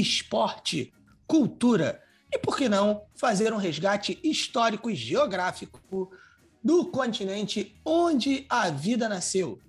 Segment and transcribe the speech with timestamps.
[0.00, 0.92] esporte,
[1.26, 6.10] cultura e, por que não, fazer um resgate histórico e geográfico
[6.62, 9.60] do continente onde a vida nasceu.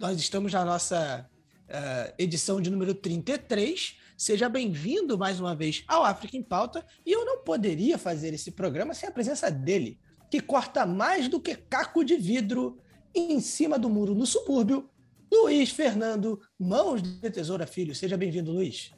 [0.00, 1.28] Nós estamos na nossa
[1.68, 3.98] uh, edição de número 33.
[4.16, 6.84] Seja bem-vindo mais uma vez ao África em Pauta.
[7.04, 9.98] E eu não poderia fazer esse programa sem a presença dele,
[10.30, 12.78] que corta mais do que caco de vidro
[13.14, 14.88] em cima do muro no subúrbio,
[15.30, 17.94] Luiz Fernando Mãos de Tesoura Filho.
[17.94, 18.92] Seja bem-vindo, Luiz.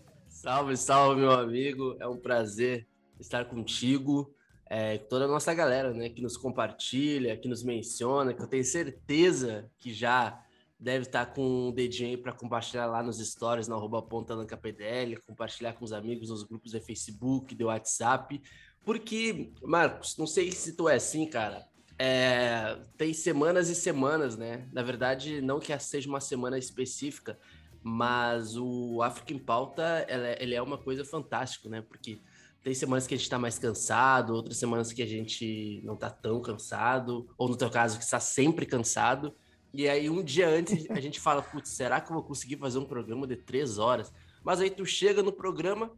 [0.45, 1.97] Salve, salve, meu amigo.
[1.99, 2.87] É um prazer
[3.19, 4.31] estar contigo.
[4.67, 8.63] É, toda a nossa galera, né, que nos compartilha, que nos menciona, que eu tenho
[8.63, 10.39] certeza que já
[10.79, 15.73] deve estar com um dedinho aí para compartilhar lá nos stories, na arroba PDL, compartilhar
[15.73, 18.39] com os amigos nos grupos do Facebook, do WhatsApp.
[18.85, 21.67] Porque, Marcos, não sei se tu é assim, cara.
[21.99, 24.69] É, tem semanas e semanas, né?
[24.75, 27.39] Na verdade, não que seja uma semana específica,
[27.87, 31.83] mas o África em Pauta, ela, é, ele é uma coisa fantástica, né?
[31.83, 32.19] Porque
[32.63, 36.09] tem semanas que a gente está mais cansado, outras semanas que a gente não está
[36.09, 39.35] tão cansado, ou no teu caso, que está sempre cansado.
[39.71, 42.79] E aí, um dia antes, a gente fala, putz, será que eu vou conseguir fazer
[42.79, 44.11] um programa de três horas?
[44.43, 45.93] Mas aí tu chega no programa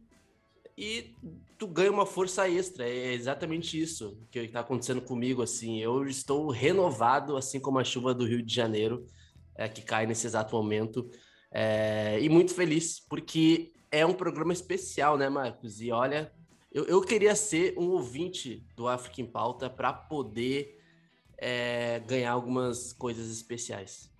[0.77, 1.15] e
[1.57, 2.85] tu ganha uma força extra.
[2.85, 5.79] É exatamente isso que está acontecendo comigo, assim.
[5.79, 9.05] Eu estou renovado, assim como a chuva do Rio de Janeiro,
[9.55, 11.09] é, que cai nesse exato momento.
[11.51, 15.81] É, e muito feliz, porque é um programa especial, né, Marcos?
[15.81, 16.31] E olha,
[16.71, 20.79] eu, eu queria ser um ouvinte do África em Pauta para poder
[21.37, 24.11] é, ganhar algumas coisas especiais.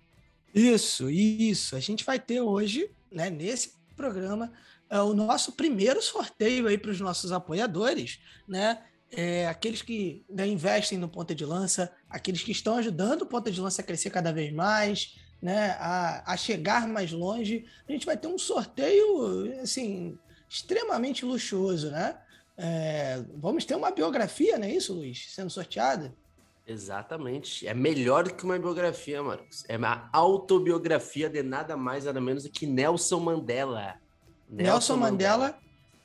[0.54, 1.76] Isso, isso.
[1.76, 4.52] A gente vai ter hoje, né, nesse programa,
[4.90, 8.82] é, o nosso primeiro sorteio aí para os nossos apoiadores, né?
[9.10, 13.50] É, aqueles que né, investem no Ponta de Lança, aqueles que estão ajudando o Ponta
[13.50, 18.06] de Lança a crescer cada vez mais, né, a, a chegar mais longe, a gente
[18.06, 20.18] vai ter um sorteio assim
[20.48, 22.18] extremamente luxuoso, né?
[22.56, 25.32] É, vamos ter uma biografia, não é isso, Luiz?
[25.32, 26.12] Sendo sorteada?
[26.66, 27.66] Exatamente.
[27.66, 29.64] É melhor do que uma biografia, Marcos.
[29.68, 33.94] É uma autobiografia de nada mais, nada menos do que Nelson Mandela.
[34.50, 35.58] Nelson, Nelson Mandela, Mandela,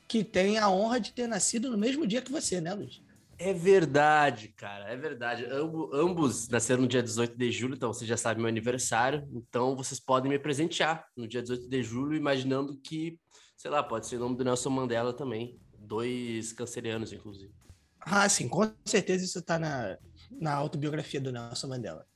[0.06, 3.02] que tem a honra de ter nascido no mesmo dia que você, né, Luiz?
[3.38, 5.44] É verdade, cara, é verdade.
[5.46, 9.28] Ambo, ambos nasceram no dia 18 de julho, então você já sabe meu aniversário.
[9.32, 13.18] Então vocês podem me presentear no dia 18 de julho, imaginando que,
[13.56, 15.58] sei lá, pode ser o nome do Nelson Mandela também.
[15.78, 17.52] Dois cancerianos, inclusive.
[18.00, 19.98] Ah, sim, com certeza isso está na,
[20.30, 22.06] na autobiografia do Nelson Mandela.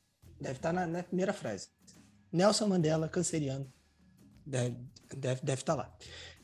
[0.41, 1.69] Deve estar tá na, na, primeira frase.
[2.33, 3.73] Nelson Mandela, canceriano.
[4.47, 5.97] Deve estar deve, deve tá lá.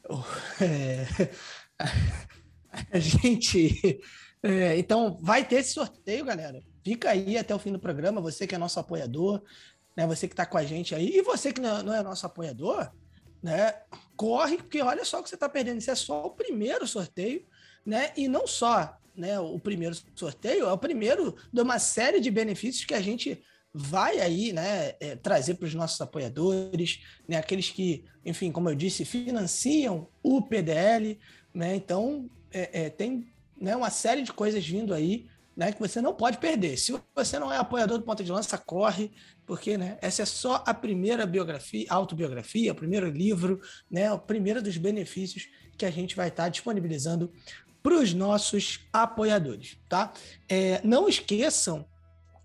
[0.60, 1.06] É,
[2.92, 4.00] a gente
[4.44, 6.62] é, então, vai ter esse sorteio, galera.
[6.84, 8.20] Fica aí até o fim do programa.
[8.20, 9.42] Você que é nosso apoiador,
[9.96, 10.06] né?
[10.06, 11.16] Você que está com a gente aí.
[11.16, 12.90] E você que não é nosso apoiador,
[13.42, 13.74] né?
[14.14, 15.78] Corre, porque olha só o que você está perdendo.
[15.78, 17.46] Isso é só o primeiro sorteio,
[17.86, 18.12] né?
[18.16, 22.84] E não só né, o primeiro sorteio, é o primeiro de uma série de benefícios
[22.84, 23.40] que a gente
[23.72, 28.74] vai aí, né, é, trazer para os nossos apoiadores, né, aqueles que, enfim, como eu
[28.74, 31.18] disse, financiam o PDL,
[31.52, 33.26] né, então é, é, tem
[33.60, 35.26] né, uma série de coisas vindo aí,
[35.56, 36.76] né, que você não pode perder.
[36.76, 39.12] Se você não é apoiador do Ponta de Lança, corre,
[39.46, 43.60] porque, né, essa é só a primeira biografia, autobiografia, o primeiro livro,
[43.90, 47.32] né, o primeiro dos benefícios que a gente vai estar disponibilizando
[47.82, 50.12] para os nossos apoiadores, tá?
[50.48, 51.84] É, não esqueçam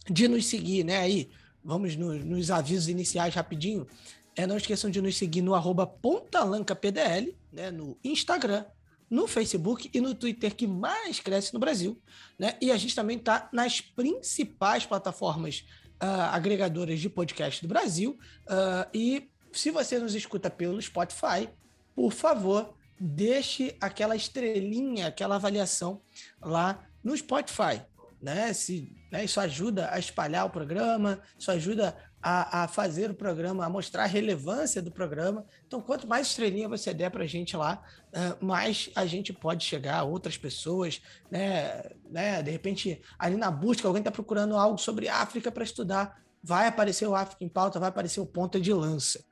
[0.09, 1.29] de nos seguir, né, aí,
[1.63, 3.87] vamos no, nos avisos iniciais rapidinho,
[4.35, 8.65] é, não esqueçam de nos seguir no arroba pontalancapdl, né, no Instagram,
[9.09, 11.99] no Facebook e no Twitter que mais cresce no Brasil.
[12.37, 12.55] Né?
[12.61, 15.65] E a gente também está nas principais plataformas
[16.01, 18.17] uh, agregadoras de podcast do Brasil.
[18.45, 21.49] Uh, e se você nos escuta pelo Spotify,
[21.95, 26.01] por favor, deixe aquela estrelinha, aquela avaliação
[26.41, 27.81] lá no Spotify.
[28.21, 28.53] Né?
[28.53, 29.23] Se, né?
[29.23, 34.03] Isso ajuda a espalhar o programa, isso ajuda a, a, fazer o programa, a mostrar
[34.03, 35.45] a relevância do programa.
[35.65, 39.63] Então, quanto mais estrelinha você der para a gente lá, uh, mais a gente pode
[39.63, 41.01] chegar a outras pessoas,
[41.31, 41.81] né?
[42.09, 42.43] né?
[42.43, 47.07] De repente, ali na busca, alguém está procurando algo sobre África para estudar, vai aparecer
[47.07, 49.23] o África em pauta, vai aparecer o ponta de lança.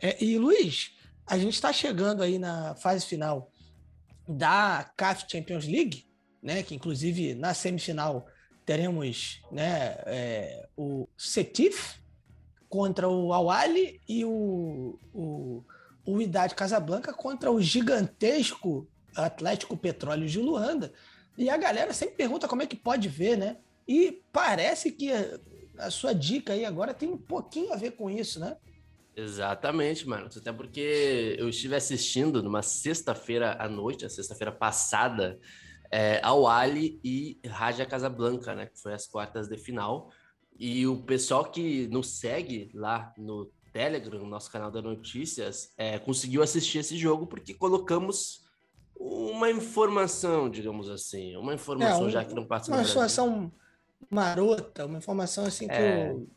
[0.00, 0.96] É, e Luiz,
[1.26, 3.50] a gente está chegando aí na fase final
[4.28, 6.06] da CAF Champions League,
[6.42, 6.62] né?
[6.62, 8.26] Que inclusive na semifinal
[8.66, 11.98] teremos né, é, o Setif
[12.68, 15.64] contra o Awali e o, o,
[16.04, 18.86] o Idade Casablanca contra o gigantesco
[19.16, 20.92] Atlético Petróleo de Luanda.
[21.36, 23.58] E a galera sempre pergunta como é que pode ver, né?
[23.86, 25.10] E parece que
[25.78, 28.56] a sua dica aí agora tem um pouquinho a ver com isso, né?
[29.16, 30.28] Exatamente, mano.
[30.34, 35.38] Até porque eu estive assistindo numa sexta-feira à noite, a sexta-feira passada,
[35.90, 38.66] é, ao Ali e Raja Casablanca, né?
[38.66, 40.10] Que foi as quartas de final.
[40.58, 45.98] E o pessoal que nos segue lá no Telegram, no nosso canal da Notícias, é,
[45.98, 48.44] conseguiu assistir esse jogo porque colocamos
[48.98, 51.36] uma informação, digamos assim.
[51.36, 53.52] Uma informação, é, um, já que não passa Uma informação
[54.10, 56.12] marota, uma informação assim que é...
[56.12, 56.28] o,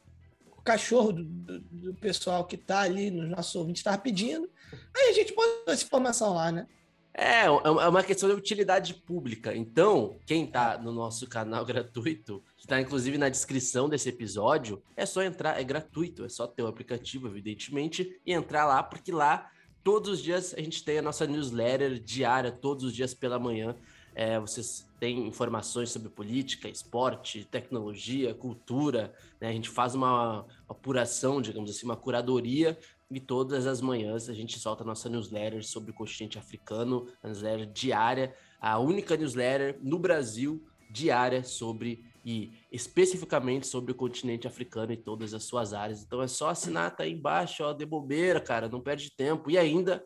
[0.51, 4.47] o, cachorro do, do, do, pessoal que está ali nos nossos ouvintes estava pedindo.
[4.95, 6.67] Aí a gente botou essa informação lá, né?
[7.13, 7.49] É, é, é
[7.87, 9.55] uma questão de utilidade pública.
[9.55, 15.05] Então, quem está no nosso canal gratuito, que está inclusive na descrição desse episódio, é
[15.05, 19.49] só entrar, é gratuito, é só ter o aplicativo, evidentemente, e entrar lá, porque lá
[19.83, 23.75] todos os dias a gente tem a nossa newsletter diária, todos os dias pela manhã.
[24.13, 29.13] É, vocês têm informações sobre política, esporte, tecnologia, cultura.
[29.39, 29.47] Né?
[29.49, 32.77] A gente faz uma apuração, digamos assim, uma curadoria
[33.11, 37.65] e todas as manhãs a gente solta nossa newsletter sobre o continente africano, a newsletter
[37.67, 44.97] diária, a única newsletter no Brasil diária sobre e especificamente sobre o continente africano e
[44.97, 46.03] todas as suas áreas.
[46.03, 49.49] Então é só assinar, tá aí embaixo, ó, de bobeira, cara, não perde tempo.
[49.49, 50.05] E ainda,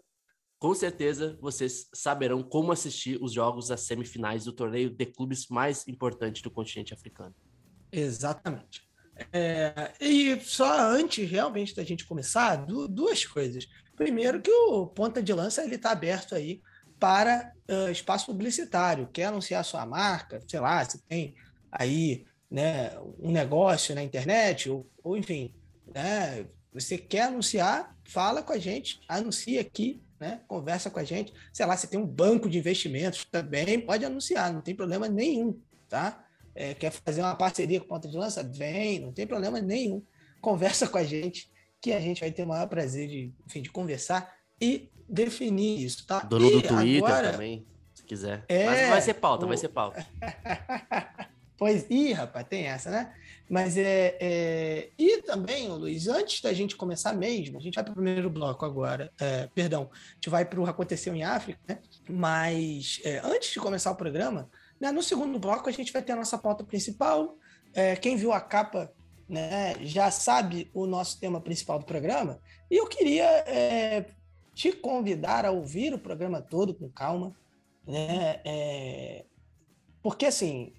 [0.58, 5.88] com certeza, vocês saberão como assistir os jogos das semifinais do torneio de clubes mais
[5.88, 7.36] importante do continente africano.
[7.92, 8.85] Exatamente.
[9.32, 13.68] É, e só antes realmente da gente começar, duas coisas.
[13.96, 16.62] Primeiro que o ponta de lança ele está aberto aí
[17.00, 19.08] para uh, espaço publicitário.
[19.12, 21.36] Quer anunciar sua marca, sei lá, se tem
[21.72, 25.54] aí né, um negócio na internet, ou, ou enfim,
[25.94, 31.34] né, você quer anunciar, fala com a gente, anuncia aqui, né, conversa com a gente.
[31.54, 35.60] Sei lá, você tem um banco de investimentos também, pode anunciar, não tem problema nenhum,
[35.88, 36.25] tá?
[36.56, 40.02] É, quer fazer uma parceria com ponta de lança, vem, não tem problema nenhum.
[40.42, 43.70] Conversa com a gente, que a gente vai ter o maior prazer de, enfim, de
[43.70, 46.22] conversar e definir isso, tá?
[46.22, 47.32] Dono do Twitter agora...
[47.34, 48.46] também, se quiser.
[48.48, 49.48] É, Mas vai ser pauta, o...
[49.48, 50.06] vai ser pauta.
[51.58, 53.14] pois, ih, rapaz, tem essa, né?
[53.50, 57.92] Mas é, é, E também, Luiz, antes da gente começar mesmo, a gente vai para
[57.92, 59.12] o primeiro bloco agora.
[59.20, 61.80] É, perdão, a gente vai para o Aconteceu em África, né?
[62.10, 64.50] Mas é, antes de começar o programa,
[64.80, 64.92] né?
[64.92, 67.38] No segundo bloco, a gente vai ter a nossa pauta principal.
[67.74, 68.92] É, quem viu a capa
[69.28, 72.40] né, já sabe o nosso tema principal do programa.
[72.70, 74.06] E eu queria é,
[74.54, 77.36] te convidar a ouvir o programa todo com calma.
[77.88, 78.40] Né?
[78.46, 79.26] É,
[80.02, 80.74] porque, assim,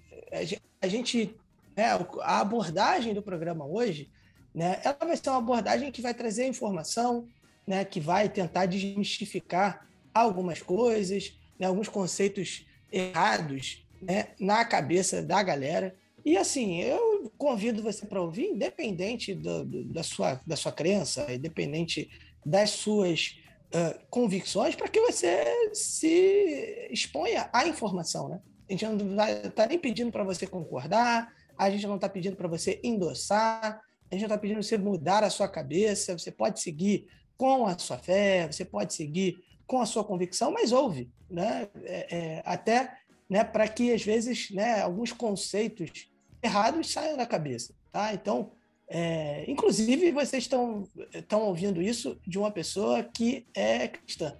[0.81, 1.35] a gente.
[1.75, 1.85] Né,
[2.21, 4.09] a abordagem do programa hoje
[4.57, 7.27] né, ela vai ser uma abordagem que vai trazer informação,
[7.67, 15.41] né, que vai tentar desmistificar algumas coisas, né, alguns conceitos errados né, na cabeça da
[15.41, 15.95] galera.
[16.25, 21.31] E assim, eu convido você para ouvir, independente do, do, da, sua, da sua crença,
[21.31, 22.09] independente
[22.45, 28.29] das suas uh, convicções, para que você se exponha à informação.
[28.29, 28.41] Né?
[28.69, 32.47] A gente não está nem pedindo para você concordar, a gente não está pedindo para
[32.47, 36.59] você endossar, a gente não está pedindo para você mudar a sua cabeça, você pode
[36.59, 41.09] seguir com a sua fé, você pode seguir com a sua convicção, mas ouve.
[41.29, 41.67] Né?
[41.83, 42.91] É, é, até
[43.29, 46.09] né, para que às vezes né, alguns conceitos
[46.41, 47.73] errados saiam da cabeça.
[47.91, 48.13] Tá?
[48.13, 48.51] Então,
[48.89, 50.87] é, inclusive, vocês estão,
[51.31, 54.37] ouvindo isso de uma pessoa que é cristã.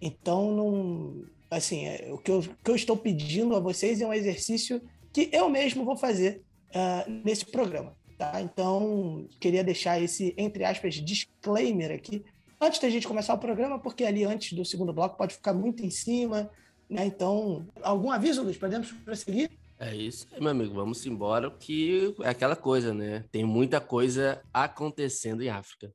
[0.00, 4.06] Então, não, assim, é, o, que eu, o que eu estou pedindo a vocês é
[4.06, 4.80] um exercício
[5.12, 7.94] que eu mesmo vou fazer uh, nesse programa.
[8.16, 8.40] Tá?
[8.40, 12.24] Então, queria deixar esse, entre aspas, disclaimer aqui,
[12.60, 15.84] antes da gente começar o programa, porque ali antes do segundo bloco pode ficar muito
[15.84, 16.50] em cima,
[16.92, 17.06] né?
[17.06, 18.56] Então, algum aviso, Luiz?
[18.56, 19.50] Podemos prosseguir?
[19.78, 20.74] É isso aí, meu amigo.
[20.74, 23.24] Vamos embora, que é aquela coisa, né?
[23.32, 25.92] Tem muita coisa acontecendo em África.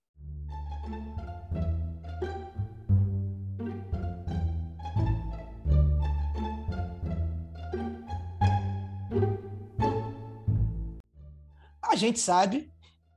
[11.81, 12.69] A gente sabe,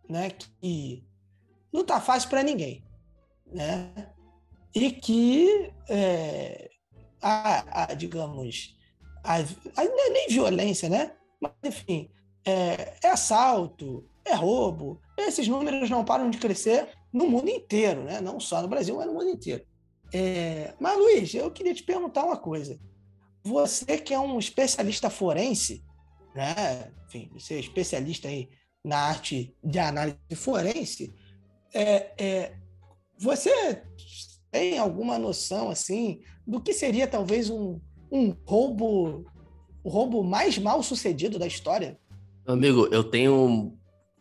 [0.08, 1.04] né, que
[1.72, 2.82] não tá fácil para ninguém,
[3.44, 3.92] né?
[4.75, 6.69] E que é,
[7.20, 8.76] a, a digamos,
[9.22, 11.12] a, a, é nem violência, né?
[11.40, 12.10] Mas, enfim,
[12.44, 15.00] é, é, assalto, é roubo.
[15.16, 18.20] Esses números não param de crescer no mundo inteiro, né?
[18.20, 19.64] Não só no Brasil, mas no mundo inteiro.
[20.12, 22.78] É, mas, Luiz, eu queria te perguntar uma coisa.
[23.42, 25.84] Você que é um especialista forense,
[26.34, 26.92] né?
[27.06, 28.48] Enfim, você é especialista aí
[28.84, 31.14] na arte de análise forense,
[31.72, 32.54] é, é,
[33.18, 33.82] você
[34.50, 37.78] tem alguma noção assim do que seria talvez um,
[38.11, 39.25] um roubo,
[39.85, 41.97] o roubo mais mal sucedido da história?
[42.45, 43.73] Amigo, eu tenho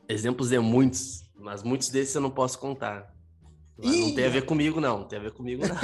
[0.07, 3.11] exemplos de muitos, mas muitos desses eu não posso contar.
[3.75, 4.99] não tem a ver comigo, não.
[4.99, 5.75] Não tem a ver comigo, não.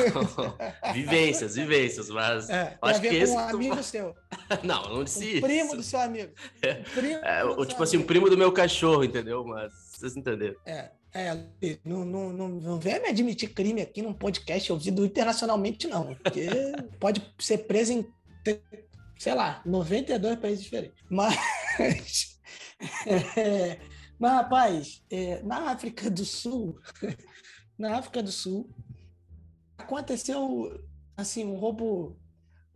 [0.93, 3.33] vivências, vivências, mas é, acho que esse.
[3.33, 4.13] um amigo seu.
[4.63, 6.31] não, não disse um primo do seu amigo.
[6.61, 6.83] É,
[7.23, 9.43] é, tipo assim, um primo do meu cachorro, entendeu?
[9.43, 10.55] Mas vocês entenderam.
[10.67, 15.87] É, é, não, não, não, não venha me admitir crime aqui num podcast ouvido internacionalmente,
[15.87, 16.13] não.
[16.13, 16.45] Porque
[16.99, 18.05] pode ser preso em,
[19.17, 21.01] sei lá, 92 países diferentes.
[21.09, 21.35] Mas.
[23.37, 23.79] É,
[24.19, 26.77] mas, rapaz, é, na África do Sul,
[27.79, 28.69] na África do Sul,
[29.77, 30.83] aconteceu
[31.15, 32.19] assim um roubo.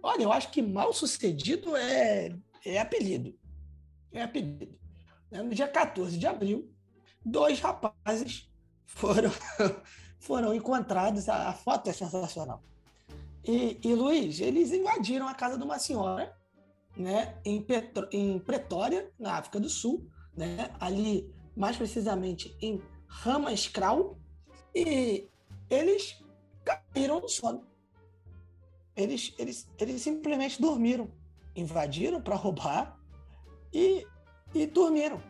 [0.02, 2.34] Olha, eu acho que mal sucedido é,
[2.66, 3.38] é apelido.
[4.14, 4.80] É apelido.
[5.30, 6.74] No dia 14 de abril,
[7.24, 8.50] dois rapazes
[8.86, 9.32] foram,
[10.20, 11.30] foram encontrados.
[11.30, 12.62] A, a foto é sensacional.
[13.44, 16.36] E, e, Luiz, eles invadiram a casa de uma senhora,
[16.96, 24.18] né, em, Petro, em Pretória, na África do Sul, né, ali mais precisamente em Ramaskral,
[24.76, 25.28] e
[25.70, 26.22] eles
[26.64, 27.66] caíram no sono.
[28.96, 31.10] Eles, eles, eles simplesmente dormiram,
[31.56, 33.00] invadiram para roubar
[33.74, 34.06] e,
[34.54, 35.22] e dormiram.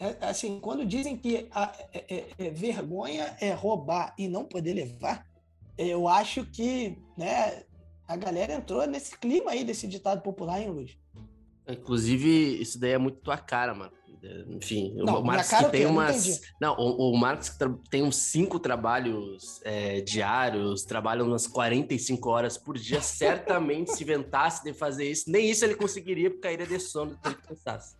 [0.00, 4.72] É, assim, quando dizem que a, é, é, é, vergonha é roubar e não poder
[4.72, 5.26] levar,
[5.76, 7.64] eu acho que né,
[8.06, 10.96] a galera entrou nesse clima aí desse ditado popular, hein, Luiz?
[11.68, 13.92] Inclusive, isso daí é muito tua cara, mano.
[14.48, 16.40] Enfim, não, o Marcos que tem umas.
[16.60, 22.58] Não, o, o Marcos que tem uns cinco trabalhos é, diários, trabalha umas 45 horas
[22.58, 23.00] por dia.
[23.00, 27.18] Certamente, se inventasse de fazer isso, nem isso ele conseguiria, porque cairia de sono do
[27.18, 27.96] tanto que pensasse.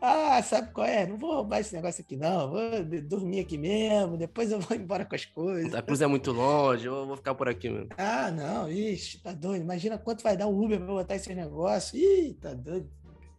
[0.00, 1.06] Ah, sabe qual é?
[1.06, 2.50] Não vou roubar esse negócio aqui, não.
[2.50, 2.60] Vou
[3.02, 5.74] dormir aqui mesmo, depois eu vou embora com as coisas.
[5.74, 7.88] A cruz é muito longe, eu vou ficar por aqui mesmo.
[7.96, 9.62] Ah, não, ixi, tá doido.
[9.62, 11.98] Imagina quanto vai dar o Uber pra botar esse negócio.
[11.98, 12.90] Ih, tá doido.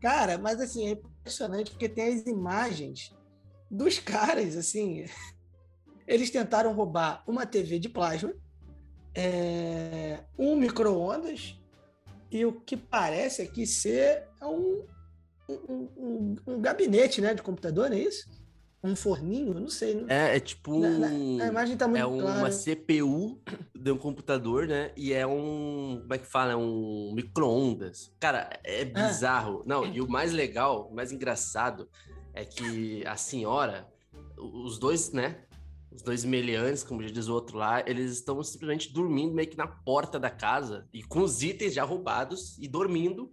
[0.02, 3.16] Cara, mas assim, é impressionante porque tem as imagens
[3.70, 5.06] dos caras, assim.
[6.08, 8.32] Eles tentaram roubar uma TV de plasma,
[9.16, 11.60] é, um micro-ondas
[12.30, 14.84] e o que parece aqui ser um
[15.50, 18.28] um, um, um, gabinete né, de computador, não é isso?
[18.84, 19.96] Um forninho, não sei.
[19.96, 20.10] Não...
[20.10, 20.80] É, é tipo um...
[20.80, 22.52] Na, na, a imagem tá muito É uma clara.
[22.52, 23.42] CPU
[23.74, 24.92] de um computador, né?
[24.96, 26.00] E é um...
[26.02, 26.52] Como é que fala?
[26.52, 28.12] É um micro-ondas.
[28.20, 29.08] Cara, é ah.
[29.08, 29.62] bizarro.
[29.62, 29.64] Ah.
[29.66, 31.90] Não, e o mais legal, o mais engraçado
[32.32, 33.88] é que a senhora,
[34.38, 35.42] os dois, né?
[35.92, 39.58] Os dois meliantes, como já diz o outro lá, eles estão simplesmente dormindo meio que
[39.58, 43.32] na porta da casa e com os itens já roubados e dormindo.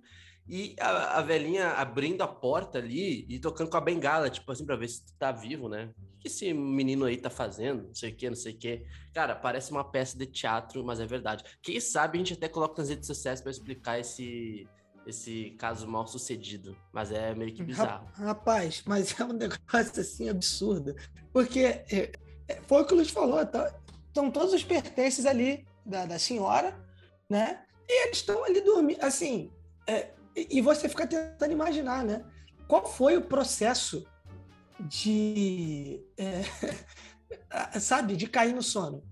[0.49, 4.67] E a, a, velhinha abrindo a porta ali e tocando com a bengala, tipo assim,
[4.67, 5.91] pra ver se tu tá vivo, né?
[6.17, 7.85] O que esse menino aí tá fazendo?
[7.89, 8.85] Não sei o que, não sei o que.
[9.15, 11.45] Cara, parece uma peça de teatro, mas é verdade.
[11.63, 14.69] Quem sabe a gente até coloca nas redes sociais para explicar esse,
[15.07, 16.77] esse caso mal sucedido.
[16.93, 18.09] Mas é meio que bizarro.
[18.15, 20.95] Rapaz, mas é um negócio assim absurdo.
[21.33, 22.13] Porque é,
[22.49, 23.73] é, foi o que o Luiz falou, tá,
[24.09, 26.77] estão todos os pertences ali da, da senhora,
[27.31, 27.65] né?
[27.89, 29.03] E eles estão ali dormindo.
[29.03, 29.51] Assim,
[29.87, 32.25] é, e você fica tentando imaginar, né?
[32.67, 34.07] Qual foi o processo
[34.81, 36.43] de, é,
[37.79, 39.03] sabe, de cair no sono?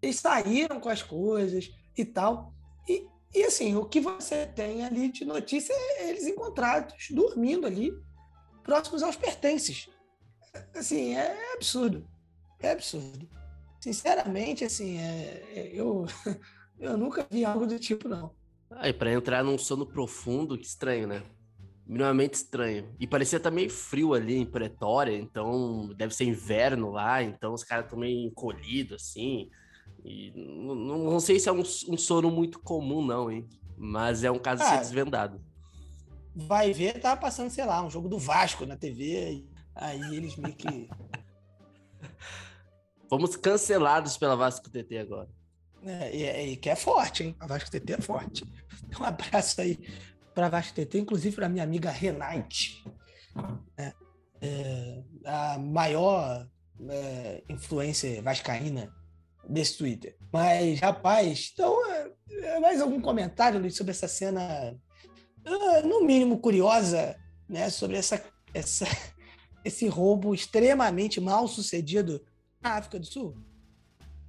[0.00, 2.54] Eles saíram com as coisas e tal.
[2.88, 7.92] E, e assim, o que você tem ali de notícia é eles encontrados dormindo ali,
[8.62, 9.90] próximos aos pertences.
[10.74, 12.08] Assim, é absurdo.
[12.58, 13.28] É absurdo.
[13.80, 16.06] Sinceramente, assim, é, é eu,
[16.78, 18.34] eu nunca vi algo do tipo, não.
[18.70, 21.22] Ah, e pra entrar num sono profundo, que estranho, né?
[21.84, 22.94] Minimamente estranho.
[23.00, 27.64] E parecia estar meio frio ali em Pretória, então deve ser inverno lá, então os
[27.64, 29.50] caras estão meio encolhidos, assim.
[30.04, 33.48] E não, não, sei se é um, um, sono muito comum, não, hein?
[33.76, 35.40] Mas é um caso a ser ah, desvendado.
[36.34, 40.54] Vai ver, tá passando, sei lá, um jogo do Vasco na TV, aí eles meio
[40.54, 40.88] que.
[43.10, 45.28] Fomos cancelados pela Vasco TT agora.
[45.84, 47.36] É, e, e, que é forte, hein?
[47.40, 48.44] A Vasco TT é forte.
[48.98, 49.78] Um abraço aí
[50.34, 52.82] para a Vasco TT, inclusive para minha amiga Renate,
[53.76, 53.92] é,
[54.40, 56.48] é, a maior
[56.88, 58.92] é, influência vascaína
[59.48, 60.16] desse Twitter.
[60.32, 64.76] Mas, rapaz, então, é, é mais algum comentário, Luiz, sobre essa cena,
[65.46, 67.16] uh, no mínimo curiosa,
[67.48, 67.70] né?
[67.70, 68.22] Sobre essa,
[68.54, 68.86] essa,
[69.64, 72.24] esse roubo extremamente mal sucedido
[72.60, 73.36] na África do Sul?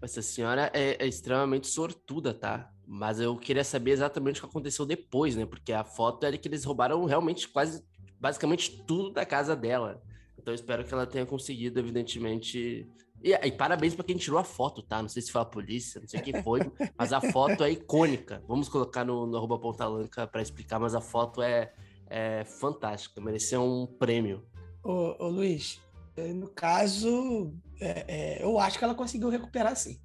[0.02, 2.72] Essa senhora é, é, extremamente sortuda, tá?
[2.88, 5.46] Mas eu queria saber exatamente o que aconteceu depois, né?
[5.46, 7.84] Porque a foto era que eles roubaram realmente quase,
[8.20, 10.02] basicamente tudo da casa dela.
[10.38, 12.90] Então eu espero que ela tenha conseguido, evidentemente.
[13.24, 15.02] E, e parabéns para quem tirou a foto, tá?
[15.02, 16.62] Não sei se foi a polícia, não sei quem foi,
[16.98, 18.44] mas a foto é icônica.
[18.48, 21.72] Vamos colocar no, no arroba pontalanca para explicar, mas a foto é,
[22.08, 24.44] é fantástica, mereceu um prêmio.
[24.84, 25.80] Ô, ô Luiz,
[26.18, 30.00] no caso, é, é, eu acho que ela conseguiu recuperar sim.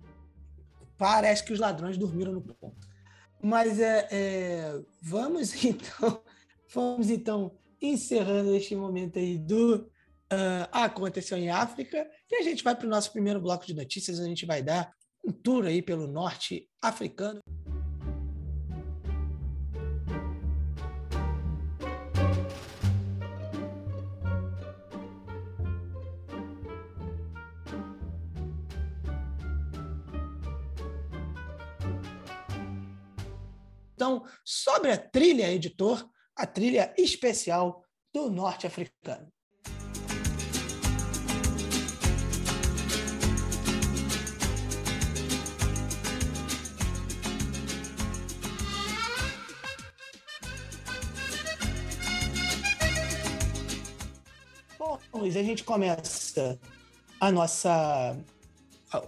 [0.97, 2.77] Parece que os ladrões dormiram no ponto.
[3.43, 6.23] Mas é, é vamos então,
[6.73, 9.77] vamos então encerrando este momento aí do
[10.33, 14.19] uh, Aconteceu em África e a gente vai para o nosso primeiro bloco de notícias.
[14.21, 14.91] A gente vai dar
[15.25, 17.41] um tour aí pelo norte africano.
[34.45, 39.33] Sobre a trilha, editor, a trilha especial do norte-africano.
[54.79, 56.59] Bom, Luiz, a gente começa
[57.21, 58.17] a nossa,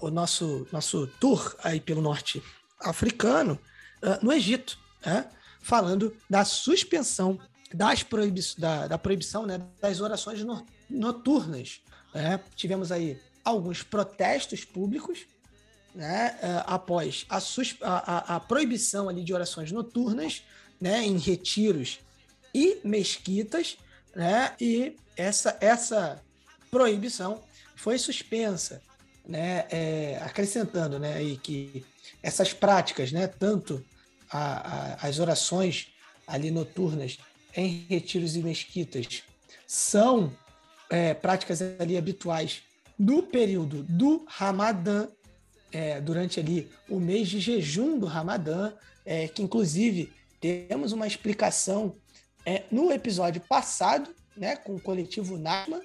[0.01, 2.43] o nosso, nosso tour aí pelo norte
[2.81, 3.59] africano
[4.03, 5.29] uh, no Egito né?
[5.61, 7.39] falando da suspensão
[7.73, 11.83] das proibi da, da, proibição né, das orações no noturnas.
[12.15, 12.41] Né?
[12.57, 15.27] Tivemos aí alguns protestos públicos
[15.95, 17.39] né, uh, após a,
[17.83, 20.43] a, a, proibição ali de orações noturnas
[20.81, 22.01] né, em retiros
[22.55, 23.77] e mesquitas,
[24.15, 26.23] né, e essa, essa
[26.71, 27.43] proibição
[27.75, 28.81] foi suspensa,
[29.27, 31.85] né, é, acrescentando né, aí que
[32.23, 33.85] essas práticas, né, tanto
[34.31, 35.89] a, a, as orações
[36.27, 37.19] ali noturnas
[37.57, 39.23] em retiros e mesquitas
[39.67, 40.33] são
[40.91, 42.63] é, práticas ali habituais
[42.99, 45.09] no período do Ramadã,
[45.71, 48.73] é, durante ali o mês de jejum do Ramadã,
[49.05, 51.97] é, que inclusive temos uma explicação
[52.45, 55.81] é, no episódio passado, né, com o coletivo Natma,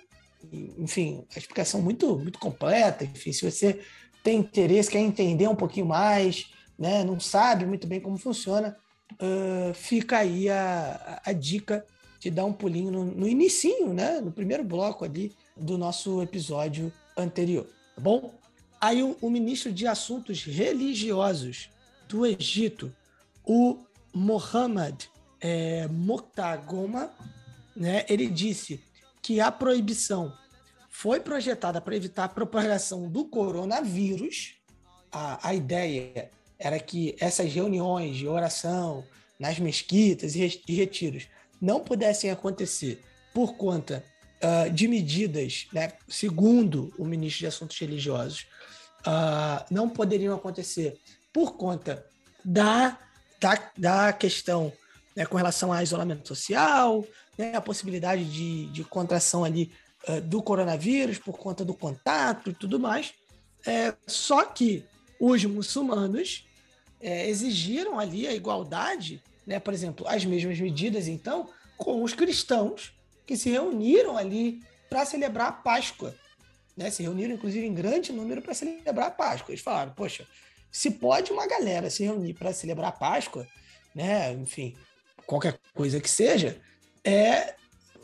[0.78, 3.80] enfim, a explicação muito, muito completa, enfim, se você
[4.24, 8.76] tem interesse, quer entender um pouquinho mais, né, não sabe muito bem como funciona,
[9.14, 11.86] uh, fica aí a, a, dica
[12.20, 16.92] de dar um pulinho no, no inicinho, né, no primeiro bloco ali do nosso episódio
[17.18, 18.34] anterior, tá bom?
[18.82, 21.70] Aí o, o ministro de Assuntos Religiosos
[22.08, 22.94] do Egito,
[23.46, 23.80] o
[24.14, 25.06] Mohammad
[25.40, 27.12] é, Moktagoma,
[27.76, 28.84] né, ele disse
[29.22, 30.34] que a proibição
[30.90, 34.56] foi projetada para evitar a propagação do coronavírus.
[35.12, 36.30] A, a ideia
[36.64, 39.04] era que essas reuniões de oração
[39.38, 41.28] nas mesquitas e retiros
[41.62, 43.02] não pudessem acontecer
[43.34, 44.02] por conta
[44.42, 48.48] uh, de medidas, né, segundo o ministro de Assuntos Religiosos,
[49.02, 50.98] uh, não poderiam acontecer
[51.34, 52.06] por conta
[52.46, 52.98] da,
[53.42, 54.72] da, da questão
[55.14, 57.06] né, com relação ao isolamento social,
[57.38, 59.70] né, a possibilidade de, de contração ali
[60.08, 63.14] uh, do coronavírus por conta do contato e tudo mais.
[63.66, 64.86] É, só que
[65.20, 66.46] os muçulmanos
[67.04, 72.94] é, exigiram ali a igualdade, né, por exemplo, as mesmas medidas, então, com os cristãos
[73.26, 76.16] que se reuniram ali para celebrar a Páscoa.
[76.76, 76.90] Né?
[76.90, 79.52] Se reuniram, inclusive, em grande número para celebrar a Páscoa.
[79.52, 80.26] Eles falaram, poxa,
[80.72, 83.48] se pode uma galera se reunir para celebrar a Páscoa,
[83.94, 84.32] né?
[84.32, 84.76] enfim,
[85.26, 86.60] qualquer coisa que seja,
[87.04, 87.56] é,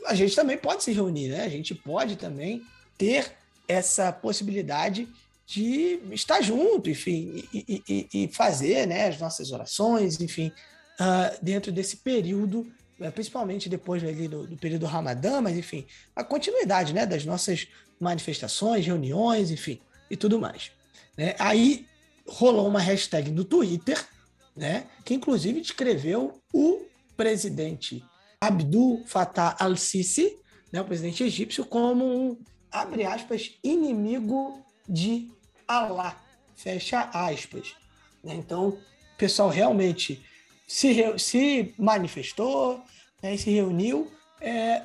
[0.06, 1.44] a gente também pode se reunir, né?
[1.44, 2.64] A gente pode também
[2.98, 3.32] ter
[3.68, 5.08] essa possibilidade
[5.50, 10.52] de estar junto, enfim, e, e, e fazer né, as nossas orações, enfim,
[11.00, 16.24] uh, dentro desse período, né, principalmente depois ali do, do, período Ramadã, mas enfim, a
[16.24, 17.68] continuidade né, das nossas
[18.00, 19.82] manifestações, reuniões, enfim,
[20.12, 20.70] e tudo mais.
[21.18, 21.36] Né?
[21.40, 21.88] Aí
[22.28, 24.08] rolou uma hashtag no Twitter,
[24.56, 26.86] né, que inclusive descreveu o
[27.18, 28.06] presidente
[28.40, 30.38] Abdul Fattah al-Sisi,
[30.72, 32.38] né, o presidente egípcio, como um,
[32.72, 35.28] abre aspas, inimigo de
[35.70, 36.20] Alá,
[36.56, 37.76] fecha aspas.
[38.24, 38.34] Né?
[38.34, 40.26] Então, o pessoal realmente
[40.68, 42.84] se, se manifestou
[43.22, 44.82] né, e se reuniu é,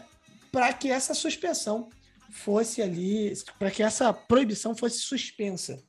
[0.53, 1.88] para que essa suspensão
[2.31, 5.83] fosse ali, para que essa proibição fosse suspensa.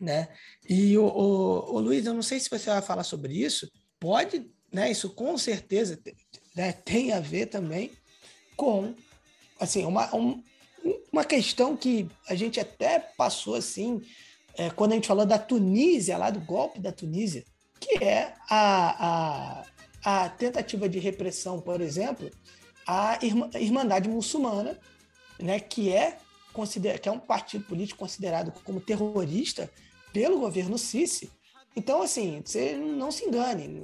[0.00, 0.28] Né?
[0.68, 3.70] E o, o, o, Luiz, eu não sei se você vai falar sobre isso,
[4.00, 4.90] pode, né?
[4.90, 5.96] Isso com certeza
[6.56, 7.92] né, tem a ver também
[8.56, 8.96] com
[9.60, 10.42] assim, uma, um,
[11.12, 14.02] uma questão que a gente até passou assim
[14.56, 17.44] é, quando a gente falou da Tunísia, lá do golpe da Tunísia,
[17.80, 19.64] que é a,
[20.04, 22.30] a, a tentativa de repressão, por exemplo,
[22.86, 23.18] à
[23.58, 24.78] Irmandade Muçulmana,
[25.38, 26.18] né, que, é,
[26.52, 29.70] considera, que é um partido político considerado como terrorista
[30.12, 31.30] pelo governo Sisi.
[31.76, 33.82] Então, assim, você não se engane,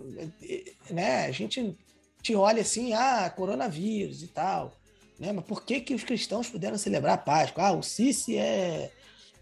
[0.91, 1.27] né?
[1.27, 1.77] A gente
[2.23, 4.73] te olha assim, ah, coronavírus e tal,
[5.19, 5.33] né?
[5.33, 7.65] Mas por que, que os cristãos puderam celebrar a Páscoa?
[7.67, 8.93] Ah, o Sisi é,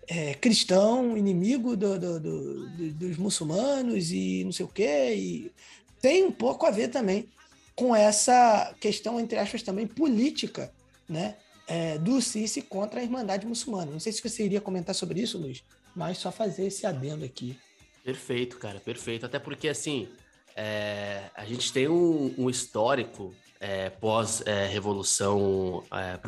[0.08, 5.14] é cristão, inimigo do, do, do, dos muçulmanos e não sei o quê.
[5.14, 5.52] E
[6.00, 7.28] tem um pouco a ver também
[7.76, 10.72] com essa questão, entre aspas, também política,
[11.08, 11.36] né?
[11.66, 13.92] É, do Sisi contra a Irmandade Muçulmana.
[13.92, 15.62] Não sei se você iria comentar sobre isso, Luiz,
[15.94, 17.58] mas só fazer esse adendo aqui.
[18.02, 19.26] Perfeito, cara, perfeito.
[19.26, 20.08] Até porque, assim,
[20.56, 26.18] é, a gente tem um, um histórico é, pós-revolução, é,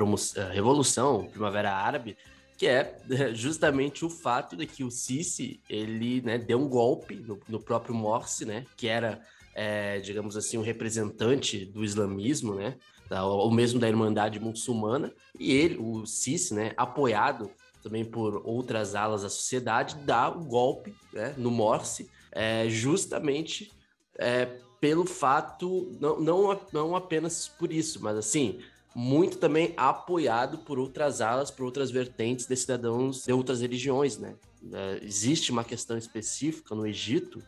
[0.40, 2.18] é, revolução, Primavera Árabe,
[2.60, 2.94] que é
[3.32, 7.94] justamente o fato de que o Sisi ele né, deu um golpe no, no próprio
[7.94, 9.22] Morsi, né, que era,
[9.54, 12.76] é, digamos assim, um representante do islamismo, né,
[13.10, 17.50] ou mesmo da Irmandade Muçulmana, e ele, o Sisi, né, apoiado
[17.82, 23.72] também por outras alas da sociedade, dá o golpe né, no Morse, é, justamente
[24.18, 24.44] é,
[24.78, 28.60] pelo fato, não, não, não apenas por isso, mas assim,
[28.94, 34.34] muito também apoiado por outras alas, por outras vertentes de cidadãos de outras religiões, né?
[34.72, 37.42] É, existe uma questão específica no Egito,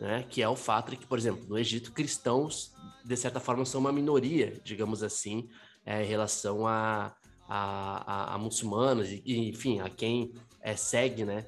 [0.00, 2.72] né, que é o fato de que, por exemplo, no Egito, cristãos,
[3.04, 5.48] de certa forma, são uma minoria, digamos assim,
[5.84, 7.14] é, em relação a,
[7.48, 11.46] a, a, a muçulmanos e, enfim, a quem é, segue, né,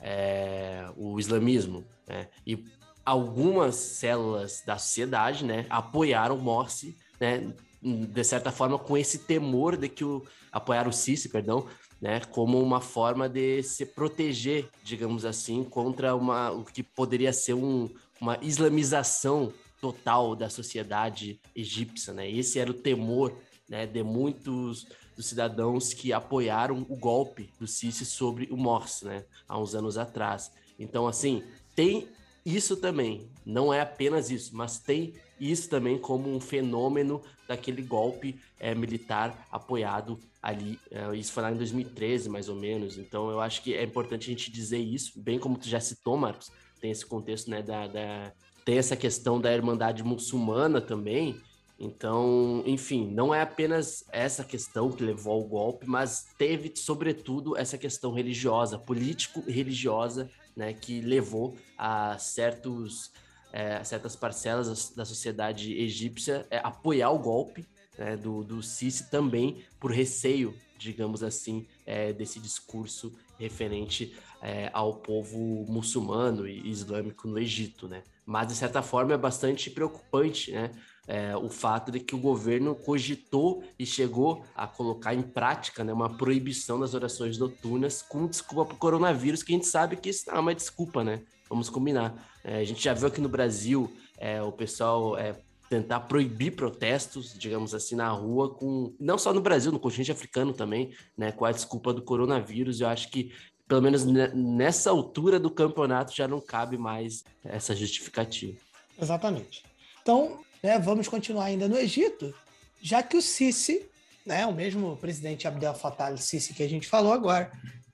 [0.00, 2.28] é, o islamismo, né?
[2.46, 2.64] E
[3.04, 9.88] algumas células da sociedade, né, apoiaram Morsi, né, de certa forma com esse temor de
[9.88, 11.66] que o apoiar o Sisi, perdão,
[12.00, 17.54] né, como uma forma de se proteger, digamos assim, contra uma o que poderia ser
[17.54, 17.88] um,
[18.20, 22.30] uma islamização total da sociedade egípcia, né?
[22.30, 23.36] Esse era o temor,
[23.68, 29.24] né, de muitos dos cidadãos que apoiaram o golpe do Sisi sobre o Morsi, né,
[29.48, 30.52] há uns anos atrás.
[30.78, 31.42] Então, assim,
[31.74, 32.08] tem
[32.44, 38.40] isso também, não é apenas isso, mas tem isso também como um fenômeno daquele golpe
[38.58, 40.78] é, militar apoiado ali.
[40.90, 42.98] É, isso foi lá em 2013, mais ou menos.
[42.98, 46.16] Então, eu acho que é importante a gente dizer isso, bem como tu já citou,
[46.16, 48.32] Marcos, tem esse contexto, né, da, da
[48.64, 51.40] tem essa questão da irmandade muçulmana também,
[51.78, 57.76] então, enfim, não é apenas essa questão que levou ao golpe, mas teve, sobretudo, essa
[57.76, 63.12] questão religiosa, político-religiosa, né, que levou a certos,
[63.56, 67.64] é, certas parcelas da sociedade egípcia é, apoiar o golpe
[67.96, 74.96] né, do, do Sisi também por receio, digamos assim, é, desse discurso referente é, ao
[74.96, 78.02] povo muçulmano e islâmico no Egito, né?
[78.26, 80.70] Mas, de certa forma, é bastante preocupante, né?
[81.06, 85.92] é, o fato de que o governo cogitou e chegou a colocar em prática né,
[85.92, 90.10] uma proibição das orações noturnas com desculpa para o coronavírus, que a gente sabe que
[90.10, 91.22] isso não é uma desculpa, né?
[91.48, 92.12] Vamos combinar.
[92.46, 95.34] É, a gente já viu aqui no Brasil é, o pessoal é,
[95.68, 100.52] tentar proibir protestos, digamos assim, na rua, com não só no Brasil, no continente africano
[100.52, 102.80] também, né, com a desculpa do coronavírus.
[102.80, 103.32] Eu acho que
[103.66, 108.56] pelo menos nessa altura do campeonato já não cabe mais essa justificativa.
[108.96, 109.64] Exatamente.
[110.00, 112.32] Então, né, vamos continuar ainda no Egito,
[112.80, 113.90] já que o Sisi,
[114.24, 117.50] né, o mesmo presidente Abdel Fattah al-Sisi que a gente falou agora,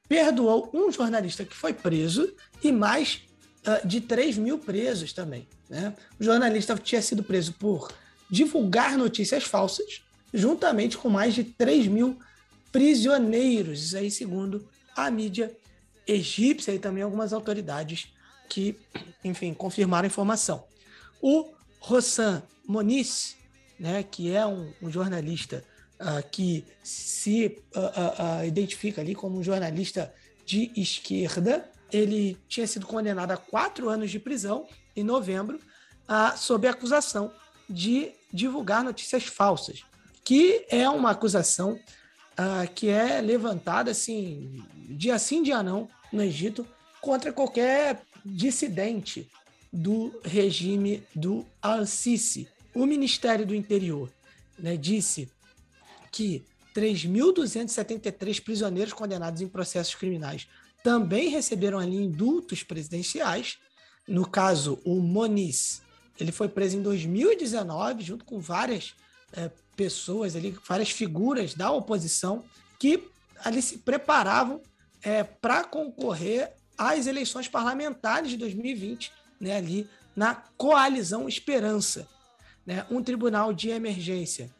[0.06, 3.22] perdoou um jornalista que foi preso e mais
[3.84, 5.46] de 3 mil presos também.
[5.68, 5.94] Né?
[6.18, 7.92] O jornalista tinha sido preso por
[8.30, 12.18] divulgar notícias falsas, juntamente com mais de 3 mil
[12.72, 15.54] prisioneiros, isso aí segundo a mídia
[16.06, 18.08] egípcia e também algumas autoridades
[18.48, 18.78] que,
[19.22, 20.64] enfim, confirmaram a informação.
[21.20, 23.36] O Rossan Moniz,
[23.78, 25.64] né, que é um, um jornalista
[26.00, 30.12] uh, que se uh, uh, identifica ali como um jornalista
[30.44, 35.60] de esquerda, ele tinha sido condenado a quatro anos de prisão em novembro,
[36.36, 37.32] sob a acusação
[37.68, 39.84] de divulgar notícias falsas,
[40.24, 41.78] que é uma acusação
[42.74, 46.66] que é levantada assim, dia sim, dia não, no Egito,
[47.00, 49.28] contra qualquer dissidente
[49.72, 52.48] do regime do Al-Sisi.
[52.74, 54.10] O Ministério do Interior
[54.58, 55.30] né, disse
[56.10, 60.48] que 3.273 prisioneiros condenados em processos criminais
[60.82, 63.58] também receberam ali indultos presidenciais.
[64.06, 65.82] No caso, o Moniz,
[66.18, 68.94] ele foi preso em 2019, junto com várias
[69.32, 72.44] é, pessoas ali, várias figuras da oposição
[72.78, 73.08] que
[73.44, 74.60] ali se preparavam
[75.02, 82.06] é, para concorrer às eleições parlamentares de 2020, né, ali na coalizão Esperança,
[82.66, 84.50] né, um tribunal de emergência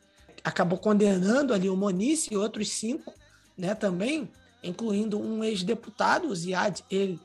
[0.45, 3.15] acabou condenando ali o Moniz e outros cinco,
[3.57, 4.31] né, também,
[4.63, 7.19] incluindo um ex-deputado, Ziad El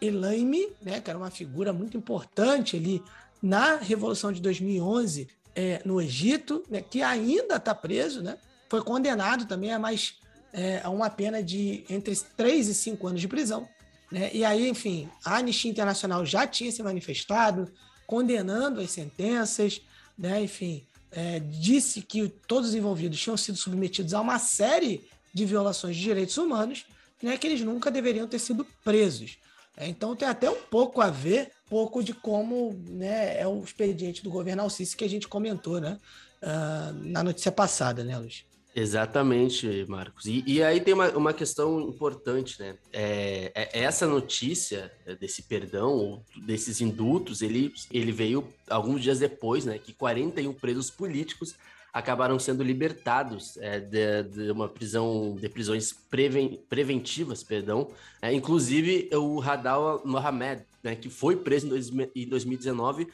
[0.00, 3.02] Elaime, né, que era uma figura muito importante ali
[3.42, 8.38] na Revolução de 2011 é, no Egito, né, que ainda está preso, né,
[8.68, 10.14] foi condenado também a mais
[10.52, 13.68] é, a uma pena de entre 3 e 5 anos de prisão.
[14.10, 14.30] Né?
[14.32, 17.70] E aí, enfim, a Anistia Internacional já tinha se manifestado,
[18.06, 19.82] condenando as sentenças,
[20.16, 20.42] né?
[20.42, 25.96] enfim, é, disse que todos os envolvidos tinham sido submetidos a uma série de violações
[25.96, 26.86] de direitos humanos,
[27.22, 27.36] né?
[27.36, 29.38] que eles nunca deveriam ter sido presos.
[29.76, 34.24] É, então tem até um pouco a ver, pouco de como né, é o expediente
[34.24, 35.98] do governo Alcice que a gente comentou né,
[36.42, 38.44] uh, na notícia passada, né, Luiz?
[38.74, 40.26] Exatamente, Marcos.
[40.26, 42.76] E, e, aí tem uma, uma questão importante, né?
[42.92, 49.78] É, é, essa notícia desse perdão, desses indultos, ele, ele veio alguns dias depois, né?
[49.78, 51.56] Que 41 presos políticos
[51.92, 57.90] acabaram sendo libertados é, de, de, uma prisão, de prisões preven, preventivas, perdão.
[58.20, 60.94] É, inclusive o Hadal Mohamed, né?
[60.94, 63.08] Que foi preso em, dois, em 2019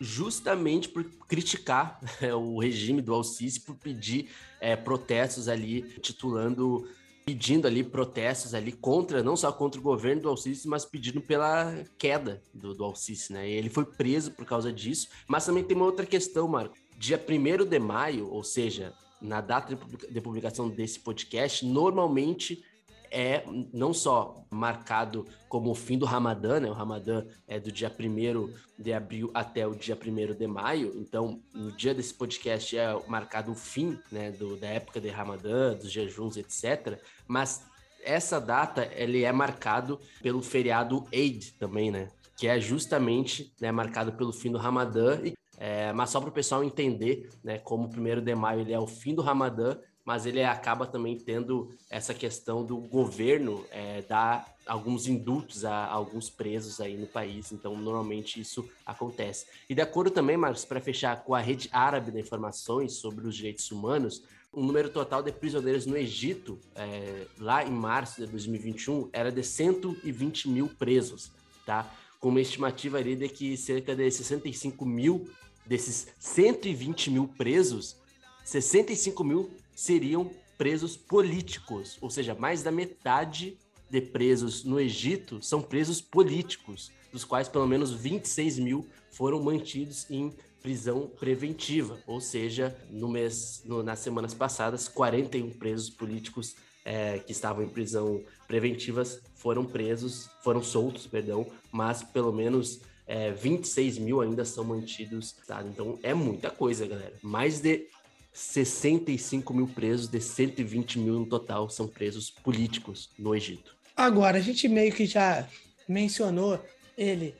[0.00, 4.28] justamente por criticar é, o regime do Al-Sisi, por pedir
[4.60, 6.86] é, protestos ali, titulando,
[7.24, 11.74] pedindo ali protestos ali contra, não só contra o governo do Al-Sisi, mas pedindo pela
[11.98, 13.48] queda do, do Al-Sisi, né?
[13.48, 16.76] E ele foi preso por causa disso, mas também tem uma outra questão, Marco.
[16.98, 19.78] Dia 1 de maio, ou seja, na data
[20.10, 22.62] de publicação desse podcast, normalmente
[23.10, 26.68] é não só marcado como o fim do Ramadã, né?
[26.68, 30.92] O Ramadã é do dia 1 de abril até o dia 1 de maio.
[30.96, 35.74] Então, no dia desse podcast é marcado o fim, né, do, da época de Ramadã,
[35.74, 37.00] dos jejuns, etc.
[37.26, 37.64] Mas
[38.04, 42.08] essa data ele é marcado pelo feriado Eid também, né?
[42.36, 45.18] Que é justamente né, marcado pelo fim do Ramadã.
[45.58, 48.78] É, mas só para o pessoal entender, né, como o 1 de maio ele é
[48.78, 54.54] o fim do Ramadã, mas ele acaba também tendo essa questão do governo é, dar
[54.64, 59.46] alguns indultos a, a, alguns presos aí no país, então normalmente isso acontece.
[59.68, 63.34] E de acordo também, Marcos, para fechar com a rede árabe de informações sobre os
[63.34, 69.10] direitos humanos, o número total de prisioneiros no Egito, é, lá em março de 2021,
[69.12, 71.32] era de 120 mil presos,
[71.66, 71.92] tá?
[72.20, 75.28] Com uma estimativa ali de que cerca de 65 mil
[75.66, 77.96] desses 120 mil presos,
[78.44, 83.58] 65 mil seriam presos políticos, ou seja, mais da metade
[83.90, 90.06] de presos no Egito são presos políticos, dos quais pelo menos 26 mil foram mantidos
[90.10, 97.18] em prisão preventiva, ou seja, no mês, no, nas semanas passadas, 41 presos políticos é,
[97.18, 103.98] que estavam em prisão preventivas foram presos, foram soltos, perdão, mas pelo menos é, 26
[103.98, 105.62] mil ainda são mantidos, tá?
[105.62, 107.14] Então é muita coisa, galera.
[107.22, 107.86] Mais de
[108.32, 113.76] 65 mil presos, de 120 mil no total são presos políticos no Egito.
[113.96, 115.48] Agora, a gente meio que já
[115.88, 116.60] mencionou
[116.98, 117.34] ele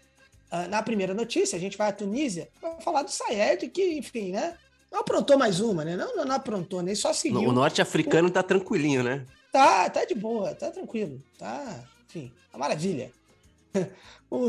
[0.51, 4.33] uh, na primeira notícia, a gente vai à Tunísia para falar do Sayed, que, enfim,
[4.33, 4.57] né?
[4.91, 5.97] Não aprontou mais uma, né?
[5.97, 7.41] Não, não, aprontou, nem só seguiu.
[7.41, 8.31] O norte-africano o...
[8.31, 9.27] tá tranquilinho, né?
[9.53, 11.23] Tá, tá de boa, tá tranquilo.
[11.39, 13.11] Tá, enfim, tá maravilha.
[14.31, 14.49] o,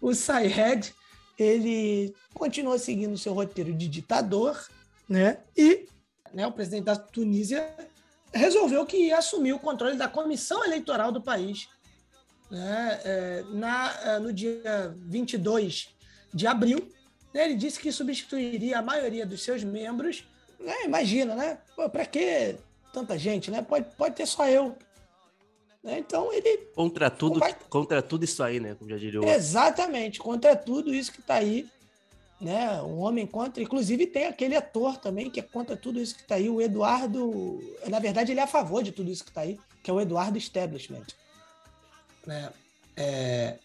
[0.00, 0.94] o Sayed,
[1.38, 4.58] ele continua seguindo seu roteiro de ditador,
[5.08, 5.38] né?
[5.56, 5.86] E
[6.32, 7.74] né, o presidente da Tunísia
[8.32, 11.68] resolveu que ia assumir o controle da comissão eleitoral do país
[12.50, 15.88] né, é, na, é, no dia 22
[16.32, 16.90] de abril.
[17.32, 20.26] Né, ele disse que substituiria a maioria dos seus membros.
[20.58, 21.58] Né, imagina, né?
[21.90, 22.56] Para que
[22.92, 23.50] tanta gente?
[23.50, 23.62] Né?
[23.62, 24.76] Pode, pode ter só eu.
[25.86, 26.00] Né?
[26.00, 26.58] Então ele.
[26.74, 27.56] Contra tudo, vai...
[27.70, 28.74] contra tudo isso aí, né?
[28.74, 29.24] Como já diria o...
[29.24, 31.66] Exatamente, contra tudo isso que está aí
[32.40, 32.82] né?
[32.82, 33.62] Um homem contra.
[33.62, 37.60] Inclusive tem aquele ator também que é contra tudo isso que está aí, o Eduardo.
[37.88, 40.00] Na verdade, ele é a favor de tudo isso que está aí, que é o
[40.00, 41.06] Eduardo Establishment.
[42.26, 42.50] Né?
[42.96, 43.58] É...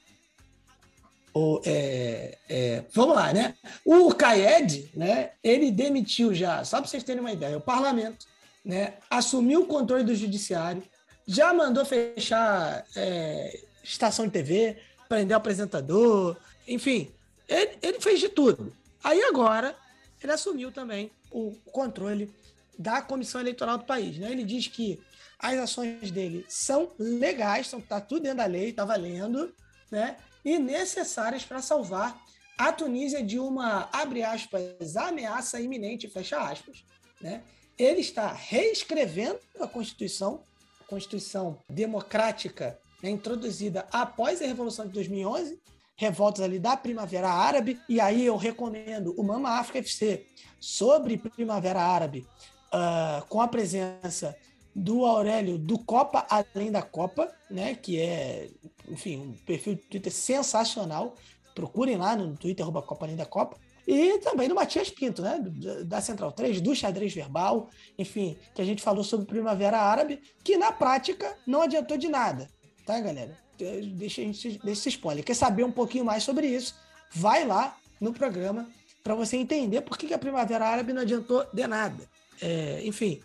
[1.33, 3.55] O, é, é, vamos lá, né?
[3.85, 5.31] O Caed, né?
[5.41, 8.25] Ele demitiu já, só para vocês terem uma ideia, o parlamento,
[8.65, 8.95] né?
[9.09, 10.83] Assumiu o controle do judiciário,
[11.27, 17.11] já mandou fechar é, estação de TV, prender o apresentador, enfim,
[17.47, 18.73] ele, ele fez de tudo.
[19.03, 19.75] Aí agora,
[20.21, 22.33] ele assumiu também o controle
[22.77, 24.17] da comissão eleitoral do país.
[24.17, 24.31] Né?
[24.31, 24.99] Ele diz que
[25.39, 29.53] as ações dele são legais, estão tá tudo dentro da lei, está valendo,
[29.89, 30.17] né?
[30.45, 32.19] e necessárias para salvar
[32.57, 36.83] a Tunísia de uma, abre aspas, ameaça iminente, fecha aspas.
[37.19, 37.41] Né?
[37.77, 40.43] Ele está reescrevendo a Constituição,
[40.91, 45.57] Constituição democrática né, introduzida após a Revolução de 2011,
[45.95, 50.27] revoltas ali da Primavera Árabe, e aí eu recomendo o Mama África FC
[50.59, 52.27] sobre Primavera Árabe,
[52.73, 54.35] uh, com a presença
[54.75, 58.49] do Aurélio do Copa Além da Copa, né, que é,
[58.89, 61.15] enfim, um perfil de Twitter sensacional.
[61.55, 63.57] Procurem lá no Twitter, arroba Copa Além da Copa.
[63.87, 65.39] E também do Matias Pinto, né?
[65.85, 70.57] Da Central 3, do xadrez verbal, enfim, que a gente falou sobre Primavera Árabe, que
[70.57, 72.47] na prática não adiantou de nada,
[72.85, 73.37] tá, galera?
[73.57, 75.23] Deixa, deixa esse spoiler.
[75.23, 76.75] Quer saber um pouquinho mais sobre isso?
[77.11, 78.67] Vai lá no programa
[79.03, 82.09] para você entender por que, que a Primavera Árabe não adiantou de nada.
[82.41, 83.21] É, enfim,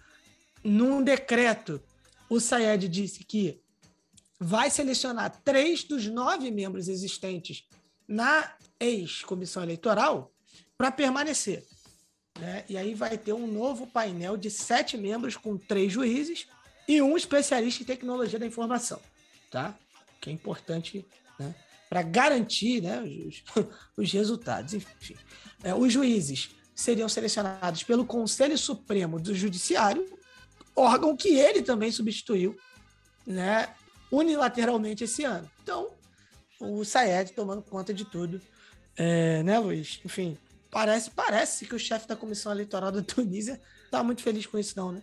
[0.62, 1.80] num decreto,
[2.28, 3.60] o Sayed disse que
[4.38, 7.66] vai selecionar três dos nove membros existentes
[8.06, 10.32] na ex-comissão eleitoral
[10.76, 11.64] para permanecer.
[12.38, 12.64] Né?
[12.68, 16.46] E aí vai ter um novo painel de sete membros com três juízes
[16.86, 19.00] e um especialista em tecnologia da informação,
[19.50, 19.76] tá?
[20.20, 21.04] Que é importante,
[21.38, 21.54] né?
[21.88, 23.42] Para garantir, né, os,
[23.96, 24.74] os resultados.
[24.74, 25.16] Enfim,
[25.62, 30.06] é, os juízes seriam selecionados pelo Conselho Supremo do Judiciário,
[30.74, 32.56] órgão que ele também substituiu,
[33.26, 33.74] né,
[34.12, 35.50] unilateralmente esse ano.
[35.62, 35.90] Então,
[36.60, 38.40] o Sayed tomando conta de tudo,
[38.96, 40.00] é, né, Luiz?
[40.04, 40.36] Enfim,
[40.70, 44.74] Parece, parece que o chefe da comissão eleitoral da Tunísia tá muito feliz com isso,
[44.76, 45.02] não, né?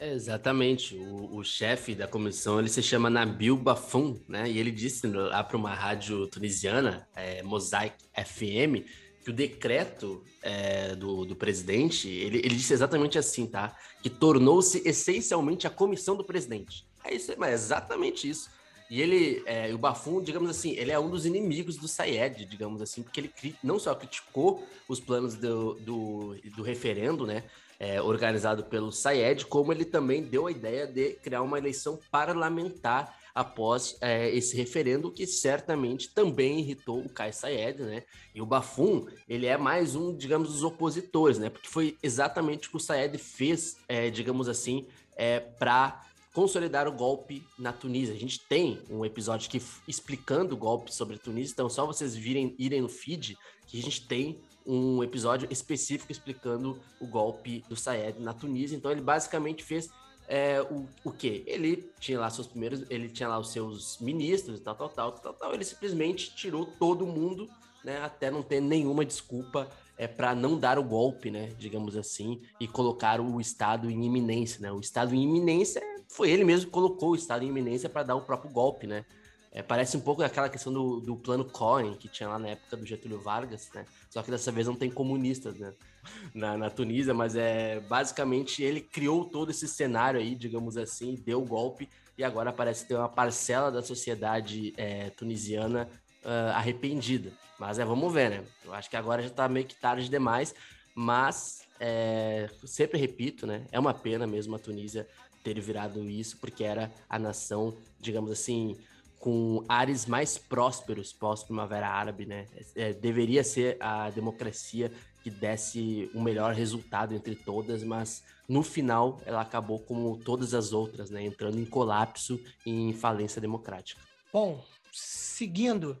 [0.00, 0.96] Exatamente.
[0.96, 4.48] O, o chefe da comissão ele se chama Nabil Bafum, né?
[4.48, 8.86] E ele disse lá para uma rádio tunisiana, é, Mosaic FM,
[9.24, 13.76] que o decreto é, do, do presidente ele, ele disse exatamente assim, tá?
[14.00, 16.86] Que tornou-se essencialmente a comissão do presidente.
[17.04, 18.48] É isso, é exatamente isso.
[18.90, 22.80] E ele, é, o Bafum, digamos assim, ele é um dos inimigos do Sayed, digamos
[22.80, 27.44] assim, porque ele não só criticou os planos do, do, do referendo, né,
[27.78, 33.16] é, organizado pelo Sayed, como ele também deu a ideia de criar uma eleição parlamentar
[33.34, 38.02] após é, esse referendo, que certamente também irritou o Kai Sayed, né?
[38.34, 41.48] E o Bafum, ele é mais um, digamos, dos opositores, né?
[41.48, 46.04] Porque foi exatamente o que o Sayed fez, é, digamos assim, é, para
[46.38, 48.14] consolidar o golpe na Tunísia.
[48.14, 52.14] A gente tem um episódio que explicando o golpe sobre a Tunísia, então só vocês
[52.14, 57.74] virem irem no feed que a gente tem um episódio específico explicando o golpe do
[57.74, 58.76] Sayed na Tunísia.
[58.76, 59.90] Então ele basicamente fez
[60.28, 61.42] é, o, o que?
[61.44, 65.10] Ele tinha lá seus primeiros, ele tinha lá os seus ministros e tal, tal, tal,
[65.10, 65.52] tal, tal.
[65.52, 67.50] Ele simplesmente tirou todo mundo,
[67.82, 72.40] né, até não ter nenhuma desculpa é para não dar o golpe, né, digamos assim,
[72.60, 74.70] e colocar o Estado em iminência, né?
[74.70, 78.14] O Estado em iminência foi ele mesmo que colocou o Estado em iminência para dar
[78.14, 79.04] o próprio golpe, né?
[79.50, 82.76] É, parece um pouco aquela questão do, do plano Cohen que tinha lá na época
[82.76, 83.84] do Getúlio Vargas, né?
[84.08, 85.72] Só que dessa vez não tem comunistas, né?
[86.32, 91.42] Na, na Tunísia, mas é basicamente ele criou todo esse cenário aí, digamos assim, deu
[91.42, 95.86] o golpe e agora parece ter uma parcela da sociedade é, tunisiana
[96.24, 97.32] uh, arrependida.
[97.58, 98.44] Mas é, vamos ver, né?
[98.64, 100.54] Eu acho que agora já tá meio que tarde demais,
[100.94, 103.66] mas é, sempre repito, né?
[103.72, 105.08] É uma pena mesmo a Tunísia
[105.42, 108.76] ter virado isso, porque era a nação, digamos assim,
[109.18, 112.46] com ares mais prósperos pós-primavera árabe, né?
[112.76, 118.62] É, deveria ser a democracia que desse o um melhor resultado entre todas, mas no
[118.62, 121.24] final ela acabou como todas as outras, né?
[121.24, 124.00] Entrando em colapso e em falência democrática.
[124.32, 125.98] Bom, seguindo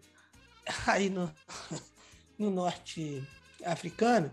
[0.86, 1.32] aí no,
[2.38, 3.26] no norte
[3.64, 4.32] africano,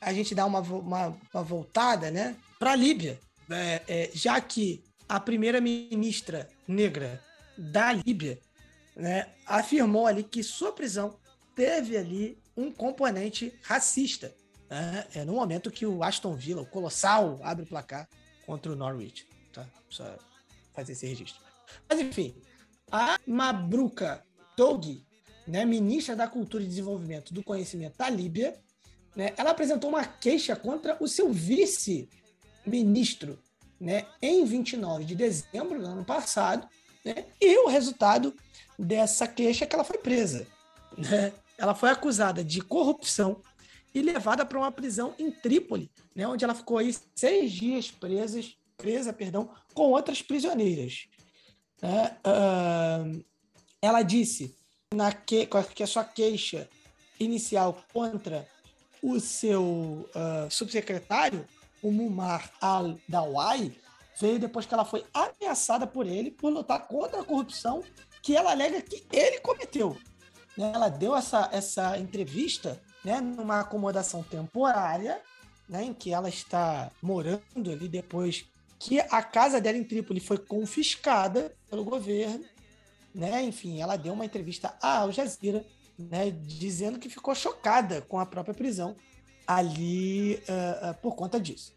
[0.00, 4.82] a gente dá uma, uma, uma voltada né, para a Líbia, é, é, já que
[5.08, 7.22] a primeira-ministra negra
[7.56, 8.40] da Líbia
[8.96, 11.18] né, afirmou ali que sua prisão
[11.54, 14.34] teve ali um componente racista.
[14.68, 18.08] Né, é no momento que o Aston Villa, o Colossal, abre o placar
[18.46, 19.26] contra o Norwich.
[19.52, 19.66] Tá?
[19.88, 20.16] Só
[20.72, 21.40] fazer esse registro.
[21.88, 22.34] Mas enfim,
[22.92, 24.22] a Mabruka
[24.54, 25.02] Togi,
[25.48, 28.60] né, ministra da Cultura e Desenvolvimento do Conhecimento da Líbia,
[29.16, 33.38] né, ela apresentou uma queixa contra o seu vice-ministro
[33.80, 36.68] né, em 29 de dezembro do ano passado,
[37.04, 38.34] né, e o resultado
[38.78, 40.46] dessa queixa é que ela foi presa.
[40.96, 41.32] Né?
[41.56, 43.40] Ela foi acusada de corrupção
[43.94, 48.56] e levada para uma prisão em Trípoli, né, onde ela ficou aí seis dias presas,
[48.76, 51.08] presa perdão, com outras prisioneiras.
[51.82, 53.24] Uh,
[53.80, 54.56] ela disse
[54.94, 56.68] na que, que a sua queixa
[57.18, 58.46] inicial contra
[59.02, 61.44] o seu uh, subsecretário,
[61.82, 63.76] o Mumar al-Dawai,
[64.20, 67.82] veio depois que ela foi ameaçada por ele por lutar contra a corrupção
[68.22, 69.96] que ela alega que ele cometeu.
[70.56, 75.20] Né, ela deu essa, essa entrevista né, numa acomodação temporária,
[75.68, 78.44] né, em que ela está morando ali depois
[78.82, 82.44] que a casa dela em Trípoli foi confiscada pelo governo
[83.14, 83.42] né?
[83.42, 85.64] Enfim, ela deu uma entrevista à Al Jazeera,
[85.98, 86.30] né?
[86.30, 88.96] Dizendo que ficou chocada com a própria prisão
[89.46, 91.74] ali uh, uh, por conta disso.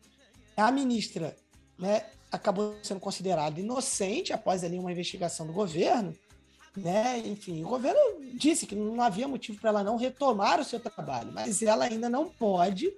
[0.55, 1.35] A ministra,
[1.77, 2.05] né?
[2.31, 6.15] Acabou sendo considerada inocente após ali uma investigação do governo,
[6.75, 7.19] né?
[7.19, 7.99] Enfim, o governo
[8.33, 12.09] disse que não havia motivo para ela não retomar o seu trabalho, mas ela ainda
[12.09, 12.91] não pode,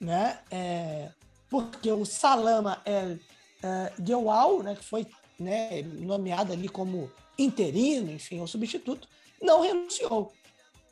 [0.00, 0.38] né?
[0.50, 1.10] É,
[1.48, 3.18] porque o Salama El
[3.62, 5.06] uh, né, que foi
[5.38, 9.08] né, nomeado ali como interino, enfim, o substituto,
[9.40, 10.32] não renunciou.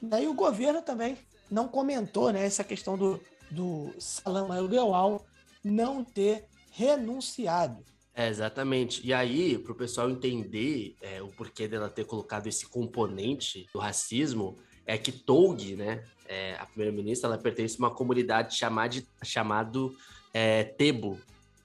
[0.00, 1.16] Daí o governo também
[1.50, 5.24] não comentou né, essa questão do, do Salama Gewal
[5.62, 7.84] não ter renunciado.
[8.14, 9.06] É, exatamente.
[9.06, 13.78] E aí, para o pessoal entender é, o porquê dela ter colocado esse componente do
[13.78, 19.94] racismo, é que Toug, né, é, a primeira-ministra, ela pertence a uma comunidade chamada, chamado
[20.34, 21.18] é, Tebo,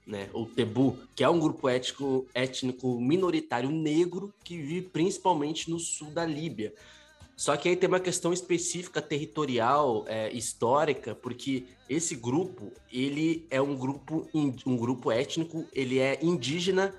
[0.06, 5.78] né, ou Tebu, que é um grupo étnico, étnico minoritário negro que vive principalmente no
[5.78, 6.72] sul da Líbia.
[7.36, 13.60] Só que aí tem uma questão específica territorial, é, histórica, porque esse grupo ele é
[13.60, 16.94] um grupo um grupo étnico, ele é indígena,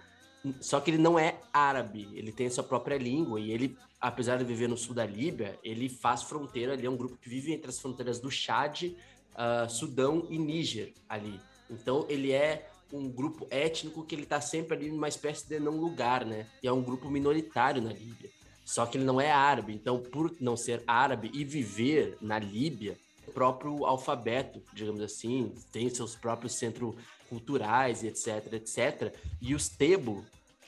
[0.61, 4.37] só que ele não é árabe, ele tem a sua própria língua e ele, apesar
[4.37, 7.51] de viver no sul da Líbia, ele faz fronteira, ele é um grupo que vive
[7.51, 11.39] entre as fronteiras do Chad, uh, Sudão e Níger ali.
[11.69, 15.77] Então ele é um grupo étnico que ele está sempre ali numa espécie de não
[15.77, 16.47] lugar, né?
[16.61, 18.29] E é um grupo minoritário na Líbia.
[18.65, 19.73] Só que ele não é árabe.
[19.73, 25.89] Então, por não ser árabe e viver na Líbia, o próprio alfabeto, digamos assim, tem
[25.89, 26.95] seus próprios centros
[27.29, 29.13] culturais, etc, etc.
[29.41, 30.25] E os Tebo,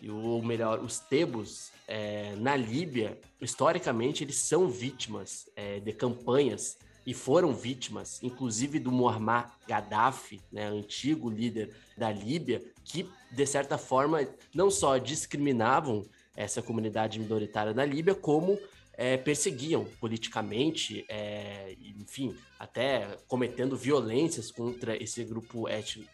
[0.08, 6.78] ou melhor, os Tebos é, na Líbia, historicamente, eles são vítimas é, de campanhas
[7.10, 13.80] e foram vítimas, inclusive do Muammar Gaddafi, né, antigo líder da Líbia, que de certa
[13.80, 16.06] forma não só discriminavam
[16.36, 18.60] essa comunidade minoritária na Líbia, como
[18.94, 25.66] é, perseguiam politicamente, é, enfim, até cometendo violências contra esse grupo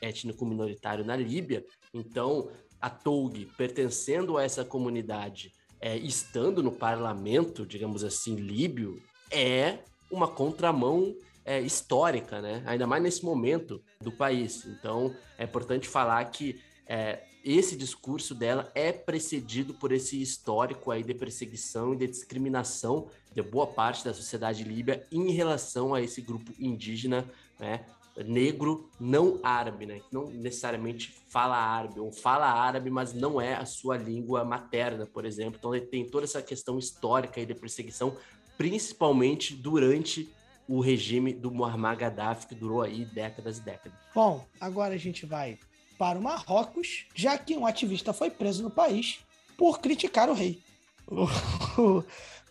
[0.01, 1.65] étnico minoritário na Líbia.
[1.93, 9.79] Então, a Toug, pertencendo a essa comunidade, é, estando no parlamento, digamos assim, líbio, é
[10.11, 12.63] uma contramão é, histórica, né?
[12.65, 14.65] Ainda mais nesse momento do país.
[14.65, 21.03] Então, é importante falar que é, esse discurso dela é precedido por esse histórico aí
[21.03, 26.21] de perseguição e de discriminação de boa parte da sociedade líbia em relação a esse
[26.21, 27.29] grupo indígena,
[27.59, 27.85] né?
[28.23, 30.01] negro não árabe, né?
[30.11, 35.25] Não necessariamente fala árabe, ou fala árabe, mas não é a sua língua materna, por
[35.25, 35.57] exemplo.
[35.59, 38.15] Então tem toda essa questão histórica aí de perseguição
[38.57, 40.29] principalmente durante
[40.67, 43.97] o regime do Muammar Gaddafi, que durou aí décadas e décadas.
[44.13, 45.59] Bom, agora a gente vai
[45.97, 49.19] para o Marrocos, já que um ativista foi preso no país
[49.57, 50.61] por criticar o rei.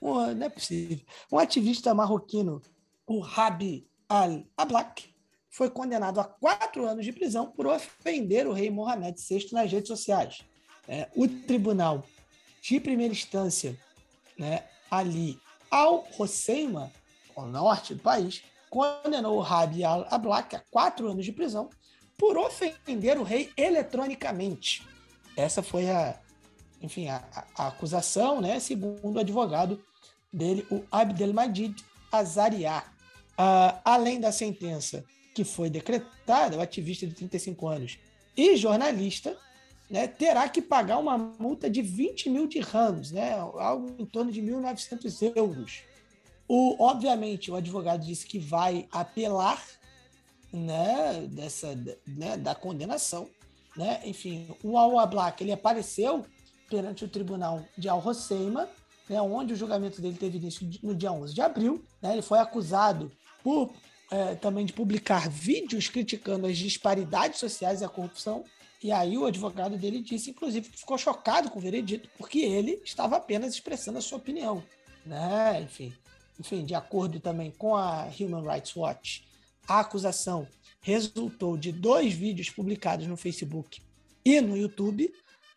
[0.01, 1.01] não é possível.
[1.31, 2.63] Um ativista marroquino,
[3.07, 5.13] o Rabi al-Ablak,
[5.51, 9.89] foi condenado a quatro anos de prisão por ofender o rei Mohamed VI nas redes
[9.89, 10.43] sociais.
[10.89, 12.05] É, o tribunal
[12.61, 13.79] de primeira instância,
[14.37, 15.39] né, ali
[15.71, 16.93] al Hosseima,
[17.35, 21.71] ao norte do país, condenou Rabi al-Ablak a quatro anos de prisão
[22.19, 24.87] por ofender o rei eletronicamente.
[25.37, 26.19] Essa foi a,
[26.81, 27.25] enfim, a,
[27.57, 29.83] a acusação, né, segundo o advogado
[30.33, 32.85] dele, o Abdelmajid Azariah.
[33.33, 35.05] Uh, além da sentença
[35.35, 37.99] que foi decretada, o ativista de 35 anos
[38.37, 39.37] e jornalista
[39.91, 44.41] né, terá que pagar uma multa de 20 mil dirhams, né, algo em torno de
[44.41, 45.83] 1.900 euros.
[46.49, 49.63] O, obviamente, o advogado disse que vai apelar
[50.53, 51.75] né, dessa,
[52.07, 53.29] né, da condenação.
[53.77, 54.01] Né?
[54.05, 56.25] Enfim, o Al-Ablak ele apareceu
[56.69, 58.69] perante o tribunal de Al-Hosseima,
[59.09, 61.83] né, onde o julgamento dele teve início no dia 11 de abril.
[62.01, 62.13] Né?
[62.13, 63.11] Ele foi acusado
[63.43, 63.73] por
[64.11, 68.45] é, também de publicar vídeos criticando as disparidades sociais e a corrupção
[68.85, 72.83] e aí o advogado dele disse, inclusive, que ficou chocado com o veredito, porque ele
[72.85, 74.63] estava apenas expressando a sua opinião.
[75.07, 75.63] Né?
[75.63, 75.95] Enfim,
[76.39, 79.27] enfim, de acordo também com a Human Rights Watch,
[79.67, 80.47] a acusação
[80.83, 83.81] resultou de dois vídeos publicados no Facebook
[84.23, 85.11] e no YouTube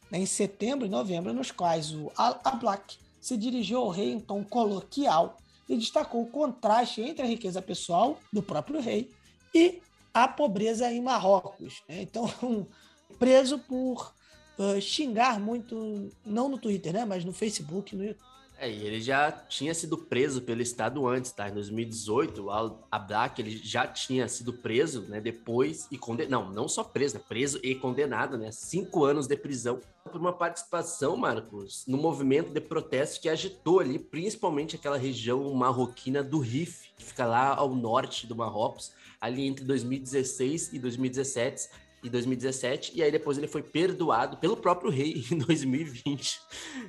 [0.09, 4.41] né, em setembro e novembro, nos quais o Al-Ablak se dirigiu ao rei em tom
[4.41, 5.35] coloquial
[5.67, 9.11] e destacou o contraste entre a riqueza pessoal do próprio rei
[9.53, 9.81] e
[10.13, 11.83] a pobreza em Marrocos.
[11.89, 12.03] Né?
[12.03, 12.25] Então,
[13.17, 14.13] preso por
[14.57, 18.15] uh, xingar muito, não no Twitter, né, mas no Facebook, no,
[18.59, 21.47] É, e ele já tinha sido preso pelo Estado antes, tá?
[21.47, 25.21] Em 2018, o Al-Ablaq, ele já tinha sido preso, né?
[25.21, 26.45] Depois e condenado.
[26.45, 27.21] Não, não só preso, né?
[27.27, 28.51] Preso e condenado, né?
[28.51, 33.99] Cinco anos de prisão por uma participação, Marcos, no movimento de protesto que agitou ali,
[33.99, 38.91] principalmente aquela região marroquina do Rif, que fica lá ao norte do Marrocos,
[39.21, 41.69] ali entre 2016 e 2017
[42.03, 46.39] em 2017, e aí depois ele foi perdoado pelo próprio rei em 2020.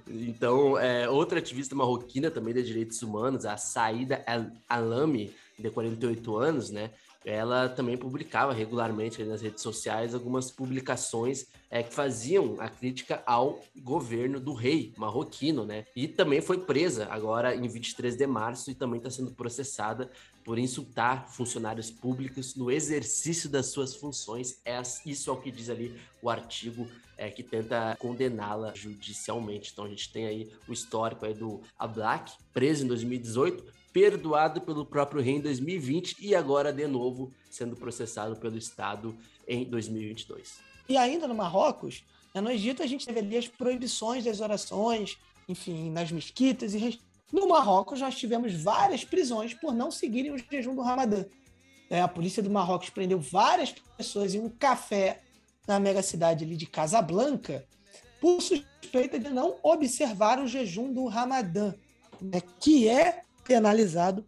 [0.08, 4.24] Então, é, outra ativista marroquina também de direitos humanos, a Saída
[4.68, 6.90] Alami, de 48 anos, né?
[7.24, 13.60] Ela também publicava regularmente nas redes sociais algumas publicações é, que faziam a crítica ao
[13.76, 15.84] governo do rei marroquino, né?
[15.94, 20.10] E também foi presa agora em 23 de março e também está sendo processada
[20.44, 24.60] por insultar funcionários públicos no exercício das suas funções.
[24.64, 26.88] É isso é o que diz ali o artigo
[27.18, 29.72] é, que tenta condená-la judicialmente.
[29.72, 34.84] Então a gente tem aí o histórico aí do Ablak, preso em 2018, perdoado pelo
[34.84, 39.16] próprio rei em 2020 e agora de novo sendo processado pelo Estado
[39.46, 40.58] em 2022.
[40.88, 45.18] E ainda no Marrocos, né, no Egito a gente teve ali as proibições das orações,
[45.48, 47.00] enfim, nas mesquitas e
[47.32, 51.26] no Marrocos, nós tivemos várias prisões por não seguirem o jejum do Ramadã.
[51.90, 55.20] É, a polícia do Marrocos prendeu várias pessoas em um café
[55.66, 57.66] na mega cidade ali de Casablanca
[58.20, 61.74] por suspeita de não observar o jejum do Ramadã,
[62.20, 64.24] né, que é penalizado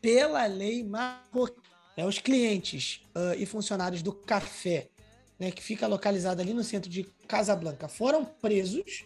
[0.00, 1.62] pela lei marroquina.
[1.96, 4.88] É, os clientes uh, e funcionários do café,
[5.38, 9.04] né, que fica localizado ali no centro de Casablanca, foram presos,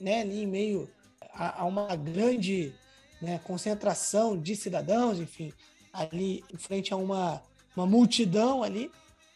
[0.00, 0.88] né, em meio
[1.32, 2.74] a, a uma grande
[3.20, 5.52] né, concentração de cidadãos, enfim,
[5.92, 7.42] ali em frente a uma,
[7.76, 8.90] uma multidão ali.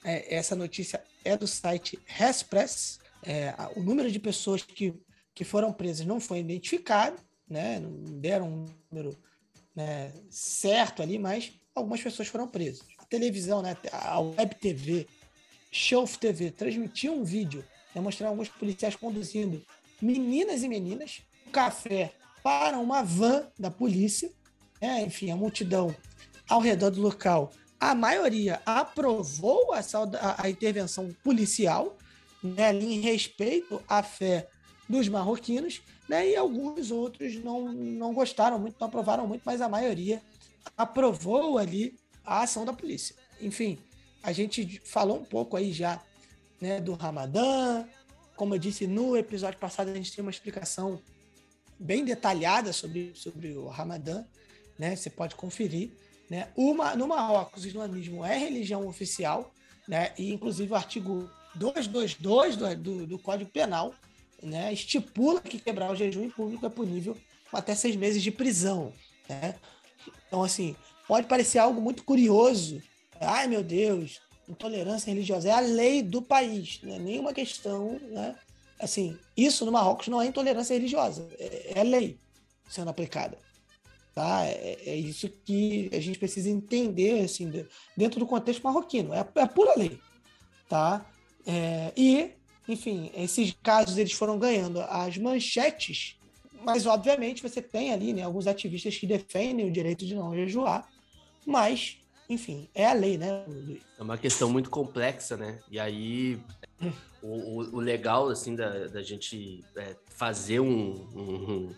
[0.05, 2.99] É, essa notícia é do site Respress.
[3.23, 4.95] É, o número de pessoas que,
[5.35, 7.17] que foram presas não foi identificado,
[7.49, 9.17] né, não deram um número
[9.77, 12.83] né, certo ali, mas algumas pessoas foram presas.
[12.99, 15.07] A televisão, né, a Web TV,
[15.71, 17.63] Show TV, transmitiu um vídeo
[17.95, 19.63] né, mostrando alguns policiais conduzindo
[20.01, 21.23] meninas e meninas
[21.53, 22.13] café
[22.43, 24.31] para uma van da polícia,
[24.81, 25.03] né?
[25.03, 25.95] enfim, a multidão
[26.49, 29.81] ao redor do local, a maioria aprovou a,
[30.39, 31.97] a intervenção policial,
[32.43, 34.49] né, em respeito à fé
[34.89, 39.69] dos marroquinos, né, e alguns outros não, não gostaram muito, não aprovaram muito, mas a
[39.69, 40.23] maioria
[40.77, 43.15] aprovou ali a ação da polícia.
[43.41, 43.79] Enfim,
[44.23, 46.01] a gente falou um pouco aí já
[46.61, 47.85] né, do Ramadã,
[48.37, 51.01] como eu disse no episódio passado, a gente tem uma explicação
[51.79, 54.25] bem detalhada sobre, sobre o Ramadã,
[54.79, 54.95] né?
[54.95, 55.91] Você pode conferir.
[56.29, 56.49] Né?
[56.57, 59.55] Uma, no Marrocos, o islamismo é religião oficial,
[59.87, 60.13] né?
[60.19, 63.95] e inclusive o artigo 222 do, do, do Código Penal
[64.43, 64.73] né?
[64.73, 67.17] estipula que quebrar o jejum em público é punível
[67.51, 68.93] com até seis meses de prisão.
[69.29, 69.55] Né?
[70.27, 70.77] Então, assim,
[71.07, 72.83] pode parecer algo muito curioso.
[73.21, 78.37] Ai, meu Deus, intolerância religiosa é a lei do país, não é nenhuma questão né,
[78.79, 82.19] assim, isso no Marrocos não é intolerância religiosa, é, é lei
[82.69, 83.39] sendo aplicada.
[84.15, 84.45] Tá?
[84.47, 87.53] É, é, isso que a gente precisa entender assim,
[87.97, 89.13] dentro do contexto marroquino.
[89.13, 90.01] É, é pura lei.
[90.69, 91.05] Tá?
[91.47, 92.31] É, e,
[92.69, 96.17] enfim, esses casos eles foram ganhando as manchetes,
[96.65, 100.89] mas obviamente você tem ali né, alguns ativistas que defendem o direito de não jejuar,
[101.47, 101.99] mas,
[102.29, 103.81] enfim, é a lei, né, Luiz?
[103.99, 105.61] É uma questão muito complexa, né?
[105.71, 106.41] E aí
[107.23, 111.75] o, o, legal, assim, da, da gente é, fazer um, um,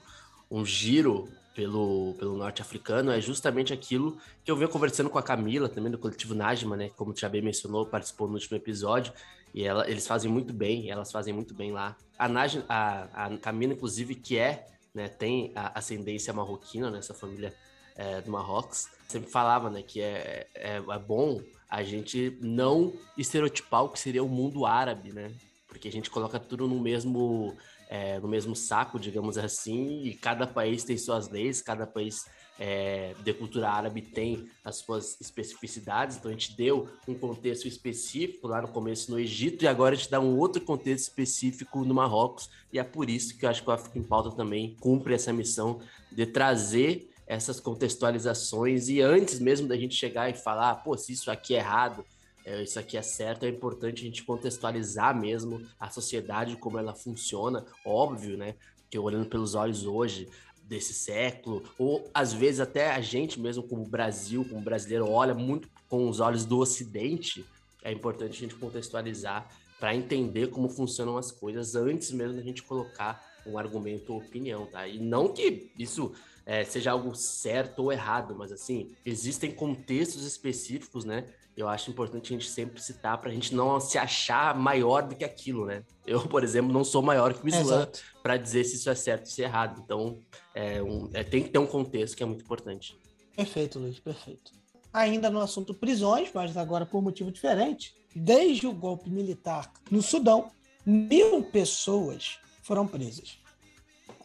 [0.50, 5.68] um, giro pelo, pelo norte-africano é justamente aquilo que eu venho conversando com a Camila,
[5.68, 6.90] também do coletivo Najma, né?
[6.96, 9.12] Como o bem mencionou, participou no último episódio.
[9.54, 11.96] E ela, eles fazem muito bem, elas fazem muito bem lá.
[12.18, 17.18] A, Najma, a, a Camila, inclusive, que é, né, tem a ascendência marroquina, nessa né,
[17.18, 17.54] família
[17.96, 23.84] é, do Marrocos, sempre falava, né, que é, é, é bom a gente não estereotipar
[23.84, 25.32] o que seria o mundo árabe, né?
[25.66, 27.54] Porque a gente coloca tudo no mesmo,
[27.90, 32.24] é, no mesmo saco, digamos assim, e cada país tem suas leis, cada país
[32.58, 38.48] é, de cultura árabe tem as suas especificidades, então a gente deu um contexto específico
[38.48, 41.94] lá no começo no Egito e agora a gente dá um outro contexto específico no
[41.94, 45.14] Marrocos, e é por isso que eu acho que o África em Pauta também cumpre
[45.14, 45.80] essa missão
[46.10, 51.30] de trazer essas contextualizações e antes mesmo da gente chegar e falar, pô, se isso
[51.30, 52.04] aqui é errado,
[52.44, 56.94] é, isso aqui é certo, é importante a gente contextualizar mesmo a sociedade, como ela
[56.94, 58.54] funciona, óbvio, né?
[58.90, 60.26] Que olhando pelos olhos hoje
[60.68, 65.68] desse século, ou às vezes até a gente mesmo como Brasil, como brasileiro, olha muito
[65.88, 67.44] com os olhos do Ocidente,
[67.82, 69.48] é importante a gente contextualizar
[69.80, 74.66] para entender como funcionam as coisas antes mesmo da gente colocar um argumento ou opinião,
[74.66, 74.86] tá?
[74.86, 76.12] E não que isso
[76.48, 81.26] é, seja algo certo ou errado, mas assim, existem contextos específicos, né?
[81.54, 85.14] Eu acho importante a gente sempre citar para a gente não se achar maior do
[85.14, 85.84] que aquilo, né?
[86.06, 87.86] Eu, por exemplo, não sou maior que o Islã
[88.22, 89.82] para dizer se isso é certo ou se é errado.
[89.84, 90.20] Então,
[90.54, 92.96] é um, é, tem que ter um contexto que é muito importante.
[93.36, 94.52] Perfeito, Luiz, perfeito.
[94.90, 100.50] Ainda no assunto prisões, mas agora por motivo diferente, desde o golpe militar no Sudão,
[100.86, 103.38] mil pessoas foram presas.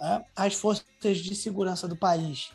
[0.03, 2.51] É, as forças de segurança do país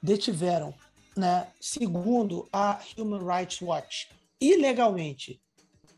[0.00, 0.72] detiveram,
[1.16, 4.08] né, segundo a Human Rights Watch,
[4.40, 5.40] ilegalmente,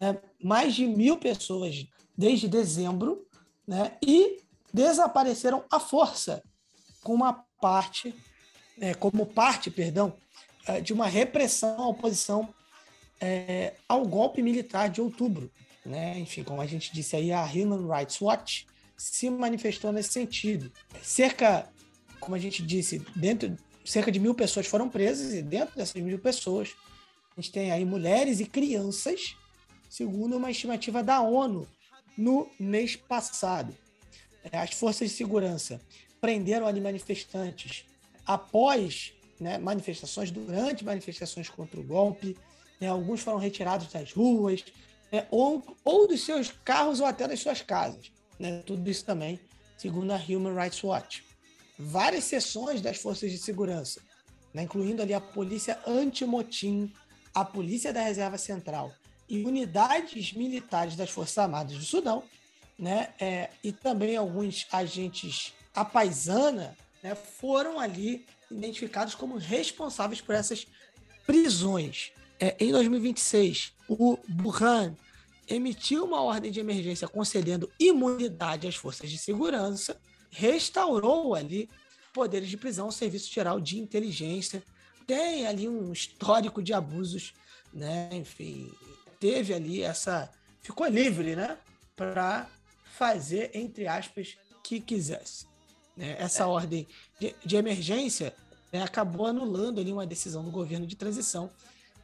[0.00, 1.86] né, mais de mil pessoas
[2.16, 3.26] desde dezembro,
[3.66, 4.40] né, e
[4.72, 6.42] desapareceram à força,
[7.02, 8.14] com uma parte,
[8.80, 10.14] é, como parte, perdão,
[10.66, 12.48] é, de uma repressão à oposição
[13.20, 15.50] é, ao golpe militar de outubro.
[15.84, 16.18] Né?
[16.18, 18.66] Enfim, como a gente disse aí, a Human Rights Watch
[18.98, 20.70] se manifestou nesse sentido.
[21.00, 21.70] Cerca,
[22.18, 26.18] como a gente disse, dentro cerca de mil pessoas foram presas e dentro dessas mil
[26.18, 26.74] pessoas
[27.34, 29.36] a gente tem aí mulheres e crianças,
[29.88, 31.66] segundo uma estimativa da ONU
[32.16, 33.74] no mês passado.
[34.50, 35.80] É, as forças de segurança
[36.20, 37.84] prenderam ali manifestantes
[38.26, 42.36] após né, manifestações, durante manifestações contra o golpe.
[42.80, 44.64] Né, alguns foram retirados das ruas,
[45.12, 48.10] né, ou, ou dos seus carros ou até das suas casas.
[48.38, 49.40] Né, tudo isso também,
[49.76, 51.24] segundo a Human Rights Watch.
[51.78, 54.00] Várias seções das forças de segurança,
[54.54, 56.92] né, incluindo ali a polícia anti-motim,
[57.34, 58.92] a polícia da Reserva Central
[59.28, 62.22] e unidades militares das Forças Armadas do Sudão,
[62.78, 70.34] né, é, e também alguns agentes a paisana, né, foram ali identificados como responsáveis por
[70.34, 70.66] essas
[71.26, 72.12] prisões.
[72.40, 74.96] É, em 2026, o Burhan
[75.48, 81.68] emitiu uma ordem de emergência concedendo imunidade às forças de segurança, restaurou ali
[82.12, 84.62] poderes de prisão ao Serviço Geral de Inteligência,
[85.06, 87.32] tem ali um histórico de abusos,
[87.72, 88.10] né?
[88.12, 88.70] Enfim,
[89.18, 90.30] teve ali essa.
[90.60, 91.56] ficou livre, né?
[91.96, 92.48] Para
[92.96, 95.46] fazer, entre aspas, que quisesse.
[95.96, 96.16] Né?
[96.18, 96.46] Essa é.
[96.46, 96.86] ordem
[97.18, 98.34] de, de emergência
[98.72, 101.50] né, acabou anulando ali uma decisão do governo de transição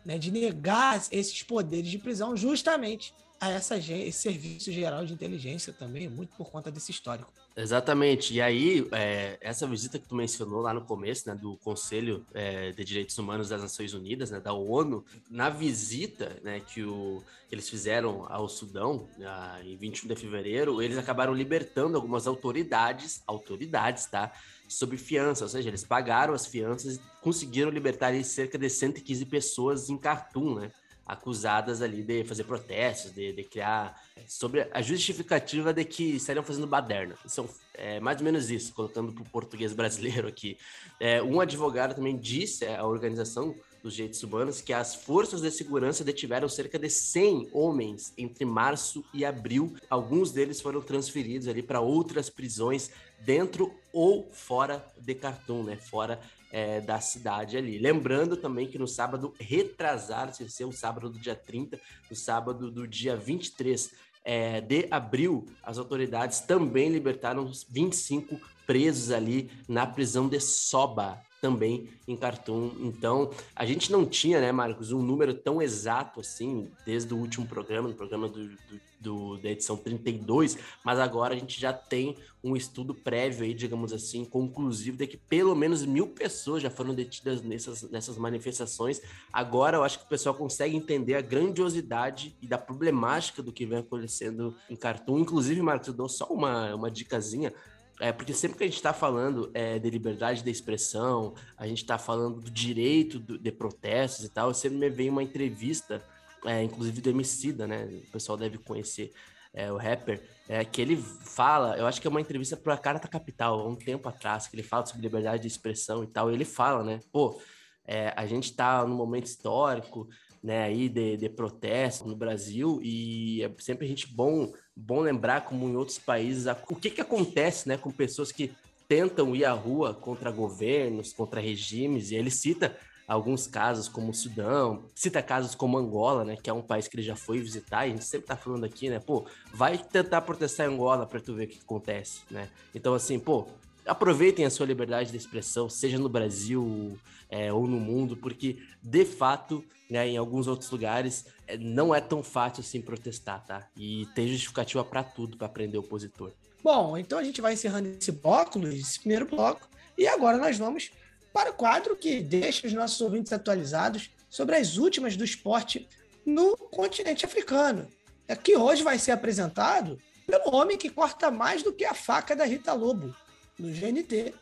[0.04, 5.72] né, de negar esses poderes de prisão justamente a essa, esse serviço geral de inteligência
[5.72, 7.32] também, muito por conta desse histórico.
[7.56, 8.34] Exatamente.
[8.34, 12.72] E aí, é, essa visita que tu mencionou lá no começo, né, do Conselho é,
[12.72, 17.54] de Direitos Humanos das Nações Unidas, né, da ONU, na visita né, que, o, que
[17.54, 24.06] eles fizeram ao Sudão, ah, em 21 de fevereiro, eles acabaram libertando algumas autoridades, autoridades,
[24.06, 24.32] tá?
[24.66, 29.90] Sobre fiança, ou seja, eles pagaram as fianças e conseguiram libertar cerca de 115 pessoas
[29.90, 30.72] em Khartoum, né?
[31.06, 36.66] Acusadas ali de fazer protestos, de, de, criar sobre a justificativa de que estariam fazendo
[36.66, 37.14] baderna.
[37.26, 40.56] São é, mais ou menos isso, colocando para o português brasileiro aqui.
[40.98, 46.02] É, um advogado também disse à organização dos direitos humanos que as forças de segurança
[46.02, 49.74] detiveram cerca de 100 homens entre março e abril.
[49.90, 52.90] Alguns deles foram transferidos ali para outras prisões
[53.20, 55.76] dentro ou fora de Khartoum, né?
[55.76, 56.18] Fora
[56.54, 57.78] é, da cidade ali.
[57.78, 62.70] Lembrando também que no sábado retrasado, se ser o sábado do dia 30, no sábado
[62.70, 63.90] do dia 23
[64.24, 71.90] é, de abril, as autoridades também libertaram 25 presos ali na prisão de Soba, também
[72.08, 72.70] em Khartoum.
[72.80, 77.46] Então, a gente não tinha, né, Marcos, um número tão exato assim, desde o último
[77.46, 82.16] programa, no programa do, do, do, da edição 32, mas agora a gente já tem
[82.42, 86.94] um estudo prévio aí, digamos assim, conclusivo, de que pelo menos mil pessoas já foram
[86.94, 89.02] detidas nessas, nessas manifestações.
[89.30, 93.66] Agora eu acho que o pessoal consegue entender a grandiosidade e da problemática do que
[93.66, 95.18] vem acontecendo em Khartoum.
[95.18, 97.52] Inclusive, Marcos, eu dou só uma, uma dicasinha
[98.00, 101.82] é, porque sempre que a gente está falando é, de liberdade de expressão, a gente
[101.82, 106.02] está falando do direito do, de protestos e tal, sempre me vem uma entrevista,
[106.44, 107.84] é, inclusive do Emicida, né?
[108.08, 109.12] O pessoal deve conhecer
[109.52, 112.78] é, o rapper, é, que ele fala, eu acho que é uma entrevista para a
[112.78, 116.30] Carta Capital, há um tempo atrás, que ele fala sobre liberdade de expressão e tal,
[116.30, 117.00] e ele fala, né?
[117.12, 117.40] Pô,
[117.86, 120.08] é, a gente está num momento histórico,
[120.42, 125.44] né, aí de, de protesto no Brasil e é sempre a gente bom bom lembrar
[125.44, 128.52] como em outros países o que que acontece, né, com pessoas que
[128.88, 134.14] tentam ir à rua contra governos, contra regimes e ele cita alguns casos como o
[134.14, 137.86] Sudão, cita casos como Angola, né, que é um país que ele já foi visitar,
[137.86, 141.20] e a gente sempre tá falando aqui, né, pô, vai tentar protestar em Angola para
[141.20, 142.48] tu ver o que acontece, né?
[142.74, 143.46] Então assim, pô,
[143.86, 149.04] aproveitem a sua liberdade de expressão, seja no Brasil é, ou no mundo, porque de
[149.04, 153.68] fato, né, em alguns outros lugares, é, não é tão fácil assim protestar, tá?
[153.76, 156.32] E tem justificativa para tudo para prender o opositor.
[156.62, 159.68] Bom, então a gente vai encerrando esse bloco, Luiz, esse primeiro bloco,
[159.98, 160.90] e agora nós vamos
[161.32, 165.86] para o quadro que deixa os nossos ouvintes atualizados sobre as últimas do esporte
[166.24, 167.86] no continente africano.
[168.26, 172.34] É que hoje vai ser apresentado pelo homem que corta mais do que a faca
[172.34, 173.14] da Rita Lobo,
[173.58, 174.34] no GNT,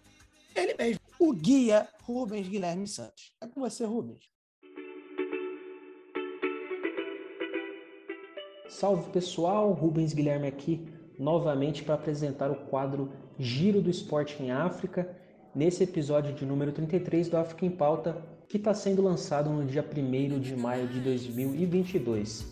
[0.55, 3.33] ele mesmo, o guia Rubens Guilherme Santos.
[3.41, 4.31] É com você, Rubens.
[8.69, 10.87] Salve pessoal, Rubens Guilherme aqui
[11.19, 15.17] novamente para apresentar o quadro Giro do Esporte em África,
[15.55, 19.85] nesse episódio de número 33 do África em Pauta, que está sendo lançado no dia
[19.85, 22.47] 1 de maio de 2022.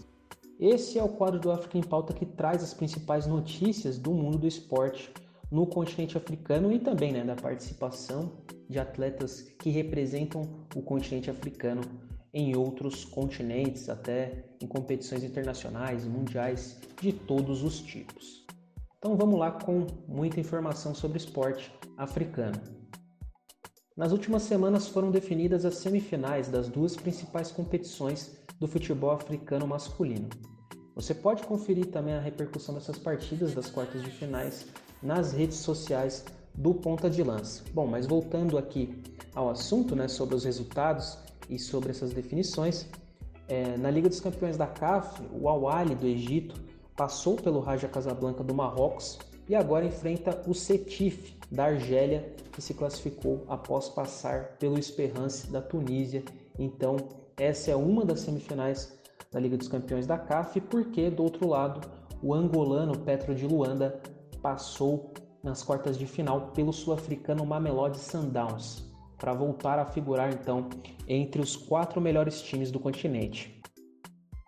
[0.59, 4.39] Esse é o quadro do África em Pauta que traz as principais notícias do mundo
[4.39, 5.11] do esporte
[5.51, 8.33] no continente africano e também né, da participação
[8.69, 10.43] de atletas que representam
[10.77, 11.81] o continente africano
[12.33, 18.47] em outros continentes, até em competições internacionais, mundiais, de todos os tipos.
[18.99, 22.61] Então vamos lá com muita informação sobre esporte africano.
[23.97, 30.29] Nas últimas semanas foram definidas as semifinais das duas principais competições do futebol africano masculino.
[30.95, 34.67] Você pode conferir também a repercussão dessas partidas das quartas de finais
[35.03, 36.25] nas redes sociais
[36.55, 37.63] do Ponta de Lança.
[37.73, 39.03] Bom, mas voltando aqui
[39.35, 42.87] ao assunto, né, sobre os resultados e sobre essas definições,
[43.49, 46.55] é, na Liga dos Campeões da CAF, o Al-Ahly do Egito
[46.95, 52.75] passou pelo Raja Casablanca do Marrocos e agora enfrenta o Setif da Argélia, que se
[52.75, 56.23] classificou após passar pelo Esperance da Tunísia.
[56.59, 56.97] Então,
[57.37, 58.97] essa é uma das semifinais
[59.33, 61.81] da Liga dos Campeões da CAF, porque do outro lado,
[62.23, 64.01] o angolano Petro de Luanda
[64.43, 65.13] passou
[65.43, 68.85] nas quartas de final pelo sul-africano Mamelodi Sundowns,
[69.19, 70.69] para voltar a figurar então
[71.07, 73.61] entre os quatro melhores times do continente.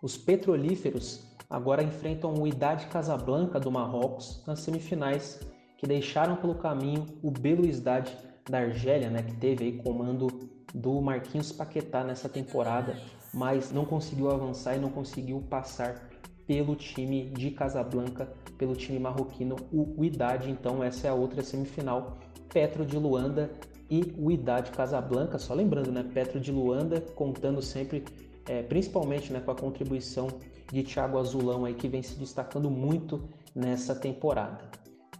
[0.01, 5.39] Os petrolíferos agora enfrentam o Idade Casablanca do Marrocos nas semifinais,
[5.77, 8.09] que deixaram pelo caminho o Belouizdad
[8.49, 10.27] da Argélia, né, que teve aí comando
[10.73, 12.97] do Marquinhos Paquetá nessa temporada,
[13.33, 16.09] mas não conseguiu avançar e não conseguiu passar
[16.45, 20.49] pelo time de Casablanca, pelo time marroquino, o Idade.
[20.49, 22.17] Então essa é a outra semifinal,
[22.51, 23.51] Petro de Luanda
[23.89, 25.37] e o Idade Casablanca.
[25.37, 28.03] Só lembrando, né, Petro de Luanda contando sempre,
[28.47, 30.27] é, principalmente, né, com a contribuição
[30.71, 33.23] de Thiago Azulão aí que vem se destacando muito
[33.55, 34.69] nessa temporada.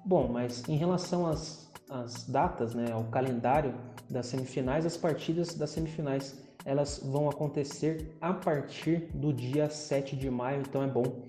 [0.06, 3.74] Bom, mas em relação às, às datas, né, ao calendário
[4.10, 10.30] das semifinais, as partidas das semifinais elas vão acontecer a partir do dia 7 de
[10.30, 11.24] maio, então é bom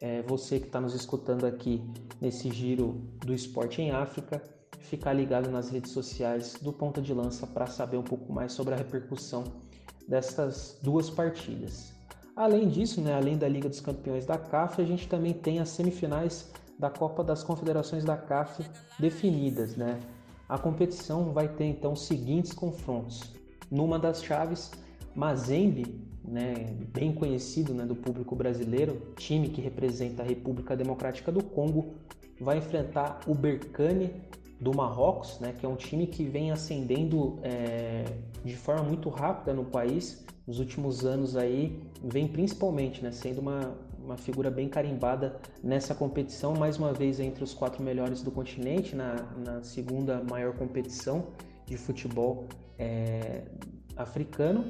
[0.00, 1.82] é, você que está nos escutando aqui
[2.20, 4.42] nesse giro do esporte em África
[4.78, 8.74] ficar ligado nas redes sociais do Ponta de Lança para saber um pouco mais sobre
[8.74, 9.44] a repercussão
[10.06, 11.92] dessas duas partidas.
[12.36, 15.70] Além disso, né, além da Liga dos Campeões da CAF, a gente também tem as
[15.70, 18.62] semifinais da Copa das Confederações da CAF
[19.00, 19.74] definidas.
[19.74, 19.98] Né?
[20.48, 23.35] A competição vai ter então os seguintes confrontos.
[23.70, 24.70] Numa das chaves,
[25.14, 31.42] Mazembe, né, bem conhecido né, do público brasileiro, time que representa a República Democrática do
[31.42, 31.94] Congo,
[32.40, 34.10] vai enfrentar o Berkane
[34.60, 38.04] do Marrocos, né, que é um time que vem ascendendo é,
[38.44, 43.74] de forma muito rápida no país nos últimos anos aí vem principalmente né, sendo uma,
[44.02, 48.94] uma figura bem carimbada nessa competição, mais uma vez entre os quatro melhores do continente,
[48.94, 49.14] na,
[49.44, 51.26] na segunda maior competição
[51.66, 52.46] de futebol
[52.78, 53.42] é,
[53.96, 54.64] africano.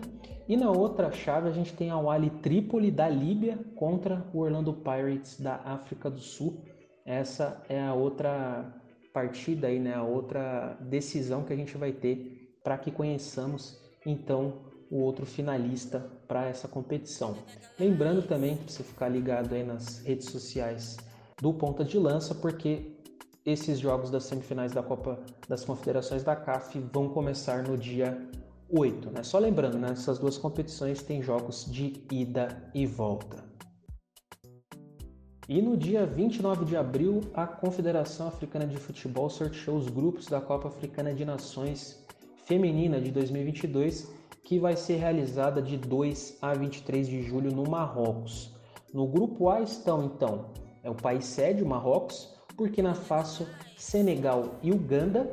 [0.48, 4.72] E na outra chave a gente tem a Wali Trípoli da Líbia contra o Orlando
[4.72, 6.62] Pirates da África do Sul.
[7.04, 8.72] Essa é a outra
[9.12, 14.66] partida aí, né, a outra decisão que a gente vai ter para que conheçamos então
[14.90, 17.36] o outro finalista para essa competição.
[17.78, 20.96] Lembrando também para você ficar ligado aí nas redes sociais
[21.40, 22.95] do Ponta de Lança, porque
[23.46, 28.20] esses jogos das semifinais da Copa das Confederações da CAF vão começar no dia
[28.68, 29.10] 8.
[29.12, 29.22] Né?
[29.22, 29.90] Só lembrando, né?
[29.92, 33.44] essas duas competições têm jogos de ida e volta.
[35.48, 40.40] E no dia 29 de abril, a Confederação Africana de Futebol sorteou os grupos da
[40.40, 42.04] Copa Africana de Nações
[42.44, 44.10] Feminina de 2022
[44.46, 48.54] que vai ser realizada de 2 a 23 de julho no Marrocos.
[48.94, 50.46] No grupo A estão então
[50.84, 53.46] é o país sede, o Marrocos, Burkina Faso,
[53.76, 55.30] Senegal e Uganda.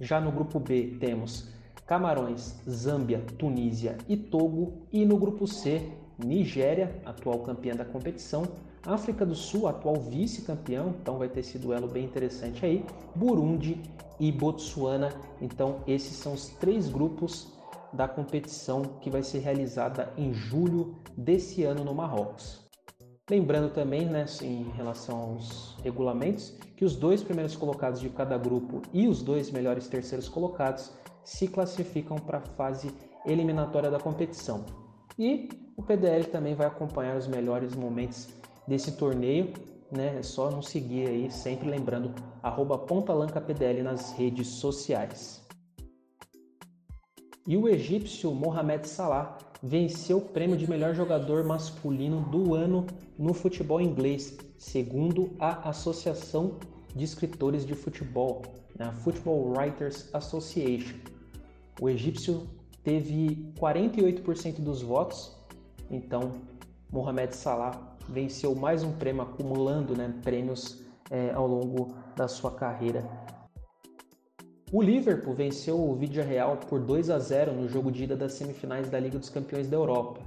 [0.00, 1.48] Já no grupo B temos
[1.86, 4.86] Camarões, Zâmbia, Tunísia e Togo.
[4.92, 5.90] E no grupo C,
[6.22, 8.42] Nigéria, atual campeã da competição,
[8.84, 13.80] África do Sul, atual vice-campeão, então vai ter esse duelo bem interessante aí, Burundi
[14.20, 15.10] e Botsuana.
[15.40, 17.48] Então esses são os três grupos
[17.94, 22.67] da competição que vai ser realizada em julho desse ano no Marrocos.
[23.30, 28.80] Lembrando também, né, em relação aos regulamentos, que os dois primeiros colocados de cada grupo
[28.92, 30.90] e os dois melhores terceiros colocados
[31.24, 32.90] se classificam para a fase
[33.26, 34.64] eliminatória da competição.
[35.18, 38.28] E o PDL também vai acompanhar os melhores momentos
[38.66, 39.52] desse torneio,
[39.92, 40.16] né?
[40.18, 42.14] É só não seguir aí, sempre lembrando,
[42.86, 45.46] PontalancapDL nas redes sociais.
[47.46, 52.86] E o egípcio Mohamed Salah venceu o prêmio de melhor jogador masculino do ano
[53.18, 56.56] no futebol inglês, segundo a Associação
[56.94, 58.42] de Escritores de Futebol,
[58.78, 58.92] a né?
[58.92, 60.96] Football Writers Association.
[61.80, 62.48] O egípcio
[62.82, 65.36] teve 48% dos votos,
[65.90, 66.32] então
[66.90, 73.04] Mohamed Salah venceu mais um prêmio, acumulando né, prêmios é, ao longo da sua carreira.
[74.70, 78.34] O Liverpool venceu o Vídeo Real por 2 a 0 no jogo de ida das
[78.34, 80.20] semifinais da Liga dos Campeões da Europa.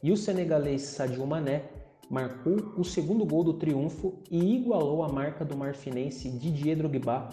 [0.00, 1.64] E o senegalês Sadio Mané
[2.08, 7.28] marcou o segundo gol do triunfo e igualou a marca do marfinense Didier Drogba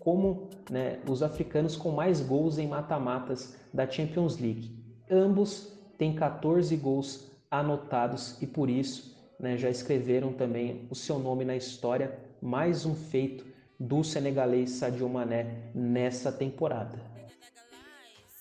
[0.00, 4.76] como né, os africanos com mais gols em mata-matas da Champions League.
[5.10, 11.42] Ambos têm 14 gols anotados e por isso né, já escreveram também o seu nome
[11.42, 13.49] na história, mais um feito
[13.80, 17.00] do senegalês Sadio Mané nessa temporada.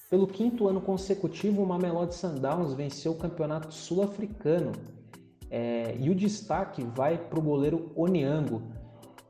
[0.10, 4.74] Pelo quinto ano consecutivo, o Mamelodi Sundowns venceu o campeonato sul-africano
[5.50, 8.62] é, e o destaque vai para o goleiro Oniango,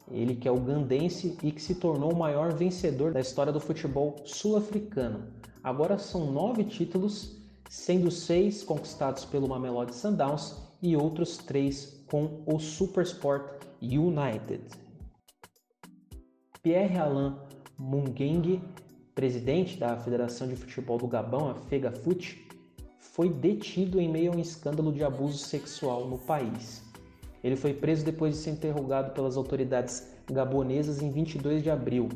[0.09, 3.59] ele que é o gandense e que se tornou o maior vencedor da história do
[3.59, 5.27] futebol sul-africano.
[5.63, 7.37] Agora são nove títulos,
[7.69, 14.88] sendo seis conquistados pelo Mamelodi Sundowns e outros três com o Supersport United.
[16.69, 17.35] Pierre Alain
[17.79, 18.61] Mungeng,
[19.15, 22.47] presidente da Federação de Futebol do Gabão, a FEGAFUT,
[22.99, 26.83] foi detido em meio a um escândalo de abuso sexual no país.
[27.43, 32.07] Ele foi preso depois de ser interrogado pelas autoridades gabonesas em 22 de abril.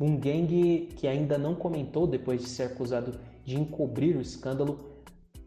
[0.00, 4.80] Mungeng, que ainda não comentou depois de ser acusado de encobrir o escândalo,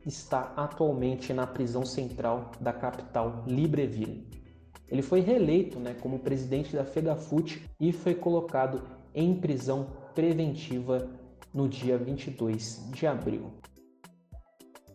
[0.05, 4.26] está atualmente na prisão central da capital Libreville.
[4.90, 11.10] Ele foi reeleito né, como presidente da FEGAFUT e foi colocado em prisão preventiva
[11.54, 13.52] no dia 22 de abril.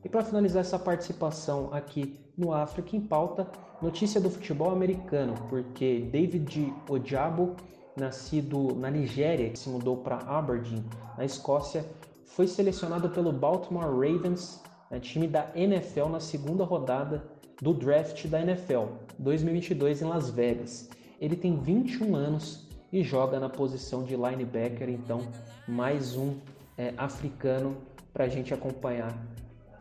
[0.05, 3.49] E para finalizar essa participação aqui no África em Pauta,
[3.83, 7.57] notícia do futebol americano, porque David Ojabo,
[7.97, 10.85] nascido na Nigéria, que se mudou para Aberdeen,
[11.17, 11.85] na Escócia,
[12.25, 18.41] foi selecionado pelo Baltimore Ravens, né, time da NFL, na segunda rodada do draft da
[18.41, 18.85] NFL
[19.19, 20.89] 2022 em Las Vegas.
[21.21, 25.21] Ele tem 21 anos e joga na posição de linebacker, então
[25.67, 26.37] mais um
[26.77, 27.77] é, africano
[28.13, 29.17] para a gente acompanhar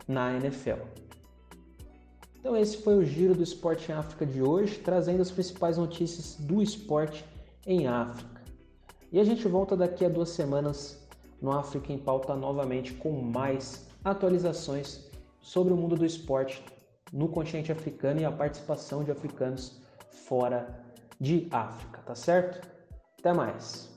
[0.06, 0.82] na NFL.
[2.38, 6.36] Então esse foi o giro do esporte em África de hoje, trazendo as principais notícias
[6.36, 7.24] do esporte
[7.66, 8.42] em África.
[9.12, 11.06] E a gente volta daqui a duas semanas
[11.40, 15.08] no África em Pauta novamente com mais atualizações
[15.40, 16.62] sobre o mundo do esporte
[17.12, 19.80] no continente africano e a participação de africanos
[20.10, 20.84] fora
[21.20, 22.66] de África, tá certo?
[23.18, 23.88] Até mais.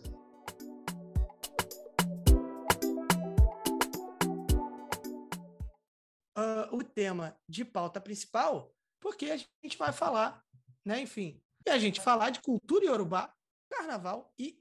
[6.37, 10.43] Uh, o tema de pauta principal, porque a gente vai falar,
[10.83, 13.33] né, enfim, e a gente falar de cultura iorubá,
[13.69, 14.59] carnaval e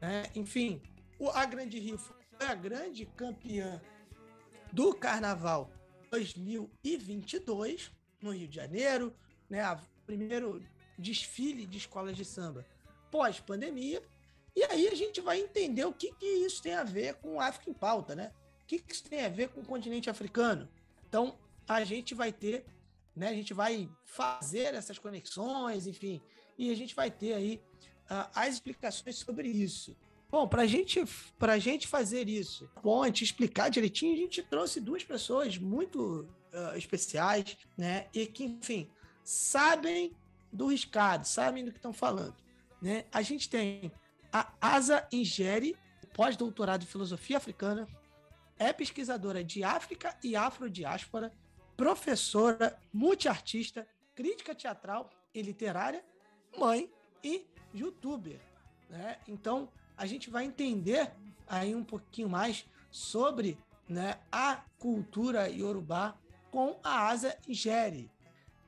[0.00, 0.80] É, enfim,
[1.34, 3.78] a Grande Rio foi a grande campeã
[4.72, 5.70] do Carnaval
[6.10, 7.92] 2022
[8.22, 9.14] no Rio de Janeiro,
[9.50, 9.70] né?
[9.70, 10.64] O primeiro
[10.98, 12.64] desfile de escolas de samba
[13.10, 14.02] pós-pandemia.
[14.56, 17.40] E aí a gente vai entender o que, que isso tem a ver com o
[17.40, 18.32] África em pauta, né?
[18.62, 20.66] O que, que isso tem a ver com o continente africano.
[21.06, 21.36] Então,
[21.68, 22.64] a gente vai ter
[23.14, 23.28] né?
[23.28, 26.20] A gente vai fazer essas conexões, enfim,
[26.56, 27.62] e a gente vai ter aí
[28.10, 29.96] uh, as explicações sobre isso.
[30.30, 31.02] Bom, para gente,
[31.40, 36.76] a gente fazer isso, a gente explicar direitinho, a gente trouxe duas pessoas muito uh,
[36.76, 38.06] especiais, né?
[38.14, 38.88] E que, enfim,
[39.24, 40.14] sabem
[40.52, 42.36] do riscado, sabem do que estão falando,
[42.80, 43.04] né?
[43.10, 43.90] A gente tem
[44.32, 45.76] a Asa Ingeri,
[46.14, 47.88] pós-doutorado em filosofia africana,
[48.56, 51.32] é pesquisadora de África e afrodiáspora,
[51.80, 56.04] professora, multiartista, crítica teatral e literária,
[56.58, 56.92] mãe
[57.24, 58.38] e youtuber.
[58.90, 59.16] Né?
[59.26, 59.66] Então,
[59.96, 61.10] a gente vai entender
[61.48, 63.56] aí um pouquinho mais sobre
[63.88, 66.14] né, a cultura iorubá
[66.50, 68.10] com a Asa Ingere.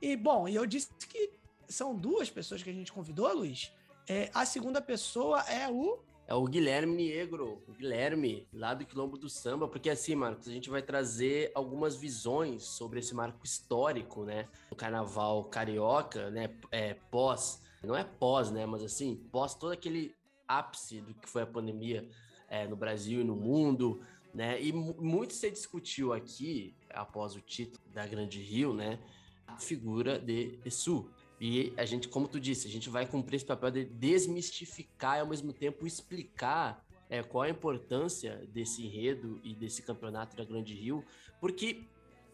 [0.01, 1.33] E, bom, eu disse que
[1.67, 3.71] são duas pessoas que a gente convidou, Luiz.
[4.09, 5.99] É, a segunda pessoa é o
[6.33, 10.51] é o Guilherme Negro, o Guilherme, lá do Quilombo do Samba, porque assim, Marcos, a
[10.51, 14.47] gente vai trazer algumas visões sobre esse marco histórico, né?
[14.71, 16.49] O carnaval carioca, né?
[16.71, 18.65] É, pós, não é pós, né?
[18.65, 20.15] Mas assim, pós todo aquele
[20.47, 22.09] ápice do que foi a pandemia
[22.49, 24.01] é, no Brasil e no mundo,
[24.33, 24.59] né?
[24.59, 28.99] E muito se discutiu aqui, após o título da Grande Rio, né?
[29.45, 33.45] A figura de Essu, e a gente, como tu disse, a gente vai cumprir esse
[33.45, 39.53] papel de desmistificar e ao mesmo tempo explicar é, qual a importância desse enredo e
[39.53, 41.03] desse campeonato da Grande Rio,
[41.39, 41.85] porque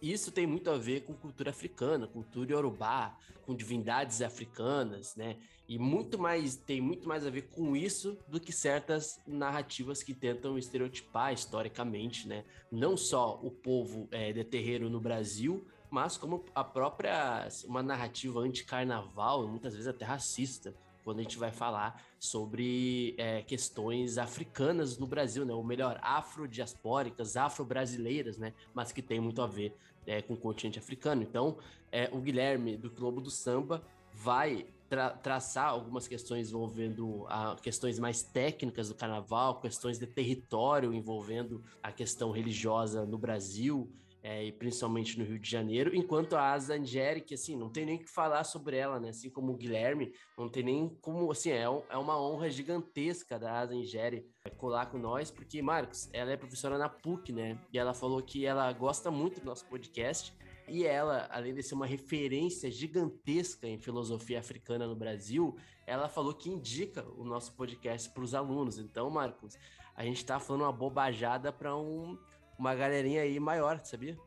[0.01, 5.37] isso tem muito a ver com cultura africana, cultura iorubá, com divindades africanas, né?
[5.67, 10.13] E muito mais tem muito mais a ver com isso do que certas narrativas que
[10.13, 12.45] tentam estereotipar historicamente, né?
[12.71, 18.39] Não só o povo é, de terreiro no Brasil, mas como a própria uma narrativa
[18.39, 20.73] anti-carnaval, muitas vezes até racista,
[21.03, 25.53] quando a gente vai falar sobre é, questões africanas no Brasil, né?
[25.53, 28.53] Ou melhor, afrodiaspóricas, afro-brasileiras, né?
[28.73, 29.75] Mas que tem muito a ver
[30.05, 31.23] é, com o continente africano.
[31.23, 31.57] Então,
[31.91, 33.81] é, o Guilherme, do Globo do Samba,
[34.13, 40.93] vai tra traçar algumas questões envolvendo a, questões mais técnicas do carnaval, questões de território
[40.93, 43.89] envolvendo a questão religiosa no Brasil
[44.21, 47.95] é, e principalmente no Rio de Janeiro, enquanto a Asa Angélica, assim, não tem nem
[47.95, 49.09] o que falar sobre ela, né?
[49.09, 53.59] Assim como o Guilherme, não tem nem como, assim, é, é uma honra gigantesca da
[53.59, 57.57] Asa Angélica colar com nós, porque, Marcos, ela é professora na PUC, né?
[57.71, 60.33] E ela falou que ela gosta muito do nosso podcast,
[60.67, 65.57] e ela, além de ser uma referência gigantesca em filosofia africana no Brasil,
[65.87, 68.77] ela falou que indica o nosso podcast para os alunos.
[68.77, 69.57] Então, Marcos,
[69.95, 72.17] a gente está falando uma bobajada para um
[72.59, 74.17] uma galerinha aí maior, sabia?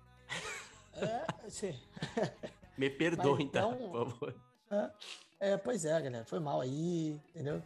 [0.95, 1.79] É, sim.
[2.77, 4.35] Me perdoe, então, tá, por favor.
[4.71, 6.25] É, é, pois é, galera.
[6.25, 7.63] Foi mal aí, entendeu?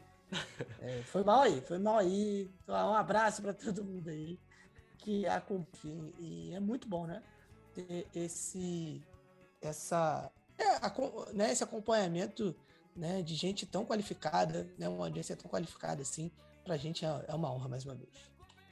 [0.83, 2.51] É, foi mal aí, foi mal aí.
[2.69, 4.39] Um abraço para todo mundo aí
[4.99, 6.13] que acompanha.
[6.19, 7.23] E é muito bom, né?
[7.73, 9.01] Ter esse,
[9.63, 10.93] essa, é, a,
[11.33, 12.57] né, esse acompanhamento
[12.95, 16.31] né, de gente tão qualificada, né, uma audiência tão qualificada assim,
[16.65, 18.11] para a gente é, é uma honra mais uma vez.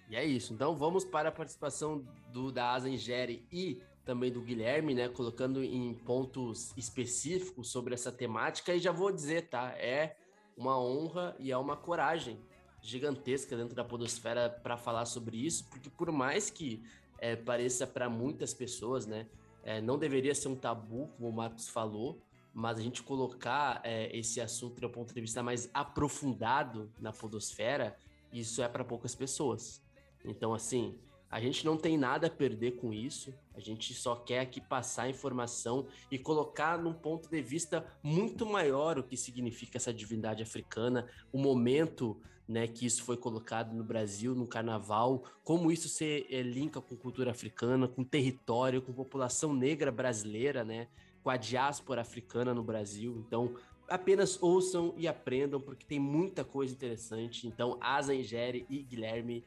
[0.09, 0.53] E é isso.
[0.53, 5.09] Então vamos para a participação do da Asa Ingere e também do Guilherme, né?
[5.09, 8.75] Colocando em pontos específicos sobre essa temática.
[8.75, 9.71] E já vou dizer, tá?
[9.79, 10.17] É
[10.57, 12.39] uma honra e é uma coragem
[12.83, 16.83] gigantesca dentro da podosfera para falar sobre isso, porque por mais que
[17.19, 19.27] é, pareça para muitas pessoas, né?
[19.63, 22.21] É, não deveria ser um tabu, como o Marcos falou,
[22.53, 27.97] mas a gente colocar é, esse assunto do ponto de vista mais aprofundado na podosfera,
[28.31, 29.84] isso é para poucas pessoas.
[30.25, 30.99] Então, assim,
[31.31, 35.11] a gente não tem nada a perder com isso, a gente só quer aqui passar
[35.11, 41.09] informação e colocar num ponto de vista muito maior o que significa essa divindade africana,
[41.33, 46.43] o momento né, que isso foi colocado no Brasil, no carnaval, como isso se é,
[46.43, 50.89] linka com cultura africana, com território, com população negra brasileira, né,
[51.23, 53.25] com a diáspora africana no Brasil.
[53.27, 53.57] Então,
[53.89, 57.47] apenas ouçam e aprendam, porque tem muita coisa interessante.
[57.47, 59.45] Então, Asa Ingere e Guilherme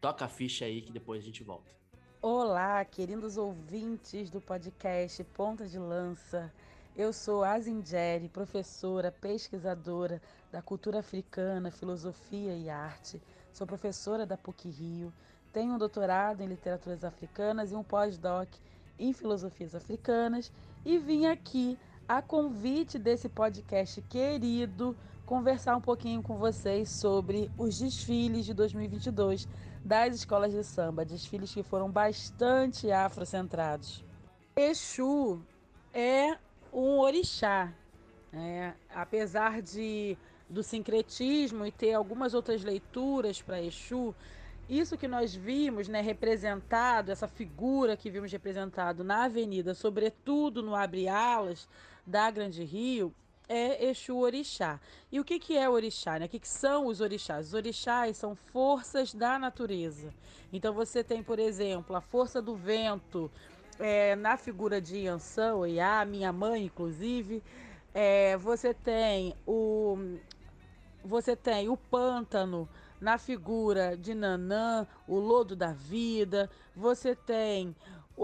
[0.00, 1.70] Toca a ficha aí que depois a gente volta.
[2.22, 6.50] Olá, queridos ouvintes do podcast Ponta de Lança.
[6.96, 10.20] Eu sou Azingeri, professora, pesquisadora
[10.50, 13.20] da cultura africana, filosofia e arte.
[13.52, 15.12] Sou professora da PUC Rio.
[15.52, 18.48] Tenho um doutorado em literaturas africanas e um pós-doc
[18.98, 20.50] em filosofias africanas
[20.82, 21.78] e vim aqui
[22.08, 24.96] a convite desse podcast querido
[25.26, 29.46] conversar um pouquinho com vocês sobre os desfiles de 2022
[29.84, 34.04] das escolas de samba, desfiles que foram bastante afrocentrados.
[34.56, 35.40] Exu
[35.92, 36.36] é
[36.72, 37.72] um orixá,
[38.32, 38.74] né?
[38.94, 40.16] apesar de
[40.48, 44.14] do sincretismo e ter algumas outras leituras para Exu,
[44.68, 50.74] isso que nós vimos, né, representado, essa figura que vimos representado na avenida, sobretudo no
[50.74, 51.68] Abre Alas
[52.06, 53.14] da Grande Rio,
[53.52, 54.78] é Exu Orixá.
[55.10, 56.20] E o que, que é Orixá?
[56.20, 56.26] Né?
[56.26, 57.48] O que, que são os orixás?
[57.48, 60.14] Os orixás são forças da natureza.
[60.52, 63.28] Então você tem, por exemplo, a força do vento
[63.80, 67.42] é, na figura de Yansan, Oiá, minha mãe, inclusive.
[67.92, 69.98] É, você tem o
[71.04, 72.68] você tem o pântano
[73.00, 76.48] na figura de Nanã, o lodo da vida.
[76.76, 77.74] Você tem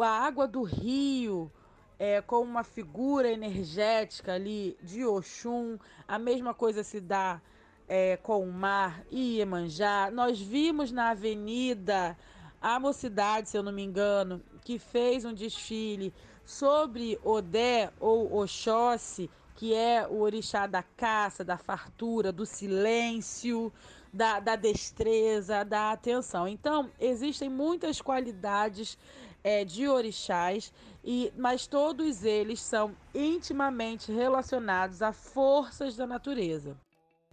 [0.01, 1.51] a água do rio
[1.99, 5.79] é, com uma figura energética ali de Oxum.
[6.07, 7.41] A mesma coisa se dá
[7.89, 10.11] é, com o mar e Iemanjá.
[10.11, 12.17] Nós vimos na avenida
[12.61, 16.13] a mocidade, se eu não me engano, que fez um desfile
[16.45, 23.73] sobre Odé ou Oxóssi, que é o orixá da caça, da fartura, do silêncio,
[24.13, 26.47] da, da destreza, da atenção.
[26.47, 28.99] Então, existem muitas qualidades
[29.43, 30.73] é, de orixás,
[31.07, 36.77] e, mas todos eles são intimamente relacionados a forças da natureza.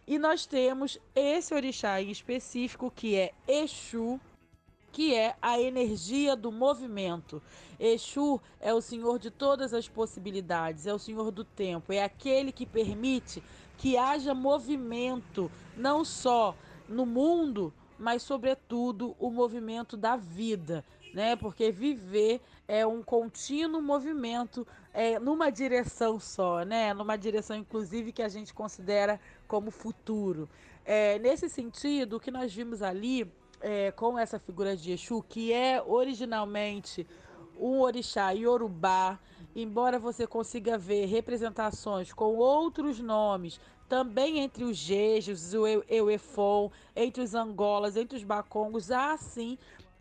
[0.06, 4.20] E nós temos esse orixá em específico que é Exu,
[4.92, 7.42] que é a energia do movimento.
[7.80, 12.52] Exu é o senhor de todas as possibilidades, é o senhor do tempo, é aquele
[12.52, 13.42] que permite
[13.76, 16.56] que haja movimento, não só
[16.88, 21.36] no mundo, mas sobretudo o movimento da vida, né?
[21.36, 26.94] Porque viver é um contínuo movimento é, numa direção só, né?
[26.94, 30.50] Numa direção, inclusive, que a gente considera como futuro.
[30.86, 35.52] É, nesse sentido, o que nós vimos ali é, com essa figura de Exu, que
[35.52, 37.08] é originalmente
[37.60, 39.20] um orixá iorubá,
[39.56, 47.22] embora você consiga ver representações com outros nomes, também entre os jejos, o euefon, entre
[47.22, 49.58] os angolas, entre os bacongos, há sim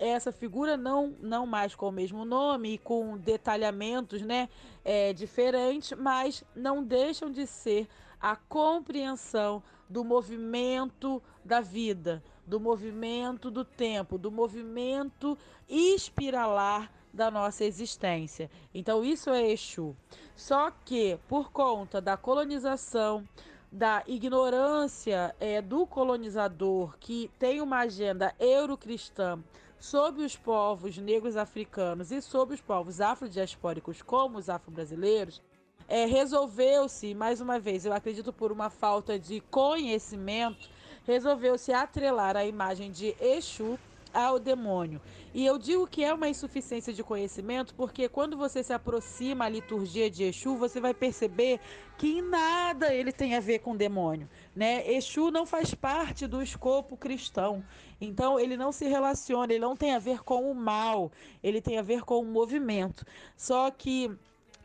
[0.08, 4.48] essa figura não, não mais com o mesmo nome e com detalhamentos né,
[4.84, 7.88] é, diferentes, mas não deixam de ser
[8.20, 15.36] a compreensão do movimento da vida, do movimento do tempo, do movimento
[15.68, 18.50] espiralar da nossa existência.
[18.72, 19.94] Então, isso é Exu.
[20.34, 23.26] Só que, por conta da colonização,
[23.70, 29.42] da ignorância é, do colonizador que tem uma agenda eurocristã
[29.82, 35.42] sobre os povos negros africanos e sobre os povos afrodiaspóricos, como os afro-brasileiros,
[35.88, 40.70] é, resolveu-se, mais uma vez, eu acredito por uma falta de conhecimento,
[41.04, 43.76] resolveu-se atrelar a imagem de Exu
[44.12, 45.00] ao demônio.
[45.34, 49.48] E eu digo que é uma insuficiência de conhecimento porque quando você se aproxima à
[49.48, 51.60] liturgia de Exu, você vai perceber
[51.96, 54.90] que em nada ele tem a ver com demônio, né?
[54.92, 57.64] Exu não faz parte do escopo cristão.
[58.00, 61.78] Então ele não se relaciona, ele não tem a ver com o mal, ele tem
[61.78, 63.06] a ver com o movimento.
[63.36, 64.10] Só que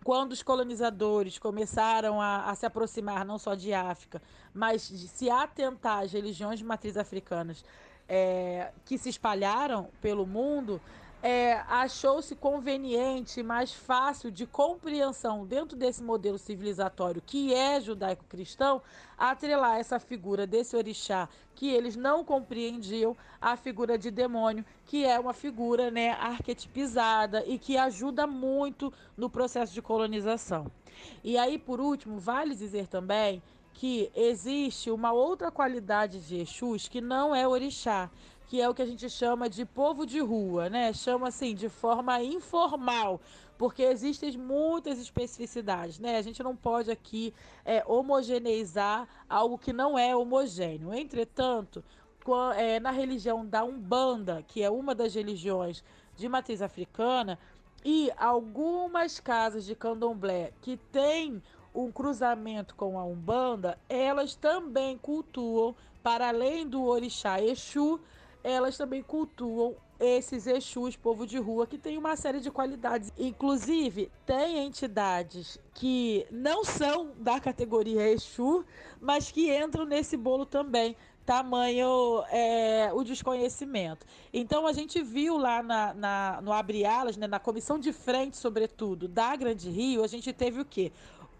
[0.07, 4.21] quando os colonizadores começaram a, a, se aproximar não só de África,
[4.53, 7.61] mas de se atentar às religiões de matriz africanas
[8.07, 10.81] é, que se espalharam pelo mundo,
[11.21, 18.81] é, achou-se conveniente, mais fácil de compreensão dentro desse modelo civilizatório que é judaico-cristão,
[19.17, 25.19] atrelar essa figura desse orixá que eles não compreendiam à figura de demônio, que é
[25.19, 30.71] uma figura né, arquetipizada e que ajuda muito no processo de colonização.
[31.23, 33.41] E aí, por último, vale dizer também
[33.77, 38.09] que existe uma outra qualidade de Exus que não é orixá,
[38.47, 40.91] que é o que a gente chama de povo de rua, né?
[40.93, 43.21] Chama assim de forma informal,
[43.55, 46.17] porque existem muitas especificidades, né?
[46.17, 47.31] A gente não pode aqui
[47.63, 50.91] é, homogeneizar algo que não é homogêneo.
[50.91, 51.83] Entretanto,
[52.55, 55.83] é, na religião da Umbanda, que é uma das religiões
[56.15, 57.37] de matriz africana,
[57.85, 61.43] e algumas casas de candomblé que têm
[61.77, 67.99] um cruzamento com a Umbanda, elas também cultuam, para além do orixá Exu,
[68.43, 73.11] elas também cultuam esses Exus, povo de rua, que tem uma série de qualidades.
[73.17, 78.65] Inclusive, tem entidades que não são da categoria Exu,
[78.99, 80.95] mas que entram nesse bolo também.
[81.25, 84.05] Tamanho é, o desconhecimento.
[84.33, 88.37] Então, a gente viu lá na, na no Abre Alas, né, na comissão de frente,
[88.37, 90.89] sobretudo, da Grande Rio, a gente teve o quê?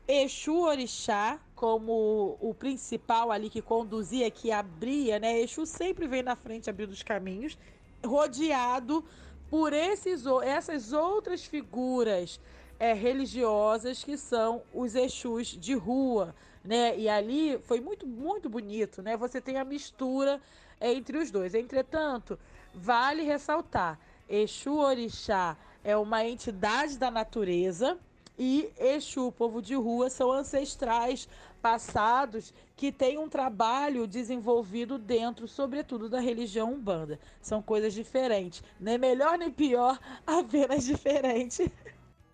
[0.08, 5.40] Exu Orixá como o principal ali que conduzia, que abria, né?
[5.42, 7.58] Exu sempre vem na frente abrindo os caminhos,
[8.06, 9.04] rodeado
[9.50, 12.40] por esses, essas outras figuras
[12.80, 16.98] é, religiosas que são os Exus de rua, né?
[16.98, 19.18] E ali foi muito, muito bonito, né?
[19.18, 20.40] Você tem a mistura
[20.80, 21.54] entre os dois.
[21.54, 22.40] Entretanto,
[22.74, 27.98] vale ressaltar, Exu Orixá é uma entidade da natureza,
[28.38, 31.28] e Exu, povo de rua, são ancestrais
[31.62, 37.20] passados que têm um trabalho desenvolvido dentro, sobretudo, da religião umbanda.
[37.42, 38.64] São coisas diferentes.
[38.80, 41.72] Nem melhor nem pior, apenas diferente.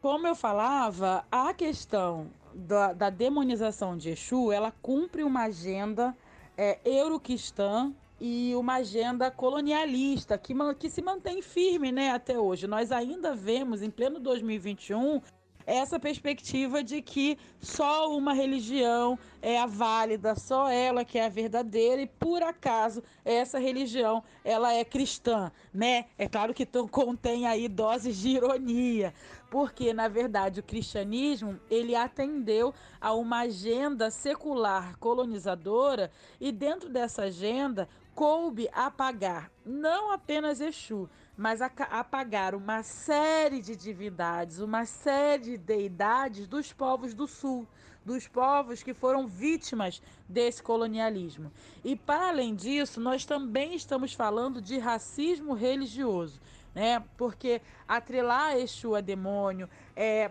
[0.02, 6.16] Como eu falava, a questão da, da demonização de Exu, ela cumpre uma agenda
[6.58, 12.68] é, euroquistã e uma agenda colonialista que, que se mantém firme né, até hoje.
[12.68, 15.22] Nós ainda vemos, em pleno 2021,
[15.66, 21.30] essa perspectiva de que só uma religião é a válida, só ela que é a
[21.30, 26.06] verdadeira e por acaso essa religião ela é cristã, né?
[26.18, 29.14] É claro que contém aí doses de ironia,
[29.50, 37.24] porque na verdade o cristianismo ele atendeu a uma agenda secular colonizadora e dentro dessa
[37.24, 45.58] agenda coube apagar não apenas Exu, mas apagar uma série de divindades, uma série de
[45.58, 47.68] deidades dos povos do sul,
[48.06, 51.52] dos povos que foram vítimas desse colonialismo.
[51.84, 56.40] E para além disso, nós também estamos falando de racismo religioso,
[56.76, 57.04] né?
[57.18, 60.30] Porque atrelar Exu a demônio, é,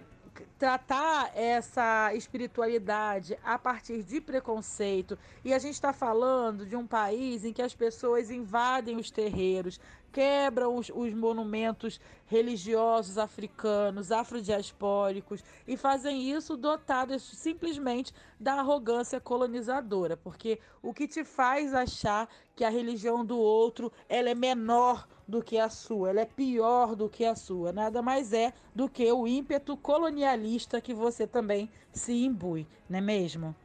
[0.58, 5.18] tratar essa espiritualidade a partir de preconceito.
[5.44, 9.80] E a gente está falando de um país em que as pessoas invadem os terreiros,
[10.12, 20.16] quebram os, os monumentos religiosos africanos, afrodiaspóricos e fazem isso dotados simplesmente da arrogância colonizadora,
[20.16, 25.42] porque o que te faz achar que a religião do outro ela é menor do
[25.42, 29.10] que a sua, ela é pior do que a sua, nada mais é do que
[29.10, 33.56] o ímpeto colonialista que você também se imbui, não é mesmo?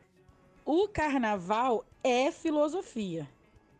[0.63, 3.27] O carnaval é filosofia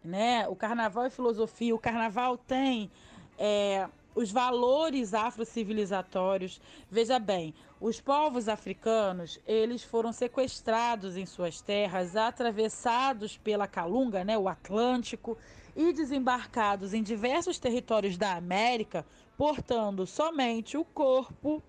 [0.08, 0.48] né?
[0.48, 2.90] O carnaval é filosofia, o carnaval tem
[3.38, 6.60] é, os valores afrocivilizatórios.
[6.90, 14.36] Veja bem, os povos africanos, eles foram sequestrados em suas terras, atravessados pela Calunga, né,
[14.38, 15.38] o Atlântico,
[15.76, 19.06] e desembarcados em diversos territórios da América,
[19.38, 21.62] portando somente o corpo,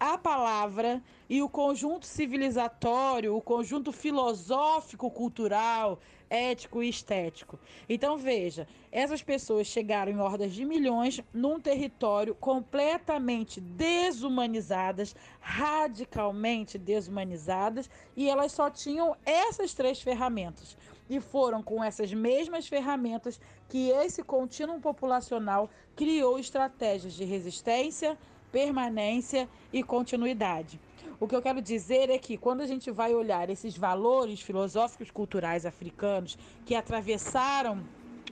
[0.00, 6.00] a palavra e o conjunto civilizatório, o conjunto filosófico, cultural,
[6.30, 7.60] ético e estético.
[7.86, 17.90] Então veja, essas pessoas chegaram em hordas de milhões num território completamente desumanizadas, radicalmente desumanizadas,
[18.16, 20.78] e elas só tinham essas três ferramentas.
[21.10, 28.16] E foram com essas mesmas ferramentas que esse contínuo populacional criou estratégias de resistência,
[28.50, 30.80] permanência e continuidade.
[31.18, 35.10] O que eu quero dizer é que quando a gente vai olhar esses valores filosóficos
[35.10, 37.84] culturais africanos que atravessaram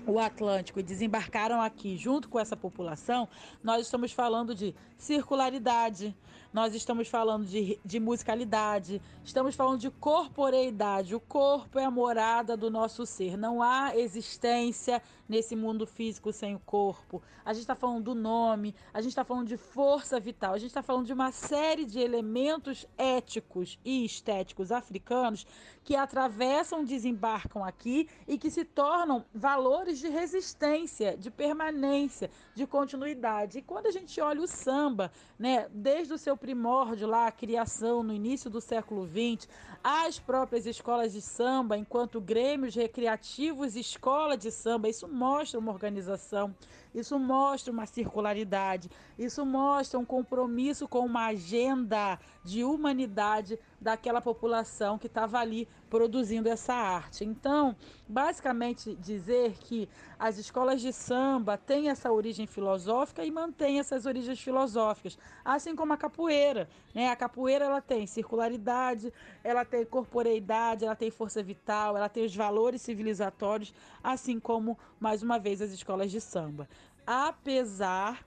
[0.07, 3.28] o Atlântico e desembarcaram aqui junto com essa população,
[3.62, 6.16] nós estamos falando de circularidade,
[6.53, 11.15] nós estamos falando de, de musicalidade, estamos falando de corporeidade.
[11.15, 13.37] O corpo é a morada do nosso ser.
[13.37, 17.23] Não há existência nesse mundo físico sem o corpo.
[17.45, 20.70] A gente está falando do nome, a gente está falando de força vital, a gente
[20.70, 25.47] está falando de uma série de elementos éticos e estéticos africanos
[25.85, 33.59] que atravessam, desembarcam aqui e que se tornam valores de resistência, de permanência, de continuidade.
[33.59, 38.02] E quando a gente olha o samba, né, desde o seu primórdio lá, a criação
[38.02, 39.48] no início do século XX,
[39.82, 46.55] as próprias escolas de samba, enquanto grêmios recreativos escola de samba, isso mostra uma organização,
[46.94, 54.98] isso mostra uma circularidade, isso mostra um compromisso com uma agenda de humanidade daquela população
[54.98, 57.24] que estava ali produzindo essa arte.
[57.24, 57.74] Então,
[58.09, 59.89] basicamente dizer que
[60.19, 65.93] as escolas de samba têm essa origem filosófica e mantêm essas origens filosóficas, assim como
[65.93, 66.69] a capoeira.
[66.94, 67.10] Né?
[67.10, 69.12] A capoeira ela tem circularidade,
[69.44, 75.23] ela tem corporeidade, ela tem força vital, ela tem os valores civilizatórios, assim como, mais
[75.23, 76.69] uma vez, as escolas de samba.
[77.11, 78.23] Apesar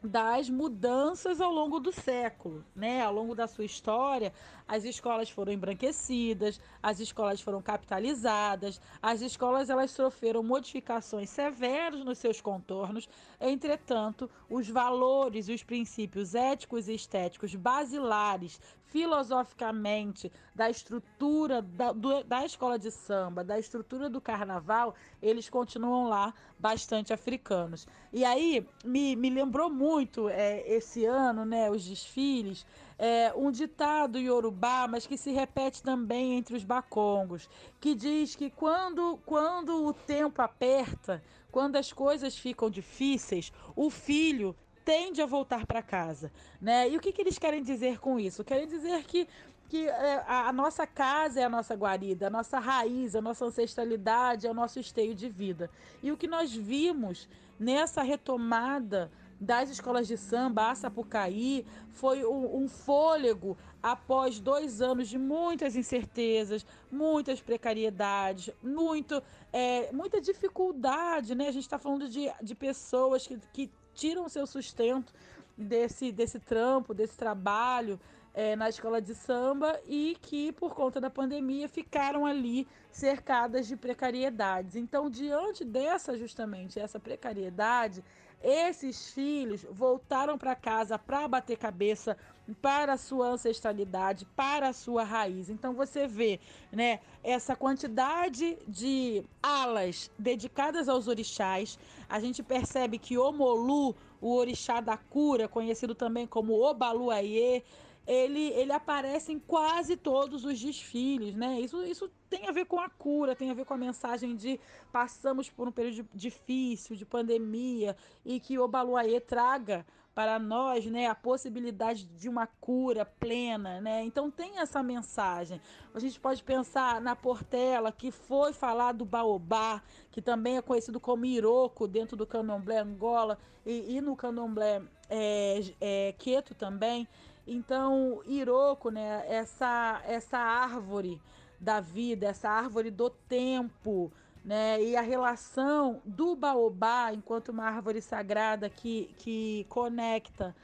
[0.00, 3.02] das mudanças ao longo do século, né?
[3.02, 4.32] Ao longo da sua história,
[4.72, 12.16] as escolas foram embranquecidas, as escolas foram capitalizadas, as escolas elas sofreram modificações severas nos
[12.16, 13.06] seus contornos.
[13.38, 22.22] Entretanto, os valores e os princípios éticos e estéticos basilares, filosoficamente, da estrutura da, do,
[22.24, 27.86] da escola de samba, da estrutura do carnaval, eles continuam lá bastante africanos.
[28.10, 32.64] E aí me, me lembrou muito é, esse ano, né, os desfiles
[32.98, 37.48] é, um ditado iorubá, mas que se repete também entre os bacongos,
[37.80, 44.54] que diz que quando, quando o tempo aperta, quando as coisas ficam difíceis, o filho
[44.84, 46.88] tende a voltar para casa, né?
[46.88, 48.42] E o que, que eles querem dizer com isso?
[48.42, 49.28] Querem dizer que
[49.72, 54.46] que é, a nossa casa é a nossa guarida, a nossa raiz, a nossa ancestralidade
[54.46, 55.70] é o nosso esteio de vida.
[56.02, 57.26] E o que nós vimos
[57.58, 59.10] nessa retomada
[59.42, 65.74] das escolas de samba, a Sapucaí, foi um, um fôlego após dois anos de muitas
[65.74, 69.20] incertezas, muitas precariedades, muito,
[69.52, 71.48] é, muita dificuldade, né?
[71.48, 75.12] A gente está falando de, de pessoas que, que tiram seu sustento
[75.58, 77.98] desse, desse trampo, desse trabalho
[78.34, 83.76] é, na escola de samba e que, por conta da pandemia, ficaram ali cercadas de
[83.76, 84.76] precariedades.
[84.76, 88.02] Então, diante dessa, justamente, essa precariedade,
[88.42, 92.16] esses filhos voltaram para casa para bater cabeça
[92.60, 95.48] para a sua ancestralidade, para a sua raiz.
[95.48, 96.40] Então você vê,
[96.72, 101.78] né, essa quantidade de alas dedicadas aos orixás.
[102.08, 107.62] A gente percebe que Omolu, o orixá da cura, conhecido também como Obaluayê,
[108.06, 111.60] ele, ele aparece em quase todos os desfiles, né?
[111.60, 114.58] Isso, isso tem a ver com a cura, tem a ver com a mensagem de
[114.90, 121.06] passamos por um período difícil, de pandemia, e que o Baluaê traga para nós, né,
[121.06, 124.04] a possibilidade de uma cura plena, né?
[124.04, 125.60] Então tem essa mensagem.
[125.94, 131.00] A gente pode pensar na Portela, que foi falar do baobá, que também é conhecido
[131.00, 137.08] como Iroko dentro do Candomblé Angola e, e no Candomblé é, é, Queto também.
[137.46, 141.20] Então, Iroko, né, essa, essa árvore
[141.58, 144.12] da vida, essa árvore do tempo,
[144.44, 150.54] né, e a relação do baobá enquanto uma árvore sagrada que, que conecta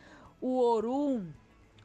[0.40, 1.26] o Orum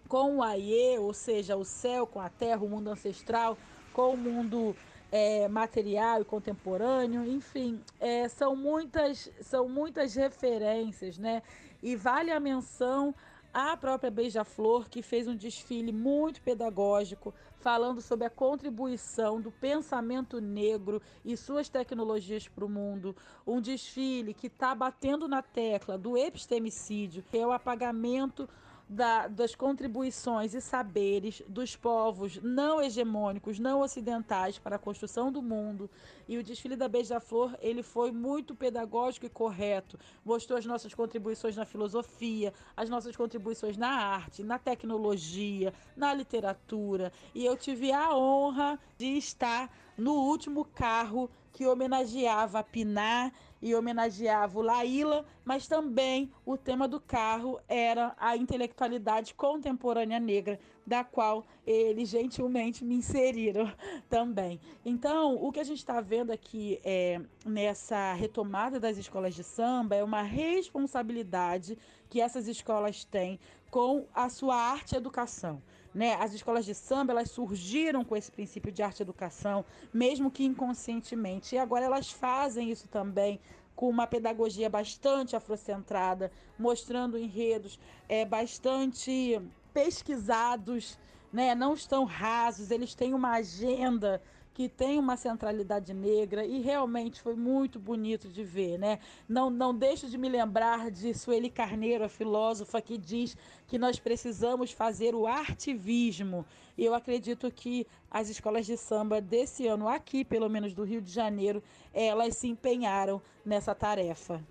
[0.07, 3.57] com o Aie, ou seja, o céu com a terra, o mundo ancestral
[3.93, 4.75] com o mundo
[5.11, 11.43] é, material e contemporâneo, enfim, é, são, muitas, são muitas referências, né?
[11.81, 13.13] E vale a menção
[13.53, 20.41] a própria Beija-Flor, que fez um desfile muito pedagógico, falando sobre a contribuição do pensamento
[20.41, 23.15] negro e suas tecnologias para o mundo.
[23.45, 28.49] Um desfile que está batendo na tecla do epistemicídio, que é o apagamento
[28.93, 35.41] da, das contribuições e saberes dos povos não hegemônicos, não ocidentais para a construção do
[35.41, 35.89] mundo.
[36.27, 39.99] E o desfile da Beija-Flor, ele foi muito pedagógico e correto.
[40.23, 47.11] Mostrou as nossas contribuições na filosofia, as nossas contribuições na arte, na tecnologia, na literatura.
[47.33, 53.31] E eu tive a honra de estar no último carro que homenageava Pinar
[53.63, 60.59] e homenageava o Laíla, mas também o tema do carro era a intelectualidade contemporânea negra,
[60.85, 63.71] da qual eles gentilmente me inseriram
[64.09, 64.59] também.
[64.83, 69.95] Então, o que a gente está vendo aqui é, nessa retomada das escolas de samba
[69.95, 71.77] é uma responsabilidade
[72.09, 73.39] que essas escolas têm
[73.71, 75.61] com a sua arte e educação.
[75.93, 76.15] Né?
[76.15, 79.63] As escolas de samba elas surgiram com esse princípio de arte e educação,
[79.93, 81.55] mesmo que inconscientemente.
[81.55, 83.39] E agora elas fazem isso também
[83.75, 89.41] com uma pedagogia bastante afrocentrada, mostrando enredos é, bastante
[89.73, 90.97] pesquisados,
[91.31, 91.55] né?
[91.55, 94.21] não estão rasos, eles têm uma agenda
[94.53, 98.99] que tem uma centralidade negra e realmente foi muito bonito de ver, né?
[99.27, 103.35] Não, não deixo de me lembrar de Sueli Carneiro, a filósofa, que diz
[103.67, 106.45] que nós precisamos fazer o artivismo.
[106.77, 111.01] E eu acredito que as escolas de samba desse ano, aqui, pelo menos do Rio
[111.01, 114.43] de Janeiro, elas se empenharam nessa tarefa.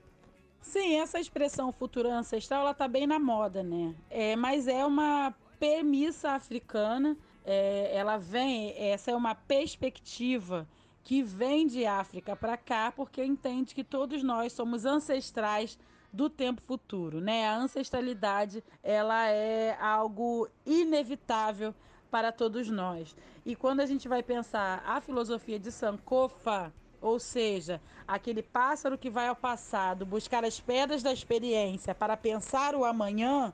[0.61, 3.95] Sim, essa expressão futura ancestral, ela tá bem na moda, né?
[4.09, 10.67] É, mas é uma premissa africana é, ela vem, essa é uma perspectiva
[11.03, 15.79] que vem de África para cá, porque entende que todos nós somos ancestrais
[16.13, 17.49] do tempo futuro, né?
[17.49, 21.75] A ancestralidade, ela é algo inevitável
[22.11, 23.17] para todos nós.
[23.45, 29.11] E quando a gente vai pensar a filosofia de Sankofa, ou seja, aquele pássaro que
[29.11, 33.53] vai ao passado buscar as pedras da experiência para pensar o amanhã,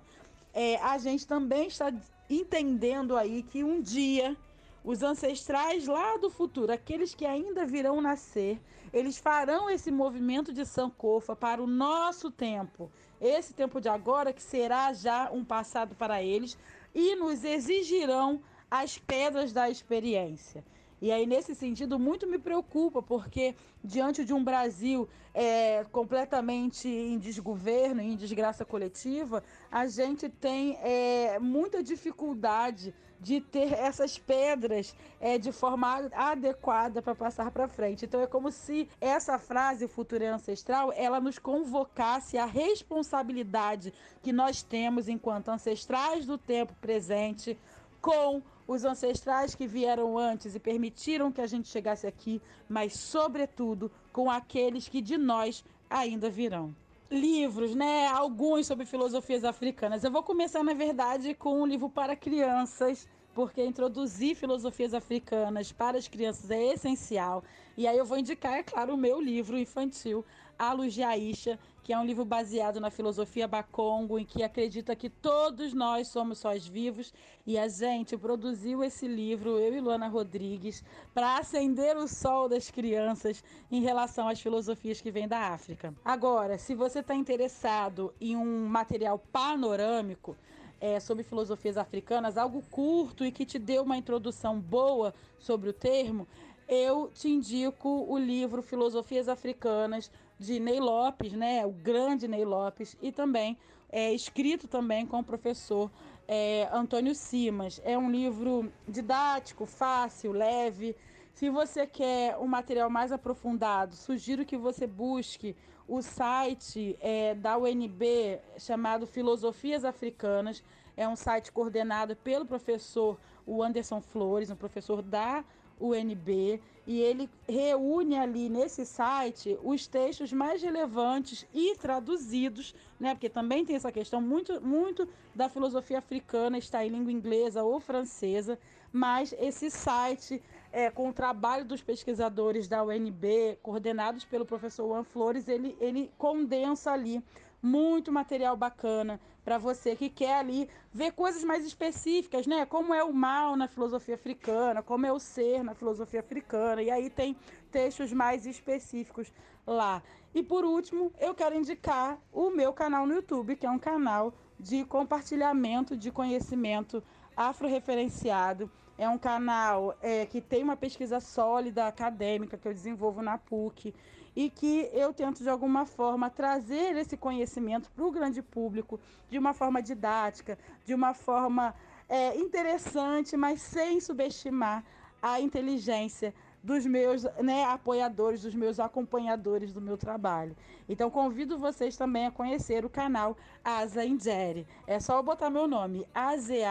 [0.53, 1.91] é, a gente também está
[2.29, 4.37] entendendo aí que um dia
[4.85, 8.61] os ancestrais lá do futuro, aqueles que ainda virão nascer,
[8.93, 12.91] eles farão esse movimento de Sankofa para o nosso tempo,
[13.21, 16.57] esse tempo de agora que será já um passado para eles,
[16.95, 18.41] e nos exigirão
[18.71, 20.65] as pedras da experiência.
[21.01, 27.19] E aí, nesse sentido, muito me preocupa, porque diante de um Brasil é, completamente em
[27.19, 35.39] desgoverno, em desgraça coletiva, a gente tem é, muita dificuldade de ter essas pedras é,
[35.39, 38.05] de forma adequada para passar para frente.
[38.05, 43.93] Então é como se essa frase futuro é ancestral ela nos convocasse a responsabilidade
[44.23, 47.59] que nós temos enquanto ancestrais do tempo presente
[48.01, 53.91] com os ancestrais que vieram antes e permitiram que a gente chegasse aqui, mas, sobretudo,
[54.13, 56.75] com aqueles que de nós ainda virão.
[57.11, 58.07] Livros, né?
[58.09, 60.05] Alguns sobre filosofias africanas.
[60.05, 65.97] Eu vou começar, na verdade, com um livro para crianças, porque introduzir filosofias africanas para
[65.97, 67.43] as crianças é essencial.
[67.77, 70.25] E aí eu vou indicar, é claro, o meu livro infantil,
[70.59, 71.59] A Luz de Aisha,
[71.89, 76.37] que é um livro baseado na filosofia Bakongo, em que acredita que todos nós somos
[76.37, 77.15] sóis vivos.
[77.47, 80.85] E a gente produziu esse livro, eu e Luana Rodrigues,
[81.15, 85.95] para acender o sol das crianças em relação às filosofias que vêm da África.
[86.05, 90.37] Agora, se você está interessado em um material panorâmico,
[90.79, 95.73] é, sobre filosofias africanas, algo curto e que te dê uma introdução boa sobre o
[95.73, 96.29] termo,
[96.69, 102.97] eu te indico o livro Filosofias Africanas de Ney Lopes, né, o grande Ney Lopes,
[103.03, 103.59] e também
[103.91, 105.91] é escrito também com o professor
[106.27, 107.81] é, Antônio Simas.
[107.85, 110.95] É um livro didático, fácil, leve.
[111.33, 115.57] Se você quer um material mais aprofundado, sugiro que você busque
[115.87, 120.63] o site é, da UNB chamado Filosofias Africanas.
[120.97, 125.45] É um site coordenado pelo professor Anderson Flores, um professor da
[125.81, 133.15] UNB, e ele reúne ali nesse site os textos mais relevantes e traduzidos, né?
[133.15, 137.79] Porque também tem essa questão muito muito da filosofia africana está em língua inglesa ou
[137.79, 138.59] francesa,
[138.93, 140.43] mas esse site
[140.73, 146.11] é, com o trabalho dos pesquisadores da UNB, coordenados pelo professor Juan Flores, ele, ele
[146.17, 147.23] condensa ali
[147.63, 152.67] muito material bacana para você que quer ali ver coisas mais específicas, né?
[152.67, 156.83] Como é o mal na filosofia africana, como é o ser na filosofia africana.
[156.83, 157.35] E aí tem
[157.71, 159.33] textos mais específicos
[159.67, 160.03] lá.
[160.35, 164.35] E por último, eu quero indicar o meu canal no YouTube, que é um canal
[164.61, 167.03] de compartilhamento de conhecimento
[167.35, 168.71] afro-referenciado.
[168.99, 173.95] É um canal é, que tem uma pesquisa sólida acadêmica que eu desenvolvo na PUC
[174.39, 179.37] e que eu tento de alguma forma trazer esse conhecimento para o grande público de
[179.37, 181.75] uma forma didática, de uma forma
[182.09, 184.85] é, interessante, mas sem subestimar
[185.21, 186.33] a inteligência
[186.63, 190.57] dos meus né, apoiadores, dos meus acompanhadores do meu trabalho.
[190.89, 194.69] Então convido vocês também a conhecer o canal Asa Ingere.
[194.87, 196.69] É só botar meu nome, A-Z-A-N-J-I.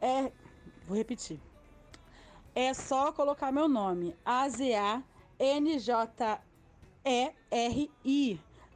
[0.00, 0.32] É,
[0.86, 1.38] vou repetir.
[2.54, 5.02] É só colocar meu nome, A-Z-A
[5.38, 6.40] N-J-E-R-I,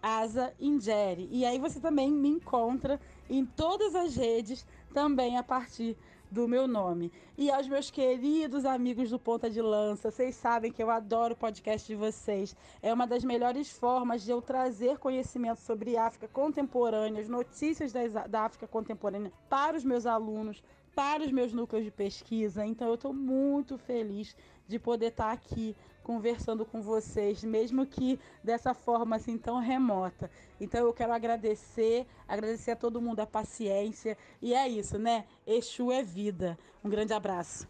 [0.02, 1.28] Asa Ingere.
[1.30, 5.97] E aí você também me encontra em todas as redes, também a partir
[6.30, 7.10] do meu nome.
[7.36, 11.36] E aos meus queridos amigos do Ponta de Lança, vocês sabem que eu adoro o
[11.36, 12.55] podcast de vocês.
[12.82, 18.43] É uma das melhores formas de eu trazer conhecimento sobre África contemporânea, as notícias da
[18.43, 20.62] África contemporânea para os meus alunos,
[20.94, 22.66] para os meus núcleos de pesquisa.
[22.66, 24.36] Então eu estou muito feliz
[24.66, 25.74] de poder estar aqui
[26.09, 30.30] conversando com vocês, mesmo que dessa forma assim tão remota.
[30.59, 35.26] Então eu quero agradecer, agradecer a todo mundo a paciência e é isso, né?
[35.47, 36.59] Exu é vida.
[36.82, 37.68] Um grande abraço.